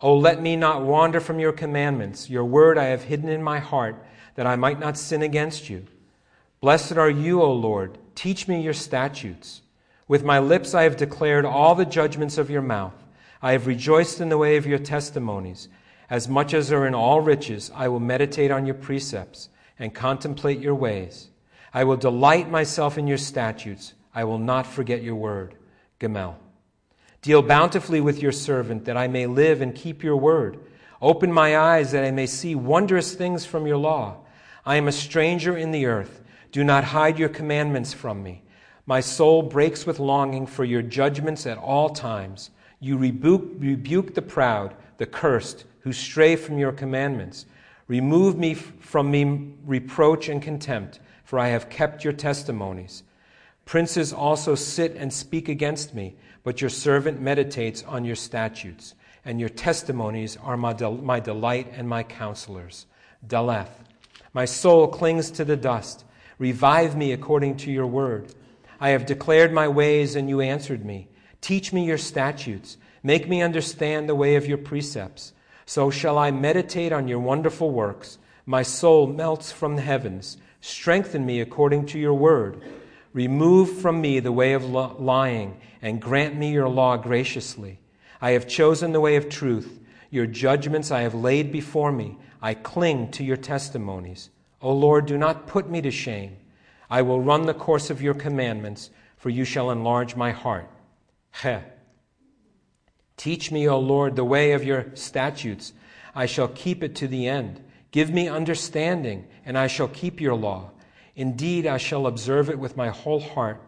Oh, 0.00 0.16
let 0.16 0.42
me 0.42 0.56
not 0.56 0.82
wander 0.82 1.20
from 1.20 1.38
your 1.38 1.52
commandments. 1.52 2.28
Your 2.28 2.44
word 2.44 2.76
I 2.76 2.86
have 2.86 3.04
hidden 3.04 3.28
in 3.28 3.42
my 3.42 3.60
heart, 3.60 4.04
that 4.34 4.46
I 4.46 4.56
might 4.56 4.80
not 4.80 4.98
sin 4.98 5.22
against 5.22 5.70
you. 5.70 5.86
Blessed 6.60 6.96
are 6.96 7.10
you, 7.10 7.40
O 7.40 7.52
Lord. 7.52 7.98
Teach 8.14 8.48
me 8.48 8.60
your 8.60 8.74
statutes. 8.74 9.62
With 10.08 10.24
my 10.24 10.38
lips 10.38 10.74
I 10.74 10.82
have 10.82 10.96
declared 10.96 11.44
all 11.44 11.74
the 11.74 11.84
judgments 11.84 12.38
of 12.38 12.50
your 12.50 12.62
mouth. 12.62 12.94
I 13.40 13.52
have 13.52 13.66
rejoiced 13.66 14.20
in 14.20 14.28
the 14.28 14.38
way 14.38 14.56
of 14.56 14.66
your 14.66 14.78
testimonies. 14.78 15.68
As 16.10 16.28
much 16.28 16.52
as 16.52 16.70
are 16.70 16.86
in 16.86 16.94
all 16.94 17.20
riches, 17.20 17.70
I 17.74 17.88
will 17.88 18.00
meditate 18.00 18.50
on 18.50 18.66
your 18.66 18.74
precepts 18.74 19.48
and 19.78 19.94
contemplate 19.94 20.60
your 20.60 20.74
ways. 20.74 21.30
I 21.72 21.84
will 21.84 21.96
delight 21.96 22.50
myself 22.50 22.98
in 22.98 23.06
your 23.06 23.18
statutes. 23.18 23.94
I 24.14 24.24
will 24.24 24.38
not 24.38 24.66
forget 24.66 25.02
your 25.02 25.14
word. 25.14 25.54
Gimel. 25.98 26.34
Deal 27.22 27.40
bountifully 27.40 28.00
with 28.00 28.20
your 28.20 28.32
servant, 28.32 28.84
that 28.84 28.96
I 28.96 29.08
may 29.08 29.26
live 29.26 29.62
and 29.62 29.74
keep 29.74 30.02
your 30.02 30.16
word. 30.16 30.58
Open 31.00 31.32
my 31.32 31.56
eyes, 31.56 31.92
that 31.92 32.04
I 32.04 32.10
may 32.10 32.26
see 32.26 32.54
wondrous 32.54 33.14
things 33.14 33.46
from 33.46 33.66
your 33.66 33.76
law. 33.76 34.16
I 34.66 34.76
am 34.76 34.88
a 34.88 34.92
stranger 34.92 35.56
in 35.56 35.70
the 35.70 35.86
earth 35.86 36.21
do 36.52 36.62
not 36.62 36.84
hide 36.84 37.18
your 37.18 37.30
commandments 37.30 37.92
from 37.92 38.22
me. 38.22 38.42
My 38.84 39.00
soul 39.00 39.42
breaks 39.42 39.86
with 39.86 39.98
longing 39.98 40.46
for 40.46 40.64
your 40.64 40.82
judgments 40.82 41.46
at 41.46 41.58
all 41.58 41.88
times. 41.90 42.50
You 42.78 42.98
rebuke, 42.98 43.44
rebuke 43.58 44.14
the 44.14 44.22
proud, 44.22 44.74
the 44.98 45.06
cursed, 45.06 45.64
who 45.80 45.92
stray 45.92 46.36
from 46.36 46.58
your 46.58 46.72
commandments. 46.72 47.46
Remove 47.88 48.36
me 48.38 48.54
from 48.54 49.10
me 49.10 49.54
reproach 49.64 50.28
and 50.28 50.42
contempt, 50.42 51.00
for 51.24 51.38
I 51.38 51.48
have 51.48 51.70
kept 51.70 52.04
your 52.04 52.12
testimonies. 52.12 53.02
Princes 53.64 54.12
also 54.12 54.54
sit 54.54 54.94
and 54.96 55.12
speak 55.12 55.48
against 55.48 55.94
me, 55.94 56.16
but 56.44 56.60
your 56.60 56.70
servant 56.70 57.20
meditates 57.20 57.82
on 57.84 58.04
your 58.04 58.16
statutes, 58.16 58.94
and 59.24 59.38
your 59.38 59.48
testimonies 59.48 60.36
are 60.42 60.56
my, 60.56 60.72
del- 60.72 60.98
my 60.98 61.20
delight 61.20 61.72
and 61.74 61.88
my 61.88 62.02
counselors. 62.02 62.86
Daleth. 63.26 63.70
My 64.34 64.44
soul 64.44 64.88
clings 64.88 65.30
to 65.32 65.44
the 65.44 65.56
dust. 65.56 66.04
Revive 66.38 66.96
me 66.96 67.12
according 67.12 67.56
to 67.58 67.70
your 67.70 67.86
word. 67.86 68.34
I 68.80 68.90
have 68.90 69.06
declared 69.06 69.52
my 69.52 69.68
ways, 69.68 70.16
and 70.16 70.28
you 70.28 70.40
answered 70.40 70.84
me. 70.84 71.08
Teach 71.40 71.72
me 71.72 71.84
your 71.84 71.98
statutes. 71.98 72.76
Make 73.02 73.28
me 73.28 73.42
understand 73.42 74.08
the 74.08 74.14
way 74.14 74.36
of 74.36 74.46
your 74.46 74.58
precepts. 74.58 75.32
So 75.66 75.90
shall 75.90 76.18
I 76.18 76.30
meditate 76.30 76.92
on 76.92 77.08
your 77.08 77.20
wonderful 77.20 77.70
works. 77.70 78.18
My 78.46 78.62
soul 78.62 79.06
melts 79.06 79.52
from 79.52 79.76
the 79.76 79.82
heavens. 79.82 80.36
Strengthen 80.60 81.24
me 81.24 81.40
according 81.40 81.86
to 81.86 81.98
your 81.98 82.14
word. 82.14 82.62
Remove 83.12 83.80
from 83.80 84.00
me 84.00 84.20
the 84.20 84.32
way 84.32 84.52
of 84.52 84.64
lying, 84.64 85.60
and 85.80 86.00
grant 86.00 86.36
me 86.36 86.52
your 86.52 86.68
law 86.68 86.96
graciously. 86.96 87.78
I 88.20 88.30
have 88.32 88.48
chosen 88.48 88.92
the 88.92 89.00
way 89.00 89.16
of 89.16 89.28
truth. 89.28 89.80
Your 90.10 90.26
judgments 90.26 90.90
I 90.90 91.02
have 91.02 91.14
laid 91.14 91.52
before 91.52 91.92
me. 91.92 92.16
I 92.40 92.54
cling 92.54 93.10
to 93.12 93.24
your 93.24 93.36
testimonies. 93.36 94.30
O 94.62 94.72
Lord, 94.72 95.06
do 95.06 95.18
not 95.18 95.46
put 95.46 95.68
me 95.68 95.82
to 95.82 95.90
shame. 95.90 96.36
I 96.88 97.02
will 97.02 97.20
run 97.20 97.46
the 97.46 97.54
course 97.54 97.90
of 97.90 98.00
your 98.00 98.14
commandments, 98.14 98.90
for 99.16 99.28
you 99.28 99.44
shall 99.44 99.70
enlarge 99.70 100.14
my 100.14 100.30
heart. 100.30 100.70
Heh. 101.32 101.60
Teach 103.16 103.50
me, 103.50 103.68
O 103.68 103.78
Lord, 103.78 104.16
the 104.16 104.24
way 104.24 104.52
of 104.52 104.64
your 104.64 104.86
statutes. 104.94 105.72
I 106.14 106.26
shall 106.26 106.48
keep 106.48 106.82
it 106.82 106.94
to 106.96 107.08
the 107.08 107.26
end. 107.26 107.62
Give 107.90 108.10
me 108.10 108.28
understanding, 108.28 109.26
and 109.44 109.58
I 109.58 109.66
shall 109.66 109.88
keep 109.88 110.20
your 110.20 110.34
law. 110.34 110.70
Indeed, 111.16 111.66
I 111.66 111.76
shall 111.76 112.06
observe 112.06 112.48
it 112.48 112.58
with 112.58 112.76
my 112.76 112.88
whole 112.88 113.20
heart. 113.20 113.60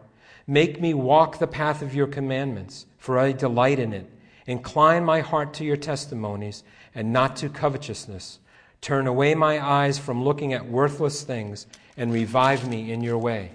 Make 0.47 0.79
me 0.79 0.93
walk 0.93 1.39
the 1.39 1.47
path 1.47 1.81
of 1.81 1.95
your 1.95 2.07
commandments, 2.07 2.85
for 2.97 3.19
I 3.19 3.31
delight 3.31 3.79
in 3.79 3.93
it. 3.93 4.09
Incline 4.47 5.03
my 5.03 5.21
heart 5.21 5.53
to 5.55 5.65
your 5.65 5.77
testimonies, 5.77 6.63
and 6.93 7.11
not 7.11 7.35
to 7.37 7.49
covetousness. 7.49 8.39
Turn 8.81 9.07
away 9.07 9.35
my 9.35 9.63
eyes 9.63 9.97
from 9.97 10.23
looking 10.23 10.53
at 10.53 10.67
worthless 10.67 11.23
things, 11.23 11.67
and 11.97 12.11
revive 12.11 12.67
me 12.67 12.91
in 12.91 13.01
your 13.01 13.17
way. 13.17 13.51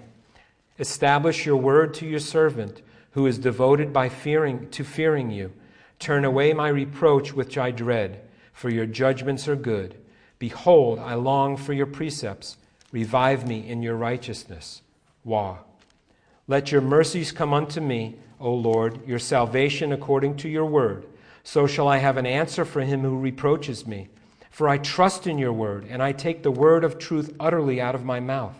Establish 0.79 1.45
your 1.45 1.57
word 1.57 1.93
to 1.95 2.05
your 2.05 2.19
servant, 2.19 2.81
who 3.11 3.27
is 3.27 3.37
devoted 3.37 3.93
by 3.93 4.09
fearing, 4.09 4.69
to 4.71 4.83
fearing 4.83 5.29
you. 5.29 5.51
Turn 5.99 6.25
away 6.25 6.53
my 6.53 6.69
reproach 6.69 7.33
which 7.33 7.57
I 7.57 7.71
dread, 7.71 8.21
for 8.53 8.69
your 8.69 8.85
judgments 8.85 9.47
are 9.47 9.55
good. 9.55 9.95
Behold, 10.39 10.97
I 10.97 11.13
long 11.13 11.55
for 11.55 11.73
your 11.73 11.85
precepts. 11.85 12.57
Revive 12.91 13.47
me 13.47 13.67
in 13.67 13.83
your 13.83 13.95
righteousness. 13.95 14.81
Waw. 15.23 15.59
Let 16.47 16.71
your 16.71 16.81
mercies 16.81 17.31
come 17.31 17.53
unto 17.53 17.79
me, 17.79 18.15
O 18.39 18.51
Lord, 18.53 19.07
your 19.07 19.19
salvation 19.19 19.91
according 19.91 20.37
to 20.37 20.49
your 20.49 20.65
word. 20.65 21.05
So 21.43 21.67
shall 21.67 21.87
I 21.87 21.97
have 21.97 22.17
an 22.17 22.25
answer 22.25 22.65
for 22.65 22.81
him 22.81 23.01
who 23.01 23.19
reproaches 23.19 23.85
me. 23.85 24.09
For 24.51 24.69
I 24.69 24.77
trust 24.77 25.25
in 25.25 25.37
your 25.37 25.53
word, 25.53 25.87
and 25.89 26.03
I 26.03 26.11
take 26.11 26.43
the 26.43 26.51
word 26.51 26.83
of 26.83 26.99
truth 26.99 27.33
utterly 27.39 27.81
out 27.81 27.95
of 27.95 28.05
my 28.05 28.19
mouth. 28.19 28.55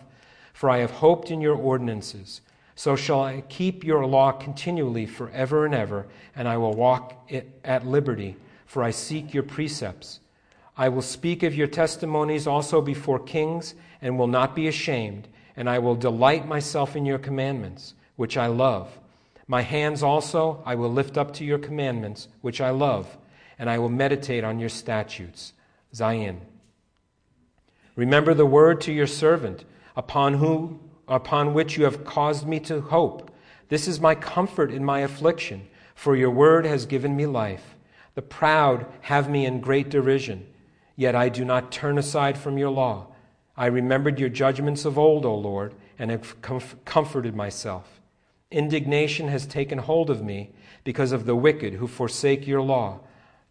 For 0.52 0.68
I 0.68 0.78
have 0.78 0.90
hoped 0.90 1.30
in 1.30 1.40
your 1.40 1.54
ordinances. 1.54 2.40
So 2.74 2.96
shall 2.96 3.22
I 3.22 3.42
keep 3.48 3.84
your 3.84 4.06
law 4.06 4.32
continually 4.32 5.06
forever 5.06 5.66
and 5.66 5.74
ever, 5.74 6.06
and 6.34 6.48
I 6.48 6.56
will 6.56 6.72
walk 6.72 7.30
at 7.62 7.86
liberty, 7.86 8.36
for 8.66 8.82
I 8.82 8.90
seek 8.90 9.34
your 9.34 9.42
precepts. 9.42 10.20
I 10.76 10.88
will 10.88 11.02
speak 11.02 11.42
of 11.42 11.54
your 11.54 11.66
testimonies 11.66 12.46
also 12.46 12.80
before 12.80 13.18
kings 13.18 13.74
and 14.00 14.18
will 14.18 14.26
not 14.26 14.54
be 14.54 14.68
ashamed, 14.68 15.28
and 15.54 15.68
I 15.68 15.78
will 15.78 15.94
delight 15.94 16.48
myself 16.48 16.96
in 16.96 17.04
your 17.04 17.18
commandments, 17.18 17.92
which 18.16 18.38
I 18.38 18.46
love. 18.46 18.98
My 19.46 19.60
hands 19.60 20.02
also 20.02 20.62
I 20.64 20.74
will 20.74 20.90
lift 20.90 21.18
up 21.18 21.34
to 21.34 21.44
your 21.44 21.58
commandments, 21.58 22.28
which 22.40 22.62
I 22.62 22.70
love, 22.70 23.18
and 23.58 23.68
I 23.68 23.78
will 23.78 23.90
meditate 23.90 24.44
on 24.44 24.58
your 24.58 24.70
statutes. 24.70 25.52
Zayin. 25.94 26.38
Remember 27.96 28.34
the 28.34 28.46
word 28.46 28.80
to 28.82 28.92
your 28.92 29.06
servant, 29.06 29.64
upon, 29.96 30.34
whom, 30.34 30.80
upon 31.06 31.52
which 31.52 31.76
you 31.76 31.84
have 31.84 32.04
caused 32.04 32.46
me 32.46 32.58
to 32.60 32.80
hope. 32.80 33.30
This 33.68 33.86
is 33.86 34.00
my 34.00 34.14
comfort 34.14 34.70
in 34.70 34.84
my 34.84 35.00
affliction, 35.00 35.68
for 35.94 36.16
your 36.16 36.30
word 36.30 36.64
has 36.64 36.86
given 36.86 37.14
me 37.14 37.26
life. 37.26 37.76
The 38.14 38.22
proud 38.22 38.86
have 39.02 39.30
me 39.30 39.46
in 39.46 39.60
great 39.60 39.88
derision, 39.90 40.46
yet 40.96 41.14
I 41.14 41.28
do 41.28 41.44
not 41.44 41.72
turn 41.72 41.98
aside 41.98 42.38
from 42.38 42.58
your 42.58 42.70
law. 42.70 43.08
I 43.56 43.66
remembered 43.66 44.18
your 44.18 44.28
judgments 44.28 44.84
of 44.84 44.98
old, 44.98 45.26
O 45.26 45.34
Lord, 45.34 45.74
and 45.98 46.10
have 46.10 46.40
comforted 46.84 47.36
myself. 47.36 48.00
Indignation 48.50 49.28
has 49.28 49.46
taken 49.46 49.78
hold 49.78 50.10
of 50.10 50.22
me 50.22 50.50
because 50.84 51.12
of 51.12 51.26
the 51.26 51.36
wicked 51.36 51.74
who 51.74 51.86
forsake 51.86 52.46
your 52.46 52.62
law. 52.62 53.00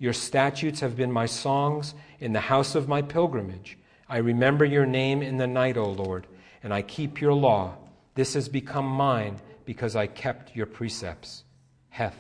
Your 0.02 0.14
statutes 0.14 0.80
have 0.80 0.96
been 0.96 1.12
my 1.12 1.28
songs 1.28 1.94
in 2.20 2.34
the 2.34 2.40
house 2.40 2.74
of 2.74 2.88
my 2.88 3.04
pilgrimage. 3.04 3.78
I 4.10 4.18
remember 4.18 4.66
your 4.66 4.88
name 4.88 5.22
in 5.22 5.38
the 5.38 5.46
night, 5.46 5.78
O 5.78 5.92
Lord, 5.92 6.26
and 6.64 6.74
I 6.74 6.82
keep 6.82 7.22
your 7.22 7.36
law. 7.36 7.76
This 8.16 8.34
has 8.34 8.50
become 8.50 8.88
mine 8.88 9.40
because 9.64 9.96
I 9.96 10.08
kept 10.08 10.56
your 10.56 10.66
precepts. 10.66 11.44
Heth. 11.90 12.18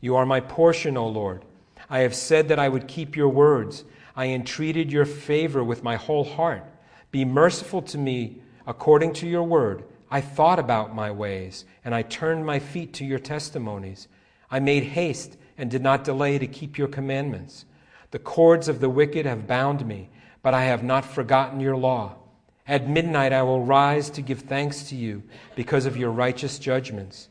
You 0.00 0.16
are 0.16 0.26
my 0.26 0.40
portion, 0.40 0.96
O 0.96 1.06
Lord. 1.06 1.44
I 1.88 2.00
have 2.00 2.12
said 2.12 2.48
that 2.48 2.58
I 2.58 2.68
would 2.68 2.88
keep 2.88 3.14
your 3.14 3.28
words. 3.28 3.84
I 4.16 4.26
entreated 4.26 4.90
your 4.90 5.06
favor 5.06 5.62
with 5.62 5.84
my 5.84 5.94
whole 5.94 6.24
heart. 6.24 6.64
Be 7.12 7.24
merciful 7.24 7.82
to 7.82 7.98
me 7.98 8.42
according 8.66 9.12
to 9.12 9.28
your 9.28 9.44
word. 9.44 9.84
I 10.10 10.20
thought 10.20 10.58
about 10.58 10.92
my 10.92 11.12
ways, 11.12 11.66
and 11.84 11.94
I 11.94 12.02
turned 12.02 12.44
my 12.44 12.58
feet 12.58 12.94
to 12.94 13.04
your 13.04 13.20
testimonies. 13.20 14.08
I 14.50 14.58
made 14.58 14.82
haste 14.82 15.36
and 15.58 15.70
did 15.70 15.82
not 15.82 16.04
delay 16.04 16.38
to 16.38 16.46
keep 16.46 16.78
your 16.78 16.88
commandments. 16.88 17.64
The 18.10 18.18
cords 18.18 18.68
of 18.68 18.80
the 18.80 18.90
wicked 18.90 19.26
have 19.26 19.46
bound 19.46 19.86
me, 19.86 20.10
but 20.42 20.54
I 20.54 20.64
have 20.64 20.82
not 20.82 21.04
forgotten 21.04 21.60
your 21.60 21.76
law. 21.76 22.16
At 22.68 22.88
midnight 22.88 23.32
I 23.32 23.42
will 23.42 23.62
rise 23.62 24.10
to 24.10 24.22
give 24.22 24.40
thanks 24.40 24.84
to 24.84 24.96
you 24.96 25.22
because 25.54 25.86
of 25.86 25.96
your 25.96 26.10
righteous 26.10 26.58
judgments. 26.58 27.28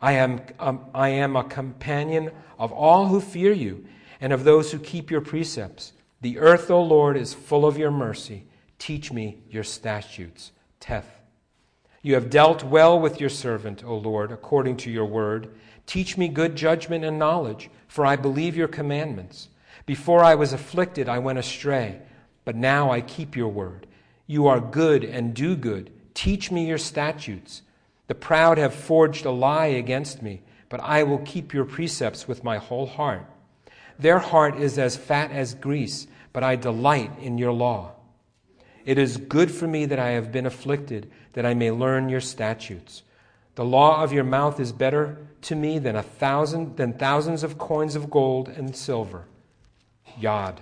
I 0.00 0.12
am, 0.12 0.40
um, 0.58 0.86
I 0.94 1.10
am 1.10 1.36
a 1.36 1.44
companion 1.44 2.30
of 2.58 2.72
all 2.72 3.06
who 3.06 3.20
fear 3.20 3.52
you 3.52 3.86
and 4.20 4.32
of 4.32 4.44
those 4.44 4.72
who 4.72 4.78
keep 4.78 5.10
your 5.10 5.20
precepts. 5.20 5.92
The 6.20 6.38
earth, 6.38 6.70
O 6.70 6.82
Lord, 6.82 7.16
is 7.16 7.34
full 7.34 7.66
of 7.66 7.76
your 7.76 7.90
mercy. 7.90 8.46
Teach 8.78 9.12
me 9.12 9.38
your 9.50 9.64
statutes. 9.64 10.52
Teth. 10.80 11.20
You 12.02 12.14
have 12.14 12.30
dealt 12.30 12.64
well 12.64 12.98
with 12.98 13.20
your 13.20 13.28
servant, 13.28 13.84
O 13.84 13.96
Lord, 13.96 14.32
according 14.32 14.76
to 14.78 14.90
your 14.90 15.04
word. 15.04 15.54
Teach 15.86 16.16
me 16.16 16.28
good 16.28 16.56
judgment 16.56 17.04
and 17.04 17.18
knowledge, 17.18 17.70
for 17.88 18.06
I 18.06 18.16
believe 18.16 18.56
your 18.56 18.68
commandments. 18.68 19.48
Before 19.86 20.22
I 20.22 20.34
was 20.34 20.52
afflicted, 20.52 21.08
I 21.08 21.18
went 21.18 21.38
astray, 21.38 22.00
but 22.44 22.56
now 22.56 22.90
I 22.90 23.00
keep 23.00 23.36
your 23.36 23.48
word. 23.48 23.86
You 24.26 24.46
are 24.46 24.60
good 24.60 25.04
and 25.04 25.34
do 25.34 25.56
good. 25.56 25.90
Teach 26.14 26.50
me 26.50 26.66
your 26.66 26.78
statutes. 26.78 27.62
The 28.06 28.14
proud 28.14 28.58
have 28.58 28.74
forged 28.74 29.24
a 29.24 29.30
lie 29.30 29.66
against 29.66 30.22
me, 30.22 30.42
but 30.68 30.80
I 30.80 31.02
will 31.02 31.18
keep 31.18 31.52
your 31.52 31.64
precepts 31.64 32.28
with 32.28 32.44
my 32.44 32.58
whole 32.58 32.86
heart. 32.86 33.26
Their 33.98 34.18
heart 34.18 34.56
is 34.58 34.78
as 34.78 34.96
fat 34.96 35.30
as 35.30 35.54
grease, 35.54 36.06
but 36.32 36.42
I 36.42 36.56
delight 36.56 37.10
in 37.20 37.38
your 37.38 37.52
law. 37.52 37.92
It 38.84 38.98
is 38.98 39.16
good 39.16 39.50
for 39.50 39.66
me 39.66 39.86
that 39.86 39.98
I 39.98 40.10
have 40.10 40.32
been 40.32 40.46
afflicted, 40.46 41.10
that 41.34 41.46
I 41.46 41.54
may 41.54 41.70
learn 41.70 42.08
your 42.08 42.20
statutes. 42.20 43.02
The 43.54 43.64
law 43.64 44.02
of 44.02 44.12
your 44.12 44.24
mouth 44.24 44.58
is 44.58 44.72
better 44.72 45.18
to 45.42 45.54
me 45.54 45.78
than 45.78 45.96
a 45.96 46.02
thousand 46.02 46.76
than 46.76 46.92
thousands 46.92 47.42
of 47.42 47.58
coins 47.58 47.94
of 47.94 48.10
gold 48.10 48.48
and 48.48 48.74
silver. 48.74 49.26
Yod. 50.18 50.60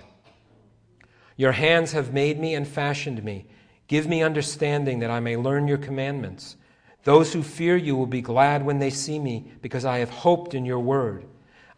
Your 1.37 1.53
hands 1.53 1.93
have 1.93 2.13
made 2.13 2.39
me 2.39 2.55
and 2.55 2.69
fashioned 2.69 3.25
me. 3.25 3.47
Give 3.87 4.07
me 4.07 4.23
understanding 4.23 5.01
that 5.01 5.11
I 5.11 5.21
may 5.21 5.37
learn 5.37 5.67
your 5.67 5.79
commandments. 5.79 6.57
Those 7.05 7.33
who 7.33 7.43
fear 7.43 7.77
you 7.77 7.97
will 7.97 8.07
be 8.07 8.21
glad 8.21 8.65
when 8.65 8.79
they 8.79 8.91
see 8.91 9.19
me, 9.19 9.51
because 9.63 9.85
I 9.85 9.99
have 9.99 10.11
hoped 10.11 10.55
in 10.55 10.67
your 10.67 10.79
word. 10.79 11.25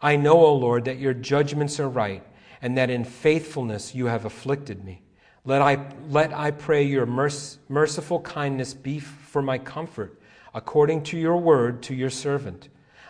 I 0.01 0.17
know, 0.17 0.37
O 0.45 0.53
Lord, 0.53 0.85
that 0.85 0.99
your 0.99 1.13
judgments 1.13 1.79
are 1.79 1.89
right, 1.89 2.23
and 2.61 2.77
that 2.77 2.89
in 2.89 3.05
faithfulness 3.05 3.95
you 3.95 4.07
have 4.07 4.25
afflicted 4.25 4.83
me. 4.83 5.01
Let 5.45 5.61
I, 5.61 5.89
let 6.09 6.33
I 6.33 6.51
pray 6.51 6.83
your 6.83 7.05
merc- 7.05 7.57
merciful 7.69 8.19
kindness 8.19 8.73
be 8.73 8.99
for 8.99 9.41
my 9.41 9.57
comfort, 9.57 10.19
according 10.53 11.03
to 11.03 11.17
your 11.17 11.37
word 11.37 11.81
to 11.83 11.95
your 11.95 12.09
servant. 12.09 12.67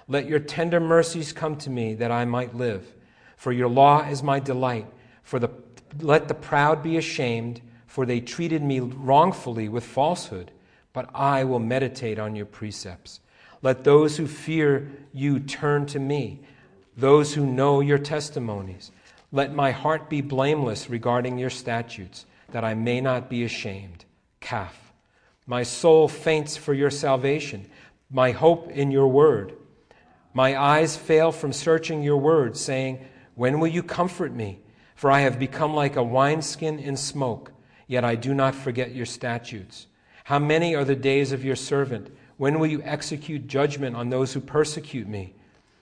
Let 0.08 0.28
your 0.28 0.40
tender 0.40 0.80
mercies 0.80 1.34
come 1.34 1.56
to 1.58 1.70
me 1.70 1.94
that 1.96 2.12
I 2.12 2.26
might 2.26 2.56
live. 2.56 2.94
For 3.38 3.52
your 3.52 3.70
law 3.70 4.08
is 4.08 4.22
my 4.24 4.40
delight. 4.40 4.88
For 5.24 5.40
the, 5.40 5.50
let 6.00 6.28
the 6.28 6.34
proud 6.34 6.84
be 6.84 6.98
ashamed, 6.98 7.62
for 7.88 8.06
they 8.06 8.20
treated 8.20 8.62
me 8.62 8.80
wrongfully 8.80 9.70
with 9.70 9.84
falsehood. 9.86 10.52
but 10.94 11.10
I 11.14 11.44
will 11.44 11.60
meditate 11.60 12.20
on 12.20 12.36
your 12.36 12.46
precepts. 12.46 13.20
Let 13.64 13.84
those 13.84 14.18
who 14.18 14.28
fear 14.28 14.92
you 15.12 15.40
turn 15.40 15.88
to 15.88 16.00
me, 16.00 16.42
those 16.96 17.34
who 17.34 17.46
know 17.46 17.82
your 17.82 17.98
testimonies. 17.98 18.92
Let 19.32 19.54
my 19.54 19.72
heart 19.72 20.10
be 20.10 20.22
blameless 20.22 20.90
regarding 20.90 21.40
your 21.40 21.50
statutes, 21.50 22.26
that 22.52 22.64
I 22.64 22.76
may 22.76 23.02
not 23.02 23.30
be 23.30 23.44
ashamed. 23.44 24.06
Kaph. 24.40 24.76
My 25.48 25.64
soul 25.64 26.08
faints 26.08 26.56
for 26.56 26.74
your 26.74 26.92
salvation, 26.92 27.66
my 28.12 28.32
hope 28.32 28.70
in 28.70 28.92
your 28.92 29.08
word. 29.08 29.54
My 30.34 30.60
eyes 30.60 30.98
fail 30.98 31.32
from 31.32 31.54
searching 31.54 32.02
your 32.02 32.18
word, 32.18 32.58
saying, 32.58 33.06
When 33.36 33.60
will 33.60 33.68
you 33.68 33.84
comfort 33.84 34.34
me? 34.34 34.60
For 34.96 35.12
I 35.12 35.22
have 35.22 35.38
become 35.38 35.74
like 35.74 35.96
a 35.96 36.04
wineskin 36.04 36.80
in 36.80 36.98
smoke, 36.98 37.52
yet 37.88 38.04
I 38.04 38.16
do 38.16 38.34
not 38.34 38.56
forget 38.56 38.96
your 38.96 39.06
statutes. 39.06 39.88
How 40.24 40.40
many 40.40 40.76
are 40.76 40.86
the 40.86 40.96
days 40.96 41.32
of 41.32 41.44
your 41.44 41.56
servant? 41.56 42.10
When 42.38 42.60
will 42.60 42.68
you 42.68 42.82
execute 42.84 43.48
judgment 43.48 43.96
on 43.96 44.10
those 44.10 44.34
who 44.34 44.40
persecute 44.40 45.08
me? 45.08 45.36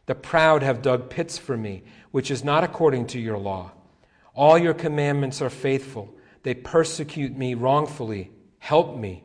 The 0.08 0.16
proud 0.16 0.64
have 0.64 0.82
dug 0.82 1.10
pits 1.10 1.38
for 1.38 1.56
me, 1.56 1.84
which 2.12 2.32
is 2.32 2.44
not 2.44 2.64
according 2.64 3.08
to 3.08 3.20
your 3.20 3.38
law. 3.38 3.72
All 4.34 4.58
your 4.58 4.74
commandments 4.74 5.42
are 5.42 5.50
faithful. 5.50 6.14
They 6.44 6.56
persecute 6.56 7.38
me 7.38 7.54
wrongfully. 7.54 8.32
Help 8.60 8.98
me. 8.98 9.24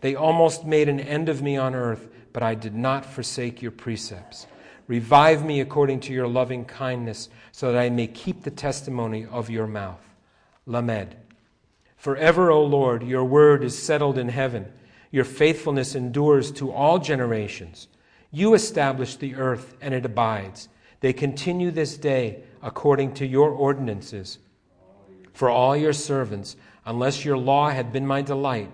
They 0.00 0.14
almost 0.14 0.64
made 0.64 0.88
an 0.88 1.00
end 1.00 1.28
of 1.28 1.40
me 1.40 1.56
on 1.56 1.74
earth, 1.74 2.08
but 2.32 2.42
I 2.42 2.54
did 2.54 2.74
not 2.74 3.06
forsake 3.06 3.62
your 3.62 3.70
precepts. 3.72 4.46
Revive 4.88 5.44
me 5.44 5.60
according 5.60 6.00
to 6.00 6.12
your 6.12 6.26
loving 6.26 6.64
kindness, 6.64 7.28
so 7.52 7.70
that 7.70 7.80
I 7.80 7.90
may 7.90 8.06
keep 8.06 8.42
the 8.42 8.50
testimony 8.50 9.26
of 9.26 9.50
your 9.50 9.66
mouth. 9.66 10.00
Lamed. 10.66 11.14
Forever, 11.96 12.50
O 12.50 12.64
Lord, 12.64 13.02
your 13.02 13.24
word 13.24 13.62
is 13.62 13.80
settled 13.80 14.18
in 14.18 14.30
heaven. 14.30 14.66
Your 15.10 15.24
faithfulness 15.24 15.94
endures 15.94 16.50
to 16.52 16.72
all 16.72 16.98
generations. 16.98 17.88
You 18.30 18.54
establish 18.54 19.16
the 19.16 19.34
earth, 19.34 19.76
and 19.80 19.94
it 19.94 20.04
abides. 20.04 20.68
They 21.00 21.12
continue 21.12 21.70
this 21.70 21.96
day 21.96 22.42
according 22.62 23.14
to 23.14 23.26
your 23.26 23.50
ordinances. 23.50 24.38
For 25.32 25.48
all 25.48 25.76
your 25.76 25.92
servants, 25.92 26.56
unless 26.84 27.24
your 27.24 27.38
law 27.38 27.70
had 27.70 27.92
been 27.92 28.06
my 28.06 28.22
delight, 28.22 28.70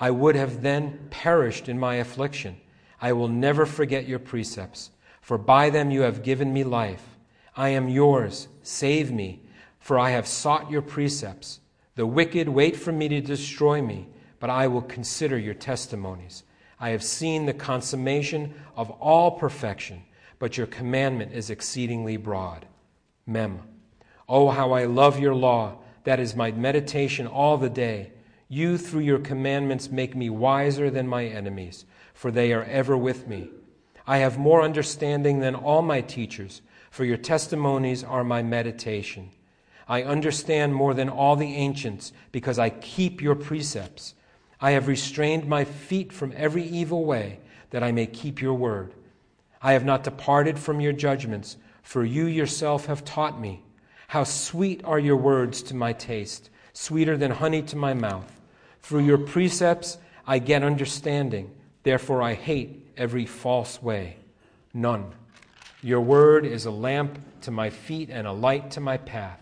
I 0.00 0.10
would 0.10 0.36
have 0.36 0.62
then 0.62 1.08
perished 1.10 1.68
in 1.68 1.78
my 1.78 1.96
affliction. 1.96 2.56
I 3.00 3.12
will 3.12 3.28
never 3.28 3.66
forget 3.66 4.08
your 4.08 4.18
precepts, 4.18 4.90
for 5.28 5.36
by 5.36 5.68
them 5.68 5.90
you 5.90 6.00
have 6.00 6.22
given 6.22 6.54
me 6.54 6.64
life. 6.64 7.18
I 7.54 7.68
am 7.68 7.90
yours. 7.90 8.48
Save 8.62 9.12
me, 9.12 9.42
for 9.78 9.98
I 9.98 10.08
have 10.08 10.26
sought 10.26 10.70
your 10.70 10.80
precepts. 10.80 11.60
The 11.96 12.06
wicked 12.06 12.48
wait 12.48 12.76
for 12.76 12.92
me 12.92 13.08
to 13.08 13.20
destroy 13.20 13.82
me, 13.82 14.08
but 14.40 14.48
I 14.48 14.68
will 14.68 14.80
consider 14.80 15.36
your 15.36 15.52
testimonies. 15.52 16.44
I 16.80 16.88
have 16.88 17.02
seen 17.02 17.44
the 17.44 17.52
consummation 17.52 18.54
of 18.74 18.88
all 18.88 19.32
perfection, 19.32 20.02
but 20.38 20.56
your 20.56 20.66
commandment 20.66 21.34
is 21.34 21.50
exceedingly 21.50 22.16
broad. 22.16 22.64
Mem. 23.26 23.60
Oh, 24.30 24.48
how 24.48 24.72
I 24.72 24.86
love 24.86 25.20
your 25.20 25.34
law. 25.34 25.76
That 26.04 26.20
is 26.20 26.34
my 26.34 26.52
meditation 26.52 27.26
all 27.26 27.58
the 27.58 27.68
day. 27.68 28.12
You, 28.48 28.78
through 28.78 29.02
your 29.02 29.18
commandments, 29.18 29.90
make 29.90 30.16
me 30.16 30.30
wiser 30.30 30.88
than 30.88 31.06
my 31.06 31.26
enemies, 31.26 31.84
for 32.14 32.30
they 32.30 32.54
are 32.54 32.64
ever 32.64 32.96
with 32.96 33.28
me. 33.28 33.50
I 34.08 34.18
have 34.18 34.38
more 34.38 34.62
understanding 34.62 35.40
than 35.40 35.54
all 35.54 35.82
my 35.82 36.00
teachers, 36.00 36.62
for 36.90 37.04
your 37.04 37.18
testimonies 37.18 38.02
are 38.02 38.24
my 38.24 38.42
meditation. 38.42 39.28
I 39.86 40.02
understand 40.02 40.74
more 40.74 40.94
than 40.94 41.10
all 41.10 41.36
the 41.36 41.54
ancients 41.54 42.14
because 42.32 42.58
I 42.58 42.70
keep 42.70 43.20
your 43.20 43.34
precepts. 43.34 44.14
I 44.62 44.70
have 44.70 44.88
restrained 44.88 45.46
my 45.46 45.64
feet 45.64 46.10
from 46.10 46.32
every 46.34 46.64
evil 46.64 47.04
way 47.04 47.40
that 47.68 47.82
I 47.82 47.92
may 47.92 48.06
keep 48.06 48.40
your 48.40 48.54
word. 48.54 48.94
I 49.60 49.74
have 49.74 49.84
not 49.84 50.04
departed 50.04 50.58
from 50.58 50.80
your 50.80 50.94
judgments, 50.94 51.58
for 51.82 52.02
you 52.02 52.24
yourself 52.24 52.86
have 52.86 53.04
taught 53.04 53.38
me. 53.38 53.62
How 54.06 54.24
sweet 54.24 54.80
are 54.84 54.98
your 54.98 55.16
words 55.16 55.62
to 55.64 55.76
my 55.76 55.92
taste, 55.92 56.48
sweeter 56.72 57.18
than 57.18 57.32
honey 57.32 57.60
to 57.60 57.76
my 57.76 57.92
mouth. 57.92 58.40
Through 58.80 59.04
your 59.04 59.18
precepts 59.18 59.98
I 60.26 60.38
get 60.38 60.62
understanding, 60.62 61.50
therefore 61.82 62.22
I 62.22 62.32
hate 62.32 62.77
every 62.98 63.24
false 63.24 63.82
way. 63.82 64.16
Nun. 64.74 65.12
Your 65.80 66.00
word 66.00 66.44
is 66.44 66.66
a 66.66 66.70
lamp 66.70 67.18
to 67.42 67.50
my 67.50 67.70
feet 67.70 68.10
and 68.10 68.26
a 68.26 68.32
light 68.32 68.72
to 68.72 68.80
my 68.80 68.96
path. 68.96 69.40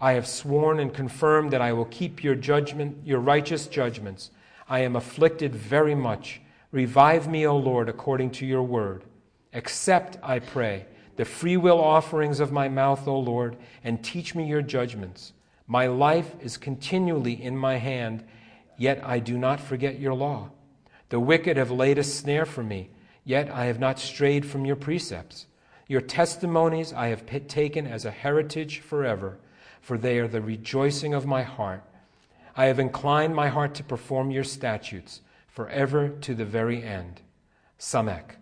I 0.00 0.12
have 0.12 0.26
sworn 0.26 0.78
and 0.78 0.94
confirmed 0.94 1.50
that 1.50 1.60
I 1.60 1.72
will 1.72 1.86
keep 1.86 2.22
your 2.22 2.36
judgment, 2.36 2.98
your 3.04 3.18
righteous 3.18 3.66
judgments. 3.66 4.30
I 4.68 4.80
am 4.80 4.94
afflicted 4.96 5.54
very 5.54 5.94
much. 5.94 6.40
Revive 6.70 7.28
me, 7.28 7.46
O 7.46 7.56
Lord, 7.56 7.88
according 7.88 8.30
to 8.32 8.46
your 8.46 8.62
word. 8.62 9.04
Accept, 9.52 10.16
I 10.22 10.38
pray, 10.38 10.86
the 11.16 11.24
freewill 11.24 11.80
offerings 11.80 12.40
of 12.40 12.52
my 12.52 12.68
mouth, 12.68 13.06
O 13.06 13.18
Lord, 13.18 13.56
and 13.82 14.02
teach 14.02 14.34
me 14.34 14.46
your 14.46 14.62
judgments. 14.62 15.32
My 15.66 15.86
life 15.86 16.34
is 16.40 16.56
continually 16.56 17.42
in 17.42 17.56
my 17.56 17.76
hand, 17.76 18.24
yet 18.76 19.00
I 19.04 19.18
do 19.18 19.38
not 19.38 19.60
forget 19.60 19.98
your 19.98 20.14
law. 20.14 20.50
The 21.08 21.20
wicked 21.20 21.56
have 21.56 21.70
laid 21.70 21.98
a 21.98 22.04
snare 22.04 22.46
for 22.46 22.62
me, 22.62 22.90
yet 23.24 23.50
I 23.50 23.66
have 23.66 23.78
not 23.78 23.98
strayed 23.98 24.46
from 24.46 24.64
your 24.64 24.76
precepts. 24.76 25.46
Your 25.86 26.00
testimonies 26.00 26.92
I 26.92 27.08
have 27.08 27.26
taken 27.26 27.86
as 27.86 28.04
a 28.04 28.10
heritage 28.10 28.80
forever 28.80 29.38
for 29.84 29.98
they 29.98 30.18
are 30.18 30.28
the 30.28 30.40
rejoicing 30.40 31.12
of 31.12 31.26
my 31.26 31.42
heart. 31.42 31.84
I 32.56 32.66
have 32.66 32.78
inclined 32.78 33.34
my 33.34 33.48
heart 33.48 33.74
to 33.74 33.84
perform 33.84 34.30
your 34.30 34.42
statutes 34.42 35.20
forever 35.46 36.08
to 36.08 36.34
the 36.34 36.46
very 36.46 36.82
end. 36.82 37.20
Samek. 37.78 38.36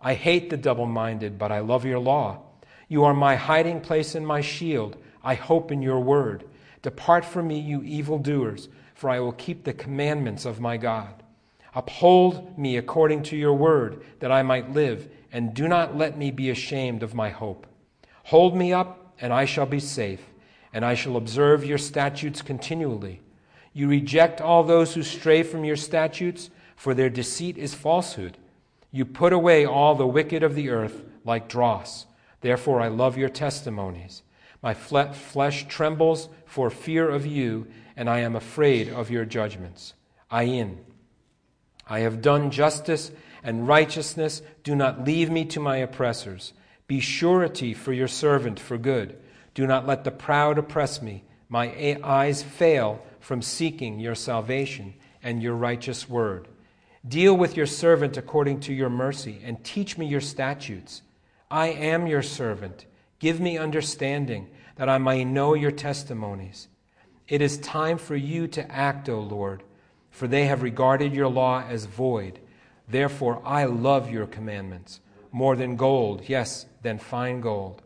I 0.00 0.14
hate 0.14 0.48
the 0.48 0.56
double 0.56 0.86
minded, 0.86 1.38
but 1.38 1.52
I 1.52 1.58
love 1.58 1.84
your 1.84 1.98
law. 1.98 2.40
You 2.88 3.04
are 3.04 3.12
my 3.12 3.36
hiding 3.36 3.82
place 3.82 4.14
and 4.14 4.26
my 4.26 4.40
shield. 4.40 4.96
I 5.22 5.34
hope 5.34 5.70
in 5.70 5.82
your 5.82 6.00
word. 6.00 6.44
Depart 6.80 7.26
from 7.26 7.48
me, 7.48 7.60
you 7.60 7.82
evildoers, 7.82 8.70
for 8.94 9.10
I 9.10 9.20
will 9.20 9.32
keep 9.32 9.64
the 9.64 9.74
commandments 9.74 10.46
of 10.46 10.58
my 10.58 10.78
God. 10.78 11.21
Uphold 11.74 12.58
me 12.58 12.76
according 12.76 13.22
to 13.24 13.36
your 13.36 13.54
word, 13.54 14.04
that 14.20 14.32
I 14.32 14.42
might 14.42 14.72
live, 14.72 15.08
and 15.32 15.54
do 15.54 15.68
not 15.68 15.96
let 15.96 16.18
me 16.18 16.30
be 16.30 16.50
ashamed 16.50 17.02
of 17.02 17.14
my 17.14 17.30
hope. 17.30 17.66
Hold 18.24 18.56
me 18.56 18.72
up, 18.72 19.14
and 19.20 19.32
I 19.32 19.44
shall 19.44 19.66
be 19.66 19.80
safe 19.80 20.20
and 20.72 20.84
I 20.84 20.94
shall 20.94 21.16
observe 21.16 21.64
your 21.64 21.78
statutes 21.78 22.40
continually. 22.40 23.20
You 23.72 23.88
reject 23.88 24.40
all 24.40 24.64
those 24.64 24.94
who 24.94 25.02
stray 25.02 25.42
from 25.42 25.64
your 25.64 25.76
statutes, 25.76 26.50
for 26.76 26.94
their 26.94 27.10
deceit 27.10 27.58
is 27.58 27.74
falsehood. 27.74 28.38
You 28.90 29.04
put 29.04 29.32
away 29.32 29.64
all 29.64 29.94
the 29.94 30.06
wicked 30.06 30.42
of 30.42 30.54
the 30.54 30.70
earth 30.70 31.02
like 31.24 31.48
dross. 31.48 32.06
Therefore, 32.40 32.80
I 32.80 32.88
love 32.88 33.16
your 33.16 33.28
testimonies. 33.28 34.22
My 34.62 34.74
flesh 34.74 35.66
trembles 35.68 36.28
for 36.44 36.70
fear 36.70 37.08
of 37.08 37.26
you, 37.26 37.66
and 37.96 38.08
I 38.08 38.20
am 38.20 38.36
afraid 38.36 38.88
of 38.88 39.10
your 39.10 39.24
judgments. 39.24 39.94
Ayin. 40.30 40.78
I 41.88 42.00
have 42.00 42.22
done 42.22 42.50
justice 42.50 43.10
and 43.42 43.66
righteousness. 43.66 44.42
Do 44.62 44.74
not 44.74 45.04
leave 45.04 45.30
me 45.30 45.44
to 45.46 45.60
my 45.60 45.78
oppressors. 45.78 46.52
Be 46.86 47.00
surety 47.00 47.74
for 47.74 47.92
your 47.92 48.08
servant 48.08 48.60
for 48.60 48.78
good. 48.78 49.16
Do 49.54 49.66
not 49.66 49.86
let 49.86 50.04
the 50.04 50.10
proud 50.10 50.58
oppress 50.58 51.02
me. 51.02 51.24
My 51.48 51.98
eyes 52.02 52.42
fail 52.42 53.04
from 53.20 53.42
seeking 53.42 54.00
your 54.00 54.14
salvation 54.14 54.94
and 55.22 55.42
your 55.42 55.54
righteous 55.54 56.08
word. 56.08 56.48
Deal 57.06 57.36
with 57.36 57.56
your 57.56 57.66
servant 57.66 58.16
according 58.16 58.60
to 58.60 58.72
your 58.72 58.88
mercy, 58.90 59.40
and 59.44 59.62
teach 59.64 59.98
me 59.98 60.06
your 60.06 60.20
statutes. 60.20 61.02
I 61.50 61.68
am 61.68 62.06
your 62.06 62.22
servant. 62.22 62.86
Give 63.18 63.40
me 63.40 63.58
understanding, 63.58 64.48
that 64.76 64.88
I 64.88 64.98
may 64.98 65.24
know 65.24 65.54
your 65.54 65.70
testimonies. 65.70 66.68
It 67.28 67.42
is 67.42 67.58
time 67.58 67.98
for 67.98 68.16
you 68.16 68.46
to 68.48 68.70
act, 68.70 69.08
O 69.08 69.20
Lord, 69.20 69.62
for 70.12 70.28
they 70.28 70.44
have 70.44 70.62
regarded 70.62 71.12
your 71.12 71.26
law 71.26 71.64
as 71.68 71.86
void. 71.86 72.38
Therefore, 72.86 73.42
I 73.44 73.64
love 73.64 74.08
your 74.10 74.26
commandments 74.26 75.00
more 75.32 75.56
than 75.56 75.76
gold, 75.76 76.22
yes, 76.28 76.66
than 76.82 76.98
fine 76.98 77.40
gold. 77.40 77.82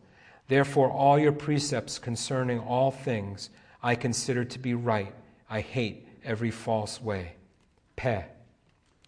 Therefore, 0.49 0.91
all 0.91 1.18
your 1.18 1.33
precepts 1.33 1.99
concerning 1.99 2.59
all 2.59 2.91
things 2.91 3.51
I 3.83 3.95
consider 3.95 4.45
to 4.45 4.59
be 4.59 4.74
right. 4.74 5.14
I 5.49 5.61
hate 5.61 6.09
every 6.24 6.51
false 6.51 7.01
way. 7.01 7.35
Peh. 7.95 8.24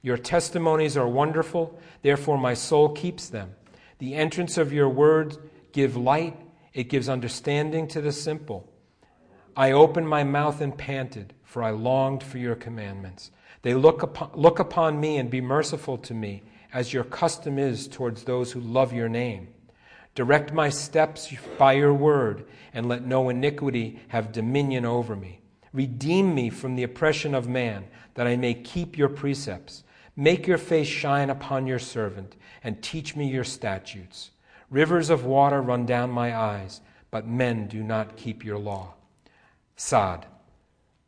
Your 0.00 0.16
testimonies 0.16 0.96
are 0.96 1.08
wonderful, 1.08 1.78
therefore 2.02 2.38
my 2.38 2.54
soul 2.54 2.90
keeps 2.90 3.28
them. 3.28 3.54
The 3.98 4.14
entrance 4.14 4.56
of 4.56 4.72
your 4.72 4.88
words 4.88 5.38
give 5.72 5.96
light, 5.96 6.40
it 6.72 6.84
gives 6.84 7.08
understanding 7.08 7.88
to 7.88 8.00
the 8.00 8.12
simple. 8.12 8.72
I 9.56 9.72
opened 9.72 10.08
my 10.08 10.22
mouth 10.22 10.60
and 10.60 10.78
panted, 10.78 11.34
for 11.48 11.62
I 11.62 11.70
longed 11.70 12.22
for 12.22 12.36
your 12.36 12.54
commandments. 12.54 13.30
They 13.62 13.72
look 13.72 14.02
upon, 14.02 14.32
look 14.34 14.58
upon 14.58 15.00
me 15.00 15.16
and 15.16 15.30
be 15.30 15.40
merciful 15.40 15.96
to 15.96 16.12
me, 16.12 16.42
as 16.74 16.92
your 16.92 17.04
custom 17.04 17.58
is 17.58 17.88
towards 17.88 18.24
those 18.24 18.52
who 18.52 18.60
love 18.60 18.92
your 18.92 19.08
name. 19.08 19.48
Direct 20.14 20.52
my 20.52 20.68
steps 20.68 21.32
by 21.56 21.72
your 21.72 21.94
word, 21.94 22.44
and 22.74 22.86
let 22.86 23.06
no 23.06 23.30
iniquity 23.30 23.98
have 24.08 24.30
dominion 24.30 24.84
over 24.84 25.16
me. 25.16 25.40
Redeem 25.72 26.34
me 26.34 26.50
from 26.50 26.76
the 26.76 26.82
oppression 26.82 27.34
of 27.34 27.48
man, 27.48 27.86
that 28.12 28.26
I 28.26 28.36
may 28.36 28.52
keep 28.52 28.98
your 28.98 29.08
precepts. 29.08 29.84
Make 30.16 30.46
your 30.46 30.58
face 30.58 30.86
shine 30.86 31.30
upon 31.30 31.66
your 31.66 31.78
servant, 31.78 32.36
and 32.62 32.82
teach 32.82 33.16
me 33.16 33.26
your 33.26 33.44
statutes. 33.44 34.32
Rivers 34.68 35.08
of 35.08 35.24
water 35.24 35.62
run 35.62 35.86
down 35.86 36.10
my 36.10 36.36
eyes, 36.36 36.82
but 37.10 37.26
men 37.26 37.68
do 37.68 37.82
not 37.82 38.18
keep 38.18 38.44
your 38.44 38.58
law. 38.58 38.92
Sod. 39.76 40.26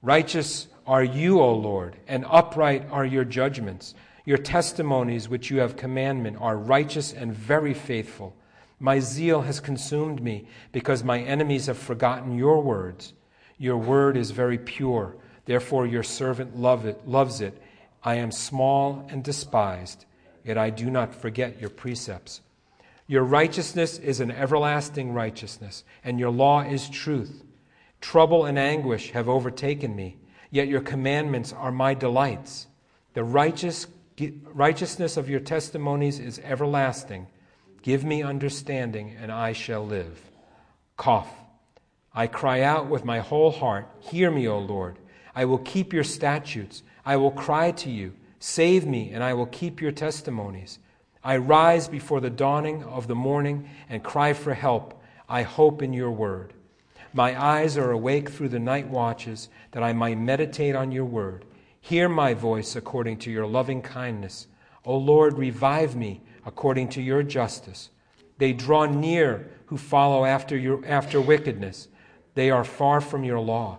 Righteous 0.02 0.68
are 0.86 1.04
you, 1.04 1.40
O 1.40 1.54
Lord, 1.54 1.96
and 2.08 2.24
upright 2.28 2.86
are 2.90 3.04
your 3.04 3.24
judgments. 3.24 3.94
Your 4.24 4.38
testimonies 4.38 5.28
which 5.28 5.50
you 5.50 5.58
have 5.58 5.76
commandment 5.76 6.38
are 6.40 6.56
righteous 6.56 7.12
and 7.12 7.34
very 7.34 7.74
faithful. 7.74 8.34
My 8.78 8.98
zeal 8.98 9.42
has 9.42 9.60
consumed 9.60 10.22
me 10.22 10.46
because 10.72 11.04
my 11.04 11.20
enemies 11.20 11.66
have 11.66 11.78
forgotten 11.78 12.38
your 12.38 12.62
words. 12.62 13.12
Your 13.58 13.76
word 13.76 14.16
is 14.16 14.30
very 14.30 14.56
pure. 14.56 15.16
Therefore, 15.44 15.86
your 15.86 16.02
servant 16.02 16.56
love 16.56 16.86
it, 16.86 17.06
loves 17.06 17.42
it. 17.42 17.60
I 18.02 18.14
am 18.14 18.32
small 18.32 19.06
and 19.10 19.22
despised, 19.22 20.06
yet 20.44 20.56
I 20.56 20.70
do 20.70 20.88
not 20.88 21.14
forget 21.14 21.60
your 21.60 21.68
precepts. 21.68 22.40
Your 23.06 23.24
righteousness 23.24 23.98
is 23.98 24.20
an 24.20 24.30
everlasting 24.30 25.12
righteousness, 25.12 25.84
and 26.02 26.18
your 26.18 26.30
law 26.30 26.62
is 26.62 26.88
truth. 26.88 27.44
Trouble 28.00 28.46
and 28.46 28.58
anguish 28.58 29.10
have 29.10 29.28
overtaken 29.28 29.94
me, 29.94 30.16
yet 30.50 30.68
your 30.68 30.80
commandments 30.80 31.52
are 31.52 31.72
my 31.72 31.94
delights. 31.94 32.66
The 33.14 33.24
righteous, 33.24 33.86
righteousness 34.44 35.16
of 35.16 35.28
your 35.28 35.40
testimonies 35.40 36.18
is 36.18 36.38
everlasting. 36.40 37.26
Give 37.82 38.04
me 38.04 38.22
understanding, 38.22 39.16
and 39.20 39.30
I 39.30 39.52
shall 39.52 39.86
live. 39.86 40.30
Qoph. 40.98 41.28
I 42.12 42.26
cry 42.26 42.62
out 42.62 42.88
with 42.88 43.04
my 43.04 43.20
whole 43.20 43.52
heart, 43.52 43.88
Hear 44.00 44.30
me, 44.30 44.48
O 44.48 44.58
Lord. 44.58 44.98
I 45.34 45.44
will 45.44 45.58
keep 45.58 45.92
your 45.92 46.04
statutes. 46.04 46.82
I 47.04 47.16
will 47.16 47.30
cry 47.30 47.70
to 47.72 47.90
you, 47.90 48.14
Save 48.38 48.86
me, 48.86 49.12
and 49.12 49.22
I 49.22 49.34
will 49.34 49.46
keep 49.46 49.80
your 49.80 49.92
testimonies. 49.92 50.78
I 51.22 51.36
rise 51.36 51.88
before 51.88 52.20
the 52.20 52.30
dawning 52.30 52.82
of 52.84 53.06
the 53.06 53.14
morning 53.14 53.68
and 53.88 54.02
cry 54.02 54.32
for 54.32 54.54
help. 54.54 55.00
I 55.28 55.42
hope 55.42 55.82
in 55.82 55.92
your 55.92 56.10
word. 56.10 56.54
My 57.12 57.40
eyes 57.40 57.76
are 57.76 57.90
awake 57.90 58.30
through 58.30 58.50
the 58.50 58.58
night 58.58 58.88
watches, 58.88 59.48
that 59.72 59.82
I 59.82 59.92
might 59.92 60.18
meditate 60.18 60.76
on 60.76 60.92
your 60.92 61.04
word. 61.04 61.44
Hear 61.80 62.08
my 62.08 62.34
voice 62.34 62.76
according 62.76 63.18
to 63.18 63.30
your 63.30 63.46
loving 63.46 63.82
kindness. 63.82 64.46
O 64.84 64.96
Lord, 64.96 65.36
revive 65.36 65.96
me 65.96 66.20
according 66.46 66.88
to 66.90 67.02
your 67.02 67.22
justice. 67.22 67.90
They 68.38 68.52
draw 68.52 68.86
near 68.86 69.50
who 69.66 69.76
follow 69.76 70.24
after, 70.24 70.56
your, 70.56 70.84
after 70.86 71.20
wickedness. 71.20 71.88
They 72.34 72.50
are 72.50 72.64
far 72.64 73.00
from 73.00 73.24
your 73.24 73.40
law. 73.40 73.78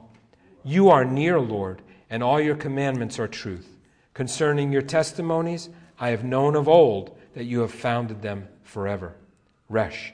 You 0.64 0.90
are 0.90 1.06
near, 1.06 1.40
Lord, 1.40 1.82
and 2.10 2.22
all 2.22 2.40
your 2.40 2.56
commandments 2.56 3.18
are 3.18 3.28
truth. 3.28 3.78
Concerning 4.14 4.72
your 4.72 4.82
testimonies, 4.82 5.70
I 6.00 6.10
have 6.10 6.24
known 6.24 6.56
of 6.56 6.68
old 6.68 7.18
that 7.34 7.46
you 7.46 7.62
have 7.62 7.72
founded 7.72 8.22
them 8.22 8.48
forever. 8.64 9.16
Resh. 9.70 10.14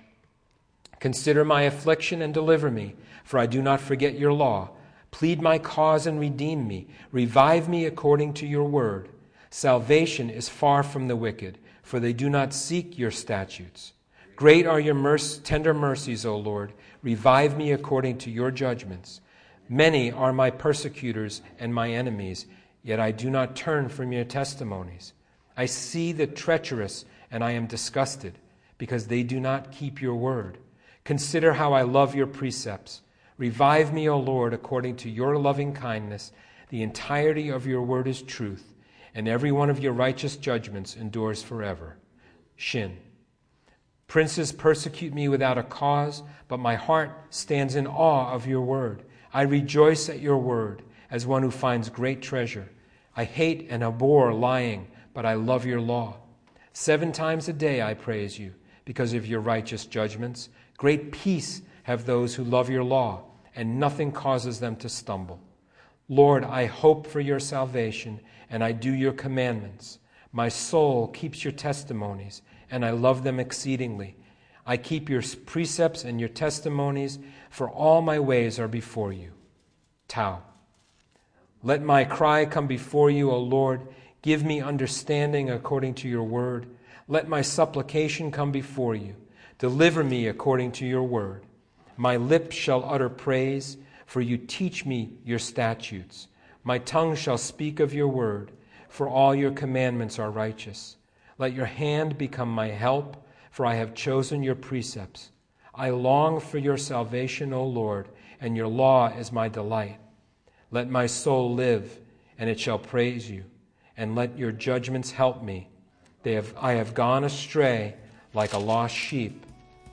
Consider 0.99 1.45
my 1.45 1.63
affliction 1.63 2.21
and 2.21 2.33
deliver 2.33 2.71
me, 2.71 2.95
for 3.23 3.39
I 3.39 3.45
do 3.45 3.61
not 3.61 3.81
forget 3.81 4.17
your 4.17 4.33
law. 4.33 4.71
Plead 5.11 5.41
my 5.41 5.57
cause 5.57 6.07
and 6.07 6.19
redeem 6.19 6.67
me. 6.67 6.87
Revive 7.11 7.69
me 7.69 7.85
according 7.85 8.33
to 8.35 8.47
your 8.47 8.65
word. 8.65 9.09
Salvation 9.49 10.29
is 10.29 10.49
far 10.49 10.83
from 10.83 11.07
the 11.07 11.15
wicked, 11.15 11.57
for 11.81 11.99
they 11.99 12.13
do 12.13 12.29
not 12.29 12.53
seek 12.53 12.97
your 12.97 13.11
statutes. 13.11 13.93
Great 14.35 14.67
are 14.67 14.79
your 14.79 14.93
merc- 14.93 15.43
tender 15.43 15.73
mercies, 15.73 16.25
O 16.25 16.37
Lord. 16.37 16.73
Revive 17.01 17.57
me 17.57 17.71
according 17.71 18.17
to 18.19 18.29
your 18.29 18.51
judgments. 18.51 19.21
Many 19.69 20.11
are 20.11 20.33
my 20.33 20.49
persecutors 20.49 21.41
and 21.59 21.73
my 21.73 21.89
enemies, 21.91 22.45
yet 22.83 22.99
I 22.99 23.11
do 23.11 23.29
not 23.29 23.55
turn 23.55 23.89
from 23.89 24.11
your 24.11 24.25
testimonies. 24.25 25.13
I 25.55 25.65
see 25.65 26.11
the 26.11 26.27
treacherous, 26.27 27.05
and 27.31 27.43
I 27.43 27.51
am 27.51 27.65
disgusted, 27.65 28.37
because 28.77 29.07
they 29.07 29.23
do 29.23 29.39
not 29.39 29.71
keep 29.71 30.01
your 30.01 30.15
word. 30.15 30.59
Consider 31.07 31.53
how 31.53 31.71
I 31.71 31.83
love 31.83 32.15
your 32.15 32.27
precepts. 32.27 33.01
Revive 33.37 33.93
me, 33.93 34.09
O 34.09 34.19
Lord, 34.19 34.53
according 34.53 34.97
to 34.97 35.09
your 35.09 35.37
loving 35.37 35.71
kindness. 35.71 36.33
The 36.67 36.83
entirety 36.83 37.47
of 37.47 37.65
your 37.65 37.81
word 37.81 38.09
is 38.09 38.21
truth, 38.21 38.75
and 39.15 39.25
every 39.25 39.53
one 39.53 39.69
of 39.69 39.79
your 39.79 39.93
righteous 39.93 40.35
judgments 40.35 40.97
endures 40.97 41.41
forever. 41.41 41.95
Shin. 42.57 42.97
Princes 44.07 44.51
persecute 44.51 45.13
me 45.13 45.29
without 45.29 45.57
a 45.57 45.63
cause, 45.63 46.23
but 46.49 46.59
my 46.59 46.75
heart 46.75 47.17
stands 47.29 47.77
in 47.77 47.87
awe 47.87 48.33
of 48.33 48.45
your 48.45 48.63
word. 48.63 49.03
I 49.33 49.43
rejoice 49.43 50.09
at 50.09 50.19
your 50.19 50.37
word 50.37 50.83
as 51.09 51.25
one 51.25 51.41
who 51.41 51.51
finds 51.51 51.87
great 51.87 52.21
treasure. 52.21 52.69
I 53.15 53.23
hate 53.23 53.67
and 53.69 53.81
abhor 53.81 54.33
lying, 54.33 54.89
but 55.13 55.25
I 55.25 55.35
love 55.35 55.65
your 55.65 55.79
law. 55.79 56.17
Seven 56.73 57.13
times 57.13 57.47
a 57.47 57.53
day 57.53 57.81
I 57.81 57.93
praise 57.93 58.37
you 58.37 58.53
because 58.83 59.13
of 59.13 59.25
your 59.25 59.39
righteous 59.41 59.85
judgments. 59.85 60.49
Great 60.77 61.11
peace 61.11 61.61
have 61.83 62.05
those 62.05 62.35
who 62.35 62.43
love 62.43 62.69
your 62.69 62.83
law, 62.83 63.23
and 63.55 63.79
nothing 63.79 64.11
causes 64.11 64.59
them 64.59 64.75
to 64.75 64.87
stumble. 64.87 65.39
Lord, 66.07 66.43
I 66.43 66.65
hope 66.65 67.07
for 67.07 67.19
your 67.19 67.39
salvation, 67.39 68.19
and 68.49 68.63
I 68.63 68.71
do 68.71 68.93
your 68.93 69.13
commandments. 69.13 69.99
My 70.31 70.49
soul 70.49 71.07
keeps 71.07 71.43
your 71.43 71.53
testimonies, 71.53 72.41
and 72.69 72.85
I 72.85 72.91
love 72.91 73.23
them 73.23 73.39
exceedingly. 73.39 74.15
I 74.65 74.77
keep 74.77 75.09
your 75.09 75.23
precepts 75.45 76.03
and 76.03 76.19
your 76.19 76.29
testimonies, 76.29 77.19
for 77.49 77.69
all 77.69 78.01
my 78.01 78.19
ways 78.19 78.59
are 78.59 78.67
before 78.67 79.11
you. 79.11 79.31
Tau. 80.07 80.43
Let 81.63 81.81
my 81.81 82.03
cry 82.03 82.45
come 82.45 82.67
before 82.67 83.09
you, 83.09 83.31
O 83.31 83.39
Lord. 83.39 83.81
Give 84.21 84.43
me 84.43 84.61
understanding 84.61 85.49
according 85.49 85.95
to 85.95 86.07
your 86.07 86.23
word. 86.23 86.67
Let 87.07 87.27
my 87.27 87.41
supplication 87.41 88.31
come 88.31 88.51
before 88.51 88.93
you. 88.95 89.15
Deliver 89.59 90.03
me 90.03 90.27
according 90.27 90.71
to 90.73 90.85
your 90.85 91.03
word. 91.03 91.43
My 91.95 92.17
lips 92.17 92.55
shall 92.55 92.85
utter 92.87 93.09
praise, 93.09 93.77
for 94.05 94.21
you 94.21 94.37
teach 94.37 94.85
me 94.85 95.13
your 95.25 95.39
statutes. 95.39 96.27
My 96.63 96.77
tongue 96.77 97.15
shall 97.15 97.39
speak 97.39 97.79
of 97.79 97.93
your 97.93 98.07
word, 98.07 98.51
for 98.87 99.09
all 99.09 99.33
your 99.33 99.51
commandments 99.51 100.19
are 100.19 100.29
righteous. 100.29 100.97
Let 101.39 101.53
your 101.53 101.65
hand 101.65 102.19
become 102.19 102.51
my 102.53 102.67
help, 102.67 103.27
for 103.49 103.65
I 103.65 103.73
have 103.75 103.95
chosen 103.95 104.43
your 104.43 104.53
precepts. 104.53 105.31
I 105.73 105.89
long 105.89 106.39
for 106.39 106.59
your 106.59 106.77
salvation, 106.77 107.51
O 107.51 107.65
Lord, 107.65 108.09
and 108.39 108.55
your 108.55 108.67
law 108.67 109.07
is 109.07 109.31
my 109.31 109.47
delight. 109.47 109.99
Let 110.69 110.87
my 110.87 111.07
soul 111.07 111.55
live, 111.55 111.99
and 112.37 112.47
it 112.47 112.59
shall 112.59 112.77
praise 112.77 113.27
you, 113.27 113.45
and 113.95 114.15
let 114.15 114.37
your 114.37 114.51
judgments 114.51 115.11
help 115.11 115.41
me. 115.41 115.69
Have, 116.25 116.53
I 116.59 116.73
have 116.73 116.93
gone 116.93 117.23
astray 117.23 117.95
like 118.33 118.53
a 118.53 118.59
lost 118.59 118.93
sheep. 118.93 119.46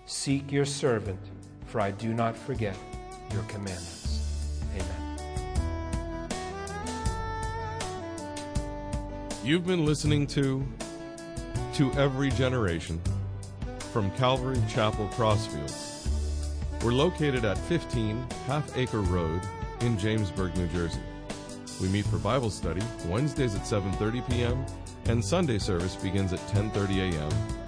Seek 0.07 0.53
your 0.53 0.67
servant, 0.67 1.19
for 1.67 1.81
I 1.81 1.91
do 1.91 2.13
not 2.13 2.37
forget 2.37 2.77
your 3.33 3.43
commandments. 3.45 4.21
Amen. 4.75 5.19
You've 9.43 9.67
been 9.67 9.87
listening 9.87 10.27
to 10.29 10.67
To 11.75 11.93
Every 11.95 12.31
Generation 12.31 13.01
from 13.93 14.11
Calvary 14.13 14.61
Chapel 14.69 15.09
Crossfields. 15.15 16.07
We're 16.83 16.93
located 16.93 17.47
at 17.47 17.57
15 17.57 18.27
Half 18.47 18.77
Acre 18.77 19.01
Road 19.01 19.41
in 19.81 19.97
Jamesburg, 19.97 20.55
New 20.57 20.67
Jersey. 20.67 21.01
We 21.81 21.89
meet 21.89 22.05
for 22.07 22.19
Bible 22.19 22.51
study 22.51 22.83
Wednesdays 23.07 23.55
at 23.55 23.63
7:30 23.63 24.29
p.m. 24.31 24.67
and 25.07 25.25
Sunday 25.25 25.59
service 25.59 25.97
begins 25.97 26.35
at 26.35 26.41
10:30 26.49 27.13
a.m. 27.13 27.64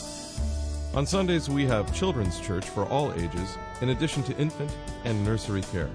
On 0.97 1.07
Sundays, 1.07 1.51
we 1.51 1.66
have 1.66 1.94
children's 1.94 2.40
church 2.40 2.64
for 2.64 2.86
all 2.86 3.12
ages, 3.12 3.59
in 3.82 3.90
addition 3.90 4.22
to 4.22 4.34
infant 4.38 4.74
and 5.05 5.22
nursery 5.22 5.61
care. 5.61 5.90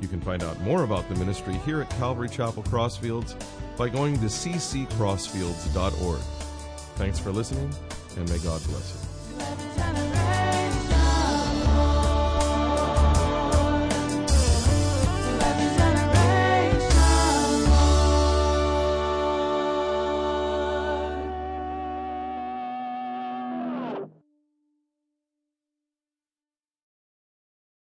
You 0.00 0.08
can 0.08 0.18
find 0.22 0.42
out 0.42 0.58
more 0.62 0.84
about 0.84 1.06
the 1.10 1.14
ministry 1.16 1.52
here 1.66 1.82
at 1.82 1.90
Calvary 1.90 2.30
Chapel 2.30 2.62
Crossfields 2.62 3.36
by 3.76 3.90
going 3.90 4.14
to 4.14 4.26
cccrossfields.org. 4.26 6.20
Thanks 6.96 7.18
for 7.18 7.32
listening, 7.32 7.70
and 8.16 8.26
may 8.30 8.38
God 8.38 8.62
bless 8.64 8.94
you. 8.94 10.43